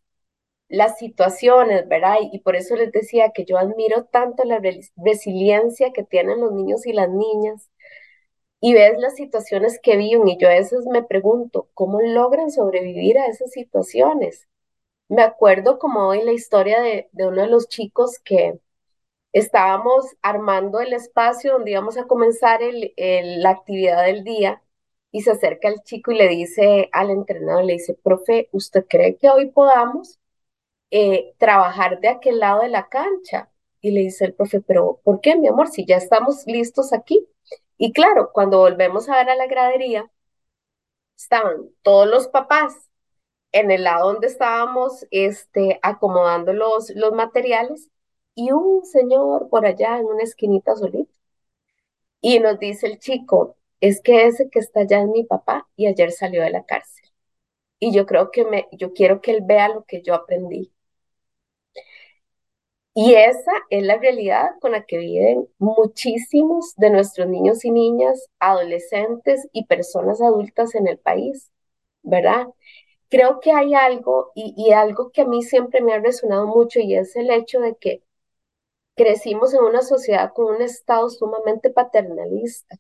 las 0.69 0.99
situaciones, 0.99 1.89
¿verdad? 1.89 2.17
Y, 2.23 2.37
y 2.37 2.41
por 2.41 2.57
eso 2.57 2.77
les 2.77 2.93
decía 2.93 3.31
que 3.35 3.45
yo 3.45 3.59
admiro 3.59 4.05
tanto 4.07 4.45
la 4.45 4.61
resiliencia 4.97 5.93
que 5.93 6.05
tienen 6.05 6.41
los 6.41 6.53
niños 6.53 6.87
y 6.87 6.93
las 6.93 7.09
niñas 7.11 7.71
y 8.61 8.75
ves 8.75 8.99
las 8.99 9.15
situaciones 9.17 9.79
que 9.83 9.97
viven 9.97 10.29
y 10.29 10.39
yo 10.39 10.49
a 10.49 10.53
veces 10.53 10.87
me 10.87 11.03
pregunto, 11.05 11.69
¿cómo 11.75 12.01
logran 12.01 12.51
sobrevivir 12.51 13.19
a 13.19 13.27
esas 13.27 13.51
situaciones? 13.53 14.49
Me 15.09 15.23
acuerdo 15.23 15.79
como 15.79 16.09
hoy 16.09 16.23
la 16.25 16.33
historia 16.33 16.81
de, 16.83 17.09
de 17.13 17.29
uno 17.29 17.43
de 17.43 17.49
los 17.49 17.69
chicos 17.69 18.19
que 18.25 18.61
estábamos 19.33 20.07
armando 20.23 20.81
el 20.81 20.93
espacio 20.93 21.53
donde 21.55 21.73
íbamos 21.73 21.97
a 21.99 22.07
comenzar 22.07 22.63
el, 22.63 22.93
la 23.43 23.51
actividad 23.51 24.05
del 24.07 24.25
día 24.25 24.63
y 25.13 25.23
se 25.23 25.33
acerca 25.33 25.69
el 25.69 25.83
chico 25.83 26.13
y 26.13 26.17
le 26.19 26.29
dice 26.29 26.89
al 26.93 27.11
entrenador, 27.11 27.65
le 27.65 27.75
dice, 27.75 27.95
profe, 27.95 28.49
¿usted 28.53 28.87
cree 28.89 29.17
que 29.17 29.31
hoy 29.31 29.51
podamos 29.51 30.19
eh, 30.91 31.35
trabajar 31.39 32.01
de 32.01 32.09
aquel 32.09 32.39
lado 32.41 32.63
de 32.63 32.69
la 32.69 32.89
cancha? 32.89 33.51
Y 33.81 33.93
le 33.93 34.01
dice 34.01 34.25
el 34.27 34.35
profe, 34.35 34.61
pero 34.61 35.01
¿por 35.05 35.21
qué, 35.21 35.37
mi 35.37 35.49
amor? 35.49 35.69
Si 35.69 35.85
ya 35.87 35.97
estamos 35.97 36.45
listos 36.47 36.93
aquí. 36.93 37.27
Y 37.79 37.93
claro, 37.93 38.31
cuando 38.33 38.59
volvemos 38.59 39.09
a 39.09 39.17
ver 39.17 39.31
a 39.31 39.37
la 39.37 39.47
gradería, 39.47 40.11
estaban 41.17 41.71
todos 41.83 42.09
los 42.09 42.29
papás 42.29 42.75
en 43.53 43.71
el 43.71 43.85
lado 43.85 44.13
donde 44.13 44.29
estábamos 44.29 45.07
este, 45.11 45.79
acomodando 45.83 46.53
los, 46.53 46.91
los 46.91 47.13
materiales 47.13 47.91
y 48.35 48.53
un 48.53 48.85
señor 48.87 49.49
por 49.51 49.67
allá 49.67 49.99
en 49.99 50.07
una 50.07 50.23
esquinita 50.25 50.77
solito. 50.77 51.13
Y 52.21 52.39
nos 52.41 52.59
dice 52.61 52.87
el 52.87 52.99
chico, 53.01 53.57
es 53.81 54.01
que 54.01 54.27
ese 54.27 54.51
que 54.51 54.59
está 54.61 54.81
allá 54.81 55.01
es 55.03 55.09
mi 55.09 55.25
papá 55.25 55.69
y 55.77 55.87
ayer 55.87 56.13
salió 56.13 56.43
de 56.43 56.51
la 56.51 56.65
cárcel. 56.65 57.11
Y 57.81 57.93
yo 57.95 58.07
creo 58.07 58.31
que 58.33 58.45
me, 58.45 58.69
yo 58.73 58.93
quiero 58.95 59.21
que 59.21 59.33
él 59.33 59.43
vea 59.45 59.69
lo 59.69 59.85
que 59.85 60.03
yo 60.03 60.15
aprendí. 60.15 60.73
Y 63.01 63.15
esa 63.15 63.53
es 63.71 63.85
la 63.85 63.97
realidad 63.97 64.51
con 64.61 64.73
la 64.73 64.85
que 64.85 64.99
viven 64.99 65.49
muchísimos 65.59 66.75
de 66.77 66.91
nuestros 66.91 67.29
niños 67.29 67.65
y 67.65 67.71
niñas, 67.71 68.29
adolescentes 68.41 69.47
y 69.53 69.67
personas 69.67 70.21
adultas 70.21 70.75
en 70.75 70.89
el 70.89 70.99
país, 70.99 71.53
¿verdad? 72.03 72.49
Creo 73.09 73.39
que 73.41 73.53
hay 73.53 73.75
algo 73.75 74.33
y, 74.35 74.73
algo 74.73 75.13
que 75.13 75.23
a 75.23 75.27
mí 75.27 75.43
siempre 75.45 75.81
me 75.81 75.95
ha 75.95 76.01
resonado 76.01 76.49
mucho 76.49 76.81
y 76.81 76.97
es 76.97 77.15
el 77.17 77.31
hecho 77.31 77.61
de 77.61 77.77
que 77.77 78.03
crecimos 78.97 79.55
en 79.55 79.63
una 79.65 79.83
sociedad 79.83 80.33
con 80.35 80.57
un 80.57 80.63
Estado 80.63 81.09
sumamente 81.11 81.71
paternalista. 81.71 82.79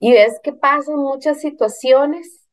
Y 0.00 0.12
ves 0.12 0.40
que 0.42 0.52
pasan 0.52 0.96
muchas 0.96 1.40
situaciones 1.40 2.48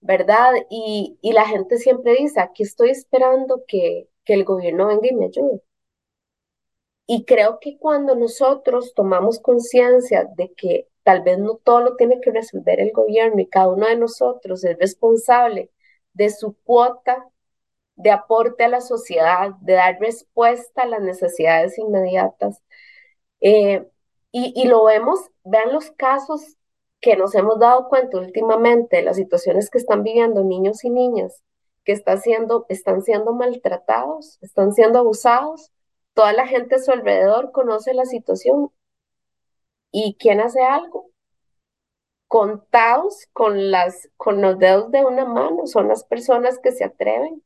¿verdad? 0.00 0.52
Y, 0.70 1.18
y 1.22 1.32
la 1.32 1.46
gente 1.48 1.78
siempre 1.78 2.16
dice, 2.16 2.40
aquí 2.40 2.64
estoy 2.64 2.90
esperando 2.90 3.64
que, 3.68 4.08
que 4.24 4.34
el 4.34 4.44
gobierno 4.44 4.88
venga 4.88 5.08
y 5.08 5.14
me 5.14 5.26
ayude. 5.26 5.62
Y 7.14 7.26
creo 7.26 7.58
que 7.60 7.76
cuando 7.76 8.14
nosotros 8.14 8.94
tomamos 8.94 9.38
conciencia 9.38 10.26
de 10.34 10.54
que 10.54 10.88
tal 11.02 11.20
vez 11.22 11.38
no 11.38 11.56
todo 11.56 11.82
lo 11.82 11.96
tiene 11.96 12.22
que 12.22 12.30
resolver 12.30 12.80
el 12.80 12.90
gobierno 12.90 13.38
y 13.38 13.48
cada 13.48 13.68
uno 13.68 13.86
de 13.86 13.96
nosotros 13.96 14.64
es 14.64 14.78
responsable 14.78 15.70
de 16.14 16.30
su 16.30 16.56
cuota 16.64 17.28
de 17.96 18.10
aporte 18.12 18.64
a 18.64 18.70
la 18.70 18.80
sociedad, 18.80 19.50
de 19.60 19.74
dar 19.74 20.00
respuesta 20.00 20.84
a 20.84 20.86
las 20.86 21.02
necesidades 21.02 21.76
inmediatas. 21.76 22.62
Eh, 23.42 23.86
y, 24.30 24.66
lo 24.66 24.84
vemos, 24.84 25.20
vean 25.44 25.70
los 25.70 25.90
casos 25.90 26.56
que 26.98 27.14
nos 27.18 27.34
hemos 27.34 27.58
dado 27.58 27.90
cuenta 27.90 28.16
últimamente, 28.16 29.02
las 29.02 29.16
situaciones 29.16 29.68
que 29.68 29.76
están 29.76 30.02
viviendo 30.02 30.44
niños 30.44 30.82
y 30.82 30.88
niñas 30.88 31.42
que 31.84 31.92
está 31.92 32.16
siendo, 32.16 32.64
están 32.70 33.02
siendo 33.02 33.34
maltratados, 33.34 34.38
están 34.40 34.72
siendo 34.72 35.00
abusados. 35.00 35.70
Toda 36.14 36.32
la 36.32 36.46
gente 36.46 36.76
a 36.76 36.78
su 36.78 36.92
alrededor 36.92 37.52
conoce 37.52 37.94
la 37.94 38.04
situación. 38.04 38.72
¿Y 39.90 40.16
quién 40.18 40.40
hace 40.40 40.62
algo? 40.62 41.10
Contados 42.28 43.26
con, 43.32 43.70
las, 43.70 44.08
con 44.16 44.40
los 44.42 44.58
dedos 44.58 44.90
de 44.90 45.04
una 45.04 45.24
mano, 45.26 45.66
son 45.66 45.88
las 45.88 46.04
personas 46.04 46.58
que 46.58 46.72
se 46.72 46.84
atreven 46.84 47.42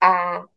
a, 0.00 0.48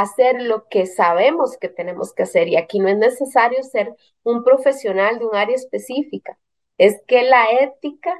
hacer 0.00 0.42
lo 0.42 0.68
que 0.68 0.86
sabemos 0.86 1.56
que 1.58 1.68
tenemos 1.68 2.12
que 2.14 2.24
hacer. 2.24 2.48
Y 2.48 2.56
aquí 2.56 2.80
no 2.80 2.88
es 2.88 2.98
necesario 2.98 3.62
ser 3.62 3.94
un 4.24 4.42
profesional 4.44 5.18
de 5.18 5.26
un 5.26 5.36
área 5.36 5.54
específica. 5.54 6.38
Es 6.78 7.00
que 7.06 7.22
la 7.22 7.46
ética 7.60 8.18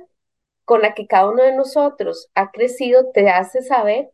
con 0.64 0.82
la 0.82 0.94
que 0.94 1.06
cada 1.06 1.30
uno 1.30 1.42
de 1.42 1.56
nosotros 1.56 2.30
ha 2.34 2.50
crecido 2.52 3.10
te 3.12 3.28
hace 3.30 3.62
saber 3.62 4.12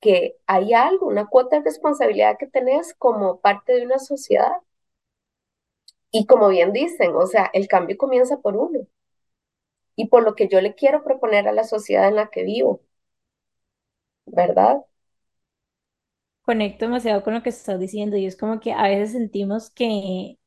que 0.00 0.36
hay 0.46 0.74
algo, 0.74 1.06
una 1.08 1.26
cuota 1.26 1.56
de 1.58 1.64
responsabilidad 1.64 2.36
que 2.38 2.46
tenés 2.48 2.94
como 2.94 3.40
parte 3.40 3.74
de 3.74 3.86
una 3.86 3.98
sociedad. 3.98 4.52
Y 6.12 6.26
como 6.26 6.48
bien 6.50 6.72
dicen, 6.72 7.16
o 7.16 7.26
sea, 7.26 7.50
el 7.52 7.66
cambio 7.66 7.96
comienza 7.98 8.36
por 8.40 8.56
uno 8.56 8.86
y 9.94 10.08
por 10.08 10.24
lo 10.24 10.34
que 10.34 10.48
yo 10.48 10.60
le 10.60 10.74
quiero 10.74 11.04
proponer 11.04 11.46
a 11.46 11.52
la 11.52 11.62
sociedad 11.62 12.08
en 12.08 12.16
la 12.16 12.28
que 12.30 12.42
vivo, 12.42 12.80
¿verdad? 14.26 14.80
Conecto 16.42 16.86
demasiado 16.86 17.22
con 17.22 17.34
lo 17.34 17.42
que 17.42 17.50
estás 17.50 17.78
diciendo 17.78 18.16
y 18.16 18.26
es 18.26 18.36
como 18.36 18.60
que 18.60 18.72
a 18.72 18.82
veces 18.88 19.12
sentimos 19.12 19.70
que 19.70 20.38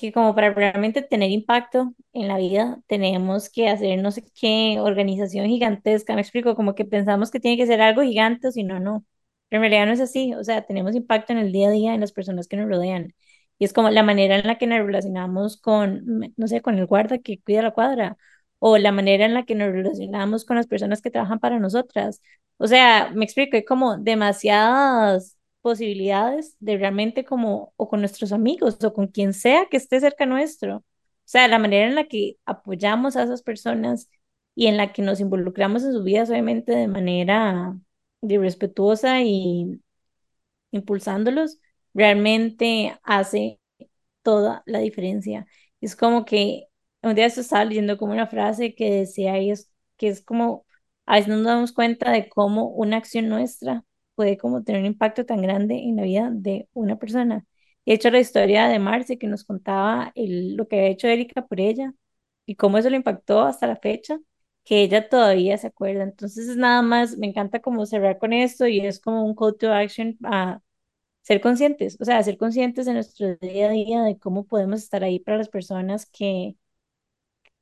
que 0.00 0.12
como 0.12 0.34
para 0.34 0.52
realmente 0.52 1.02
tener 1.02 1.30
impacto 1.30 1.94
en 2.12 2.28
la 2.28 2.38
vida 2.38 2.80
tenemos 2.86 3.50
que 3.50 3.68
hacer 3.68 4.00
no 4.02 4.10
sé 4.12 4.24
qué 4.40 4.78
organización 4.80 5.46
gigantesca, 5.46 6.14
me 6.14 6.20
explico, 6.22 6.54
como 6.56 6.74
que 6.74 6.84
pensamos 6.84 7.30
que 7.30 7.40
tiene 7.40 7.56
que 7.56 7.66
ser 7.66 7.80
algo 7.80 8.02
gigante 8.02 8.48
o 8.48 8.52
si 8.52 8.64
no, 8.64 8.80
no. 8.80 9.04
Pero 9.48 9.64
en 9.64 9.70
realidad 9.70 9.86
no 9.86 9.92
es 9.92 10.00
así, 10.00 10.34
o 10.34 10.44
sea, 10.44 10.62
tenemos 10.66 10.94
impacto 10.94 11.32
en 11.32 11.38
el 11.38 11.52
día 11.52 11.68
a 11.68 11.70
día 11.72 11.94
en 11.94 12.00
las 12.00 12.12
personas 12.12 12.48
que 12.48 12.56
nos 12.56 12.68
rodean. 12.68 13.14
Y 13.58 13.64
es 13.64 13.72
como 13.72 13.90
la 13.90 14.02
manera 14.02 14.38
en 14.38 14.46
la 14.46 14.58
que 14.58 14.66
nos 14.66 14.78
relacionamos 14.78 15.56
con, 15.60 16.02
no 16.36 16.46
sé, 16.48 16.62
con 16.62 16.78
el 16.78 16.86
guarda 16.86 17.18
que 17.18 17.40
cuida 17.40 17.62
la 17.62 17.72
cuadra, 17.72 18.16
o 18.58 18.78
la 18.78 18.92
manera 18.92 19.26
en 19.26 19.34
la 19.34 19.44
que 19.44 19.54
nos 19.54 19.72
relacionamos 19.72 20.44
con 20.44 20.56
las 20.56 20.66
personas 20.66 21.02
que 21.02 21.10
trabajan 21.10 21.40
para 21.40 21.58
nosotras. 21.58 22.22
O 22.58 22.66
sea, 22.66 23.10
me 23.14 23.24
explico, 23.24 23.56
hay 23.56 23.64
como 23.64 23.96
demasiadas 23.98 25.36
posibilidades 25.62 26.56
de 26.60 26.78
realmente 26.78 27.24
como, 27.24 27.72
o 27.76 27.88
con 27.88 28.00
nuestros 28.00 28.32
amigos, 28.32 28.82
o 28.84 28.92
con 28.94 29.08
quien 29.08 29.34
sea 29.34 29.66
que 29.70 29.76
esté 29.76 30.00
cerca 30.00 30.26
nuestro. 30.26 30.78
O 30.78 30.84
sea, 31.24 31.48
la 31.48 31.58
manera 31.58 31.86
en 31.88 31.94
la 31.94 32.06
que 32.08 32.36
apoyamos 32.46 33.16
a 33.16 33.24
esas 33.24 33.42
personas 33.42 34.10
y 34.54 34.66
en 34.66 34.76
la 34.76 34.92
que 34.92 35.02
nos 35.02 35.20
involucramos 35.20 35.84
en 35.84 35.92
sus 35.92 36.04
vidas, 36.04 36.30
obviamente 36.30 36.72
de 36.72 36.88
manera 36.88 37.76
respetuosa 38.22 39.22
y 39.22 39.80
impulsándolos, 40.72 41.58
realmente 41.94 42.98
hace 43.02 43.60
toda 44.22 44.62
la 44.66 44.80
diferencia. 44.80 45.46
Es 45.80 45.96
como 45.96 46.24
que 46.24 46.66
un 47.02 47.14
día 47.14 47.30
se 47.30 47.42
estaba 47.42 47.64
leyendo 47.64 47.98
como 47.98 48.12
una 48.12 48.26
frase 48.26 48.74
que 48.74 48.90
decía, 48.90 49.38
y 49.40 49.50
es, 49.50 49.70
que 49.96 50.08
es 50.08 50.22
como, 50.22 50.66
a 51.06 51.16
veces 51.16 51.28
no 51.28 51.36
nos 51.36 51.46
damos 51.46 51.72
cuenta 51.72 52.12
de 52.12 52.28
cómo 52.28 52.68
una 52.68 52.96
acción 52.98 53.28
nuestra 53.28 53.84
puede 54.20 54.38
como 54.38 54.62
tener 54.64 54.80
un 54.82 54.86
impacto 54.86 55.24
tan 55.26 55.42
grande 55.42 55.76
en 55.76 55.96
la 55.96 56.02
vida 56.04 56.30
de 56.32 56.68
una 56.74 56.98
persona. 56.98 57.46
De 57.86 57.94
hecho, 57.94 58.10
la 58.10 58.20
historia 58.20 58.68
de 58.68 58.78
Marce 58.78 59.18
que 59.18 59.26
nos 59.26 59.44
contaba 59.44 60.12
el, 60.14 60.56
lo 60.56 60.68
que 60.68 60.76
había 60.78 60.90
hecho 60.90 61.08
Erika 61.08 61.46
por 61.46 61.60
ella 61.60 61.94
y 62.46 62.56
cómo 62.56 62.78
eso 62.78 62.90
lo 62.90 62.96
impactó 62.96 63.42
hasta 63.42 63.66
la 63.66 63.76
fecha, 63.76 64.18
que 64.64 64.82
ella 64.82 65.08
todavía 65.08 65.56
se 65.58 65.68
acuerda. 65.68 66.02
Entonces, 66.04 66.48
es 66.48 66.56
nada 66.56 66.82
más, 66.82 67.16
me 67.16 67.26
encanta 67.28 67.60
como 67.60 67.86
cerrar 67.86 68.18
con 68.18 68.32
esto 68.34 68.66
y 68.66 68.80
es 68.80 69.00
como 69.00 69.24
un 69.24 69.34
call 69.34 69.56
to 69.58 69.72
action 69.72 70.18
a 70.24 70.60
ser 71.22 71.40
conscientes, 71.40 71.96
o 72.00 72.04
sea, 72.04 72.22
ser 72.22 72.38
conscientes 72.38 72.86
de 72.86 72.94
nuestro 72.94 73.36
día 73.36 73.68
a 73.68 73.70
día, 73.72 74.02
de 74.02 74.18
cómo 74.18 74.46
podemos 74.46 74.82
estar 74.82 75.04
ahí 75.04 75.20
para 75.20 75.38
las 75.38 75.48
personas 75.48 76.06
que, 76.06 76.56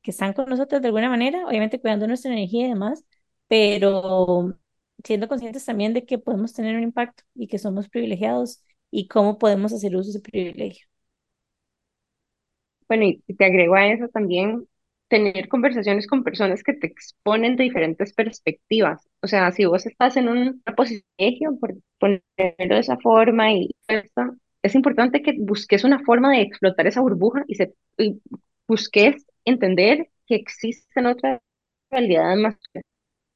que 0.02 0.10
están 0.10 0.32
con 0.32 0.48
nosotros 0.48 0.80
de 0.82 0.88
alguna 0.88 1.08
manera, 1.10 1.46
obviamente 1.46 1.80
cuidando 1.80 2.06
nuestra 2.06 2.32
energía 2.32 2.66
y 2.66 2.68
demás, 2.70 3.04
pero 3.48 4.54
siendo 5.04 5.28
conscientes 5.28 5.64
también 5.64 5.94
de 5.94 6.04
que 6.06 6.18
podemos 6.18 6.52
tener 6.54 6.76
un 6.76 6.82
impacto 6.82 7.24
y 7.34 7.48
que 7.48 7.58
somos 7.58 7.88
privilegiados 7.88 8.62
y 8.90 9.08
cómo 9.08 9.38
podemos 9.38 9.72
hacer 9.72 9.96
uso 9.96 10.04
de 10.12 10.18
ese 10.18 10.20
privilegio. 10.20 10.86
Bueno, 12.88 13.04
y 13.04 13.22
te 13.36 13.44
agrego 13.44 13.74
a 13.74 13.86
eso 13.88 14.08
también 14.08 14.66
tener 15.08 15.48
conversaciones 15.48 16.06
con 16.06 16.24
personas 16.24 16.62
que 16.62 16.74
te 16.74 16.86
exponen 16.86 17.56
de 17.56 17.64
diferentes 17.64 18.12
perspectivas. 18.14 19.06
O 19.22 19.26
sea, 19.26 19.50
si 19.52 19.64
vos 19.66 19.86
estás 19.86 20.16
en 20.16 20.28
una 20.28 20.54
posición, 20.76 21.58
por 21.60 21.74
ponerlo 21.98 22.74
de 22.74 22.78
esa 22.80 22.96
forma, 22.98 23.52
y 23.52 23.70
es 24.62 24.74
importante 24.74 25.22
que 25.22 25.34
busques 25.38 25.84
una 25.84 26.00
forma 26.04 26.32
de 26.32 26.42
explotar 26.42 26.86
esa 26.86 27.00
burbuja 27.00 27.44
y, 27.46 27.54
se, 27.56 27.74
y 27.98 28.20
busques 28.66 29.26
entender 29.44 30.08
que 30.26 30.34
existen 30.36 31.06
otras 31.06 31.40
realidades 31.90 32.38
más, 32.38 32.56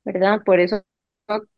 ¿verdad? 0.05 0.43
Por 0.45 0.61
eso 0.61 0.83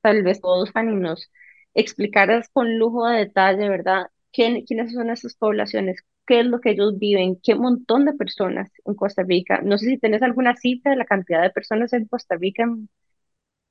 tal 0.03 0.23
vez 0.23 0.41
todos, 0.41 0.71
Fanny, 0.73 0.95
nos 0.97 1.31
explicaras 1.75 2.49
con 2.53 2.79
lujo 2.79 3.07
de 3.07 3.19
detalle, 3.19 3.69
¿verdad? 3.69 4.07
¿Quién, 4.33 4.65
¿Quiénes 4.65 4.93
son 4.93 5.11
esas 5.11 5.35
poblaciones? 5.37 6.03
¿Qué 6.27 6.41
es 6.41 6.47
lo 6.47 6.61
que 6.61 6.71
ellos 6.71 6.99
viven? 6.99 7.39
¿Qué 7.43 7.55
montón 7.55 8.05
de 8.05 8.15
personas 8.15 8.71
en 8.85 8.95
Costa 8.95 9.23
Rica? 9.23 9.61
No 9.63 9.79
sé 9.79 9.87
si 9.87 9.99
tenés 9.99 10.23
alguna 10.23 10.57
cifra 10.57 10.93
de 10.93 10.97
la 10.99 11.05
cantidad 11.07 11.43
de 11.43 11.51
personas 11.51 11.93
en 11.93 12.07
Costa 12.07 12.37
Rica 12.37 12.65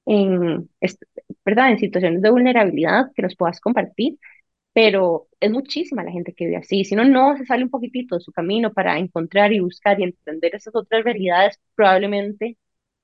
en, 0.05 0.69
¿verdad? 1.45 1.71
en 1.71 1.79
situaciones 1.79 2.21
de 2.21 2.29
vulnerabilidad 2.31 3.11
que 3.15 3.21
nos 3.21 3.35
puedas 3.35 3.59
compartir, 3.61 4.17
pero 4.73 5.27
es 5.39 5.51
muchísima 5.51 6.03
la 6.03 6.11
gente 6.11 6.33
que 6.33 6.45
vive 6.45 6.57
así. 6.57 6.85
Si 6.85 6.95
no, 6.95 7.05
no 7.05 7.37
se 7.37 7.45
sale 7.47 7.63
un 7.65 7.71
poquitito 7.71 8.15
de 8.17 8.21
su 8.21 8.31
camino 8.33 8.73
para 8.73 8.97
encontrar 8.99 9.53
y 9.53 9.59
buscar 9.59 9.99
y 9.99 10.05
entender 10.05 10.55
esas 10.55 10.75
otras 10.75 11.03
realidades, 11.03 11.59
probablemente 11.75 12.57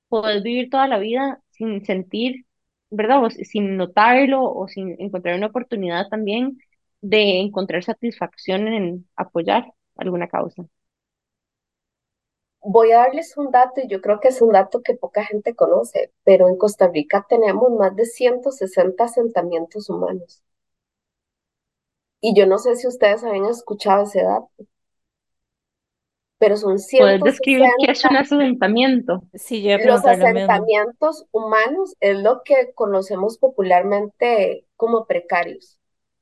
puedes 0.08 0.42
vivir 0.42 0.70
toda 0.70 0.88
la 0.88 0.98
vida 0.98 1.42
sin 1.50 1.84
sentir 1.86 2.46
¿verdad? 2.90 3.24
O 3.24 3.30
sin 3.30 3.76
notarlo 3.76 4.42
o 4.44 4.68
sin 4.68 4.96
encontrar 5.00 5.36
una 5.36 5.46
oportunidad 5.48 6.08
también 6.08 6.58
de 7.00 7.40
encontrar 7.40 7.84
satisfacción 7.84 8.68
en 8.68 9.08
apoyar 9.16 9.72
alguna 9.96 10.28
causa. 10.28 10.64
Voy 12.62 12.90
a 12.92 13.00
darles 13.00 13.36
un 13.36 13.50
dato 13.50 13.82
y 13.82 13.86
yo 13.88 14.00
creo 14.00 14.18
que 14.18 14.28
es 14.28 14.40
un 14.40 14.52
dato 14.52 14.80
que 14.82 14.94
poca 14.94 15.22
gente 15.24 15.54
conoce, 15.54 16.14
pero 16.24 16.48
en 16.48 16.56
Costa 16.56 16.88
Rica 16.88 17.26
tenemos 17.28 17.70
más 17.72 17.94
de 17.96 18.06
160 18.06 19.04
asentamientos 19.04 19.90
humanos. 19.90 20.42
Y 22.22 22.34
yo 22.34 22.46
no 22.46 22.56
sé 22.58 22.76
si 22.76 22.86
ustedes 22.86 23.24
habían 23.24 23.44
escuchado 23.44 24.04
ese 24.04 24.22
dato 24.22 24.48
pero 26.40 26.56
son 26.56 26.78
160. 26.78 27.20
¿Puedes 27.20 27.34
describir 27.36 27.68
qué 27.84 27.92
es 27.92 28.02
un 28.02 28.16
asentamiento? 28.16 29.22
Sí, 29.34 29.62
yo 29.62 29.76
Los 29.76 30.06
asentamientos 30.06 31.26
humanos 31.32 31.94
es 32.00 32.18
lo 32.18 32.40
que 32.42 32.72
conocemos 32.74 33.36
popularmente 33.36 34.64
como 34.74 35.04
precarios. 35.04 35.78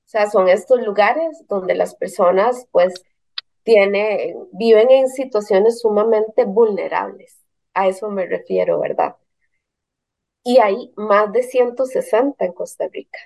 O 0.07 0.11
sea, 0.11 0.29
son 0.29 0.49
estos 0.49 0.83
lugares 0.83 1.45
donde 1.49 1.77
las 1.77 1.95
personas 1.95 2.67
pues 2.73 2.95
tiene, 3.63 4.35
viven 4.53 4.91
en 4.91 5.09
situaciones 5.09 5.81
sumamente 5.81 6.45
vulnerables. 6.45 7.39
A 7.73 7.87
eso 7.87 8.11
me 8.11 8.27
refiero, 8.27 8.81
¿verdad? 8.81 9.15
Y 10.43 10.59
hay 10.59 10.93
más 10.97 11.31
de 11.31 11.45
160 11.45 12.45
en 12.45 12.53
Costa 12.53 12.89
Rica. 12.93 13.21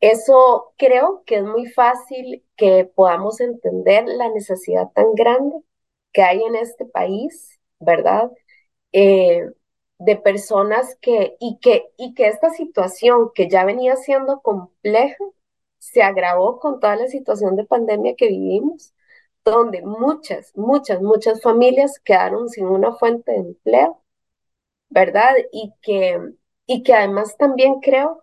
Eso 0.00 0.72
creo 0.78 1.22
que 1.26 1.36
es 1.36 1.44
muy 1.44 1.66
fácil 1.66 2.44
que 2.56 2.84
podamos 2.94 3.40
entender 3.40 4.04
la 4.06 4.30
necesidad 4.30 4.88
tan 4.94 5.14
grande 5.14 5.56
que 6.12 6.22
hay 6.22 6.42
en 6.42 6.56
este 6.56 6.86
país, 6.86 7.60
¿verdad? 7.80 8.30
Eh, 8.92 9.42
de 9.98 10.16
personas 10.16 10.96
que 11.02 11.36
y, 11.40 11.58
que, 11.60 11.86
y 11.98 12.14
que 12.14 12.28
esta 12.28 12.50
situación 12.50 13.30
que 13.34 13.48
ya 13.50 13.64
venía 13.64 13.96
siendo 13.96 14.40
compleja 14.42 15.16
se 15.78 16.02
agravó 16.02 16.58
con 16.60 16.80
toda 16.80 16.96
la 16.96 17.08
situación 17.08 17.56
de 17.56 17.64
pandemia 17.66 18.14
que 18.16 18.28
vivimos, 18.28 18.94
donde 19.44 19.82
muchas, 19.82 20.52
muchas, 20.56 21.02
muchas 21.02 21.42
familias 21.42 21.98
quedaron 22.00 22.48
sin 22.48 22.66
una 22.66 22.94
fuente 22.96 23.32
de 23.32 23.38
empleo, 23.38 24.02
¿verdad? 24.88 25.34
Y 25.52 25.72
que 25.82 26.18
y 26.66 26.82
que 26.82 26.94
además 26.94 27.36
también 27.36 27.80
creo 27.80 28.22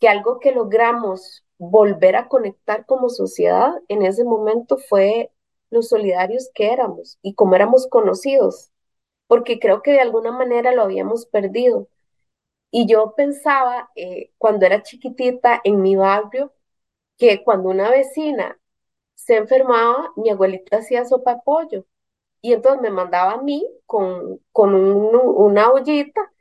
que 0.00 0.08
algo 0.08 0.38
que 0.40 0.52
logramos 0.52 1.44
volver 1.58 2.16
a 2.16 2.28
conectar 2.28 2.86
como 2.86 3.08
sociedad 3.08 3.72
en 3.88 4.02
ese 4.02 4.24
momento 4.24 4.78
fue 4.78 5.32
los 5.70 5.88
solidarios 5.88 6.50
que 6.54 6.72
éramos 6.72 7.18
y 7.22 7.34
cómo 7.34 7.54
éramos 7.56 7.86
conocidos, 7.88 8.70
porque 9.26 9.58
creo 9.60 9.82
que 9.82 9.92
de 9.92 10.00
alguna 10.00 10.32
manera 10.32 10.72
lo 10.72 10.82
habíamos 10.82 11.26
perdido. 11.26 11.88
Y 12.70 12.86
yo 12.86 13.14
pensaba 13.16 13.90
eh, 13.96 14.32
cuando 14.38 14.66
era 14.66 14.82
chiquitita 14.82 15.60
en 15.64 15.80
mi 15.82 15.96
barrio 15.96 16.52
que 17.18 17.44
cuando 17.44 17.70
una 17.70 17.90
vecina 17.90 18.58
se 19.14 19.36
enfermaba, 19.36 20.12
mi 20.16 20.30
abuelita 20.30 20.78
hacía 20.78 21.04
sopa 21.04 21.36
de 21.36 21.42
pollo 21.44 21.86
y 22.42 22.52
entonces 22.54 22.82
me 22.82 22.90
mandaba 22.90 23.32
a 23.34 23.42
mí 23.42 23.64
con, 23.86 24.40
con 24.52 24.74
una 24.74 25.70
ollita 25.72 26.32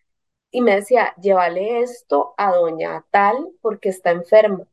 y 0.52 0.62
me 0.62 0.76
decía, 0.76 1.14
llévale 1.22 1.82
esto 1.82 2.34
a 2.38 2.52
doña 2.56 3.06
tal 3.12 3.50
porque 3.62 3.90
está 3.90 4.12
enferma. 4.12 4.68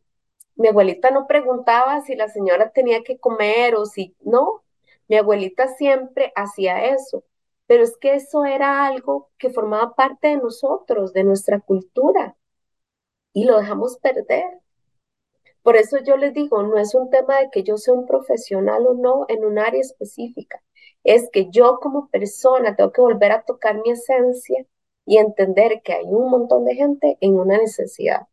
Mi 0.56 0.68
abuelita 0.68 1.10
no 1.10 1.26
preguntaba 1.26 2.00
si 2.02 2.14
la 2.14 2.28
señora 2.28 2.70
tenía 2.70 3.02
que 3.02 3.18
comer 3.18 3.74
o 3.74 3.86
si 3.86 4.16
no. 4.20 4.62
Mi 5.08 5.16
abuelita 5.16 5.68
siempre 5.68 6.32
hacía 6.36 6.86
eso. 6.86 7.24
Pero 7.66 7.82
es 7.84 7.96
que 7.96 8.14
eso 8.14 8.44
era 8.44 8.86
algo 8.86 9.30
que 9.38 9.50
formaba 9.50 9.94
parte 9.94 10.28
de 10.28 10.36
nosotros, 10.36 11.12
de 11.12 11.24
nuestra 11.24 11.60
cultura. 11.60 12.36
Y 13.32 13.44
lo 13.44 13.58
dejamos 13.58 13.98
perder. 13.98 14.60
Por 15.62 15.76
eso 15.76 15.98
yo 16.04 16.16
les 16.16 16.34
digo, 16.34 16.62
no 16.62 16.78
es 16.78 16.94
un 16.94 17.10
tema 17.10 17.38
de 17.40 17.50
que 17.50 17.62
yo 17.64 17.76
sea 17.78 17.94
un 17.94 18.06
profesional 18.06 18.86
o 18.86 18.94
no 18.94 19.26
en 19.28 19.44
un 19.44 19.58
área 19.58 19.80
específica. 19.80 20.62
Es 21.04 21.30
que 21.32 21.50
yo 21.50 21.78
como 21.80 22.08
persona 22.08 22.76
tengo 22.76 22.92
que 22.92 23.00
volver 23.00 23.32
a 23.32 23.42
tocar 23.44 23.80
mi 23.82 23.90
esencia 23.90 24.66
y 25.06 25.18
entender 25.18 25.82
que 25.84 25.94
hay 25.94 26.04
un 26.06 26.30
montón 26.30 26.64
de 26.64 26.74
gente 26.76 27.18
en 27.20 27.38
una 27.38 27.58
necesidad, 27.58 28.26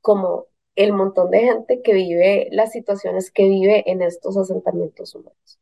como 0.00 0.46
el 0.76 0.92
montón 0.92 1.30
de 1.30 1.40
gente 1.40 1.82
que 1.82 1.94
vive 1.94 2.48
las 2.52 2.72
situaciones 2.72 3.30
que 3.30 3.44
vive 3.44 3.84
en 3.90 4.02
estos 4.02 4.36
asentamientos 4.36 5.14
humanos. 5.14 5.58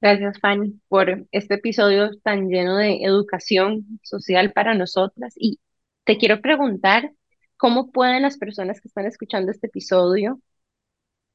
Gracias, 0.00 0.38
Fanny, 0.40 0.80
por 0.88 1.26
este 1.30 1.54
episodio 1.54 2.10
tan 2.22 2.48
lleno 2.48 2.76
de 2.78 3.02
educación 3.02 4.00
social 4.02 4.52
para 4.52 4.74
nosotras. 4.74 5.34
Y 5.36 5.60
te 6.04 6.16
quiero 6.16 6.40
preguntar, 6.40 7.12
¿cómo 7.58 7.90
pueden 7.90 8.22
las 8.22 8.38
personas 8.38 8.80
que 8.80 8.88
están 8.88 9.04
escuchando 9.06 9.50
este 9.50 9.66
episodio 9.66 10.40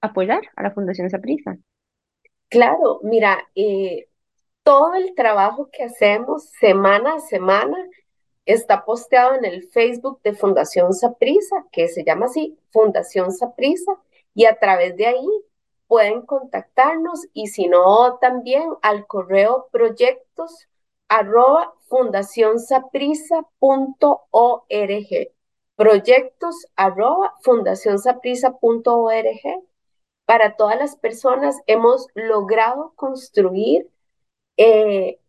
apoyar 0.01 0.41
a 0.55 0.63
la 0.63 0.71
Fundación 0.71 1.09
Saprisa? 1.11 1.57
Claro, 2.49 3.01
mira, 3.03 3.37
eh, 3.55 4.07
todo 4.65 4.95
el 4.95 5.13
trabajo 5.13 5.69
que 5.71 5.83
hacemos 5.83 6.49
semana 6.59 7.13
a 7.13 7.19
semana 7.19 7.77
está 8.47 8.83
posteado 8.83 9.35
en 9.35 9.45
el 9.45 9.69
Facebook 9.69 10.19
de 10.23 10.33
Fundación 10.33 10.91
Saprisa, 10.91 11.67
que 11.71 11.87
se 11.87 12.03
llama 12.03 12.25
así, 12.25 12.57
Fundación 12.71 13.31
Saprisa, 13.31 13.91
y 14.33 14.45
a 14.45 14.57
través 14.57 14.97
de 14.97 15.05
ahí 15.05 15.27
pueden 15.87 16.23
contactarnos 16.23 17.27
y 17.31 17.47
si 17.47 17.67
no, 17.67 18.17
también 18.17 18.67
al 18.81 19.05
correo 19.05 19.67
proyectos 19.71 20.67
arroba. 21.07 21.71
Proyectos 25.75 26.67
arroba. 26.75 27.35
Para 30.25 30.55
todas 30.55 30.79
las 30.79 30.95
personas 30.95 31.61
hemos 31.67 32.07
logrado 32.15 32.93
construir 32.95 33.91
eh, 34.57 35.19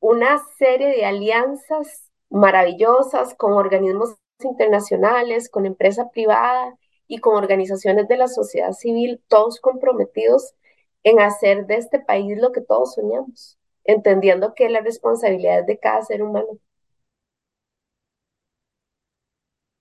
una 0.00 0.38
serie 0.58 0.88
de 0.88 1.04
alianzas 1.04 2.10
maravillosas 2.30 3.34
con 3.34 3.52
organismos 3.52 4.16
internacionales, 4.42 5.48
con 5.50 5.66
empresa 5.66 6.10
privada 6.10 6.76
y 7.06 7.18
con 7.18 7.36
organizaciones 7.36 8.08
de 8.08 8.16
la 8.16 8.28
sociedad 8.28 8.72
civil, 8.72 9.22
todos 9.28 9.60
comprometidos 9.60 10.54
en 11.02 11.20
hacer 11.20 11.66
de 11.66 11.76
este 11.76 12.00
país 12.00 12.38
lo 12.38 12.52
que 12.52 12.60
todos 12.60 12.94
soñamos, 12.94 13.58
entendiendo 13.84 14.54
que 14.54 14.68
la 14.68 14.80
responsabilidad 14.80 15.60
es 15.60 15.66
de 15.66 15.78
cada 15.78 16.02
ser 16.02 16.22
humano. 16.22 16.58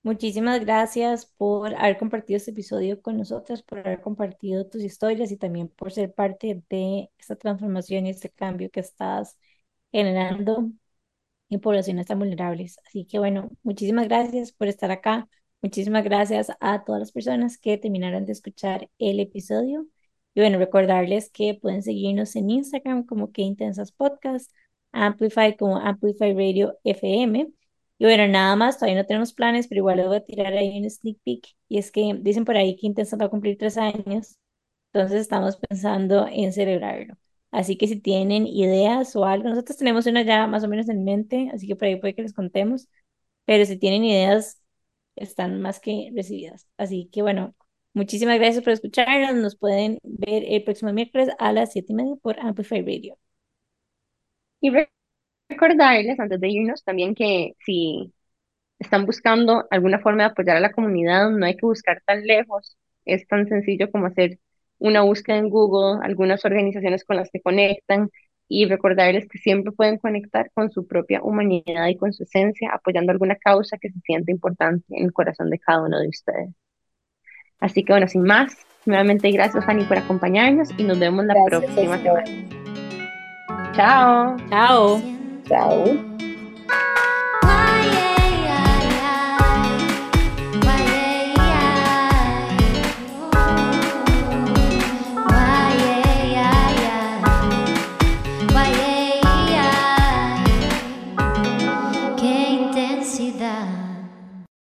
Muchísimas 0.02 0.62
gracias 0.62 1.26
por 1.26 1.76
haber 1.76 1.98
compartido 1.98 2.38
este 2.38 2.52
episodio 2.52 3.02
con 3.02 3.18
nosotros, 3.18 3.64
por 3.64 3.80
haber 3.80 4.02
compartido 4.02 4.66
tus 4.68 4.82
historias 4.84 5.32
y 5.32 5.38
también 5.38 5.68
por 5.68 5.92
ser 5.92 6.14
parte 6.14 6.64
de 6.70 7.12
esta 7.18 7.36
transformación 7.36 8.08
y 8.08 8.12
este 8.12 8.30
cambio 8.30 8.72
que 8.72 8.80
estás 8.80 9.38
generando 9.92 10.72
en 11.50 11.60
poblaciones 11.62 12.08
tan 12.08 12.20
vulnerables. 12.20 12.80
Así 12.88 13.06
que 13.06 13.20
bueno, 13.20 13.50
muchísimas 13.64 14.08
gracias 14.08 14.52
por 14.54 14.68
estar 14.70 14.92
acá. 14.92 15.28
Muchísimas 15.62 16.04
gracias 16.06 16.52
a 16.62 16.84
todas 16.86 17.00
las 17.02 17.12
personas 17.12 17.58
que 17.58 17.78
terminaron 17.78 18.26
de 18.26 18.32
escuchar 18.34 18.90
el 19.00 19.20
episodio. 19.20 19.88
Y 20.34 20.42
bueno, 20.42 20.60
recordarles 20.60 21.30
que 21.32 21.56
pueden 21.56 21.84
seguirnos 21.84 22.36
en 22.38 22.50
Instagram 22.52 23.06
como 23.06 23.32
que 23.32 23.42
Intensas 23.42 23.92
Podcast, 23.92 24.52
Amplify 24.94 25.58
como 25.58 25.78
Amplify 25.78 26.34
Radio 26.34 26.78
FM 26.86 27.52
y 28.00 28.06
bueno, 28.06 28.28
nada 28.30 28.56
más, 28.58 28.80
todavía 28.80 29.02
no 29.02 29.08
tenemos 29.08 29.34
planes, 29.34 29.68
pero 29.68 29.80
igual 29.80 29.98
les 29.98 30.08
voy 30.08 30.18
a 30.18 30.26
tirar 30.26 30.54
ahí 30.54 30.80
un 30.80 30.90
sneak 30.90 31.20
peek. 31.26 31.48
Y 31.70 31.80
es 31.80 31.92
que 31.92 32.16
dicen 32.22 32.46
por 32.46 32.58
ahí 32.58 32.78
que 32.78 32.88
Intensa 32.88 33.18
va 33.18 33.26
a 33.28 33.30
cumplir 33.30 33.58
tres 33.60 33.78
años, 33.78 34.38
entonces 34.94 35.22
estamos 35.22 35.58
pensando 35.58 36.28
en 36.32 36.54
celebrarlo. 36.54 37.16
Así 37.52 37.78
que 37.78 37.88
si 37.88 38.00
tienen 38.00 38.48
ideas 38.48 39.16
o 39.16 39.26
algo, 39.26 39.50
nosotros 39.50 39.78
tenemos 39.78 40.06
una 40.08 40.24
ya 40.24 40.48
más 40.48 40.64
o 40.64 40.68
menos 40.70 40.90
en 40.90 41.04
mente, 41.04 41.50
así 41.54 41.68
que 41.68 41.76
por 41.76 41.88
ahí 41.88 41.98
puede 41.98 42.16
que 42.16 42.22
les 42.24 42.34
contemos, 42.34 42.88
pero 43.46 43.66
si 43.66 43.78
tienen 43.78 44.04
ideas, 44.06 44.62
están 45.16 45.62
más 45.62 45.80
que 45.80 46.12
recibidas. 46.16 46.68
Así 46.78 47.10
que 47.12 47.22
bueno, 47.24 47.56
muchísimas 47.94 48.40
gracias 48.40 48.64
por 48.64 48.74
escucharnos. 48.74 49.36
Nos 49.36 49.58
pueden 49.58 50.00
ver 50.04 50.44
el 50.48 50.64
próximo 50.64 50.94
miércoles 50.94 51.30
a 51.40 51.52
las 51.54 51.72
siete 51.74 51.94
y 51.94 51.96
media 51.96 52.16
por 52.22 52.40
Amplify 52.40 52.82
Radio. 52.82 53.18
Y 54.62 54.70
recordarles 55.50 56.20
antes 56.20 56.40
de 56.40 56.48
irnos 56.48 56.84
también 56.84 57.16
que 57.16 57.56
si 57.66 58.14
están 58.80 59.06
buscando 59.06 59.68
alguna 59.72 60.00
forma 60.00 60.24
de 60.24 60.30
apoyar 60.30 60.58
a 60.58 60.62
la 60.62 60.72
comunidad, 60.72 61.30
no 61.32 61.46
hay 61.46 61.56
que 61.58 61.66
buscar 61.66 62.02
tan 62.06 62.26
lejos. 62.26 62.78
Es 63.06 63.28
tan 63.28 63.48
sencillo 63.48 63.92
como 63.92 64.06
hacer 64.06 64.40
una 64.78 65.02
búsqueda 65.02 65.38
en 65.38 65.50
Google, 65.50 66.00
algunas 66.04 66.46
organizaciones 66.46 67.04
con 67.04 67.18
las 67.18 67.30
que 67.30 67.42
conectan 67.42 68.10
y 68.48 68.66
recordarles 68.66 69.28
que 69.28 69.38
siempre 69.38 69.72
pueden 69.74 69.98
conectar 69.98 70.50
con 70.54 70.72
su 70.72 70.88
propia 70.88 71.22
humanidad 71.22 71.88
y 71.88 71.98
con 71.98 72.14
su 72.14 72.24
esencia, 72.24 72.72
apoyando 72.74 73.12
alguna 73.12 73.36
causa 73.36 73.78
que 73.78 73.90
se 73.90 74.00
siente 74.00 74.32
importante 74.32 74.86
en 74.90 75.06
el 75.06 75.14
corazón 75.14 75.50
de 75.50 75.60
cada 75.60 75.84
uno 75.84 76.00
de 76.00 76.08
ustedes. 76.08 76.50
Así 77.60 77.84
que 77.84 77.94
bueno, 77.94 78.08
sin 78.08 78.24
más, 78.24 78.56
nuevamente 78.86 79.30
gracias 79.32 79.66
Fanny 79.66 79.84
por 79.84 79.98
acompañarnos 79.98 80.70
y 80.78 80.84
nos 80.84 80.98
vemos 80.98 81.26
la 81.26 81.36
próxima 81.46 81.98
semana. 81.98 82.24
Chao. 83.76 84.38
Chao. 84.50 85.19
Chao. 85.50 86.29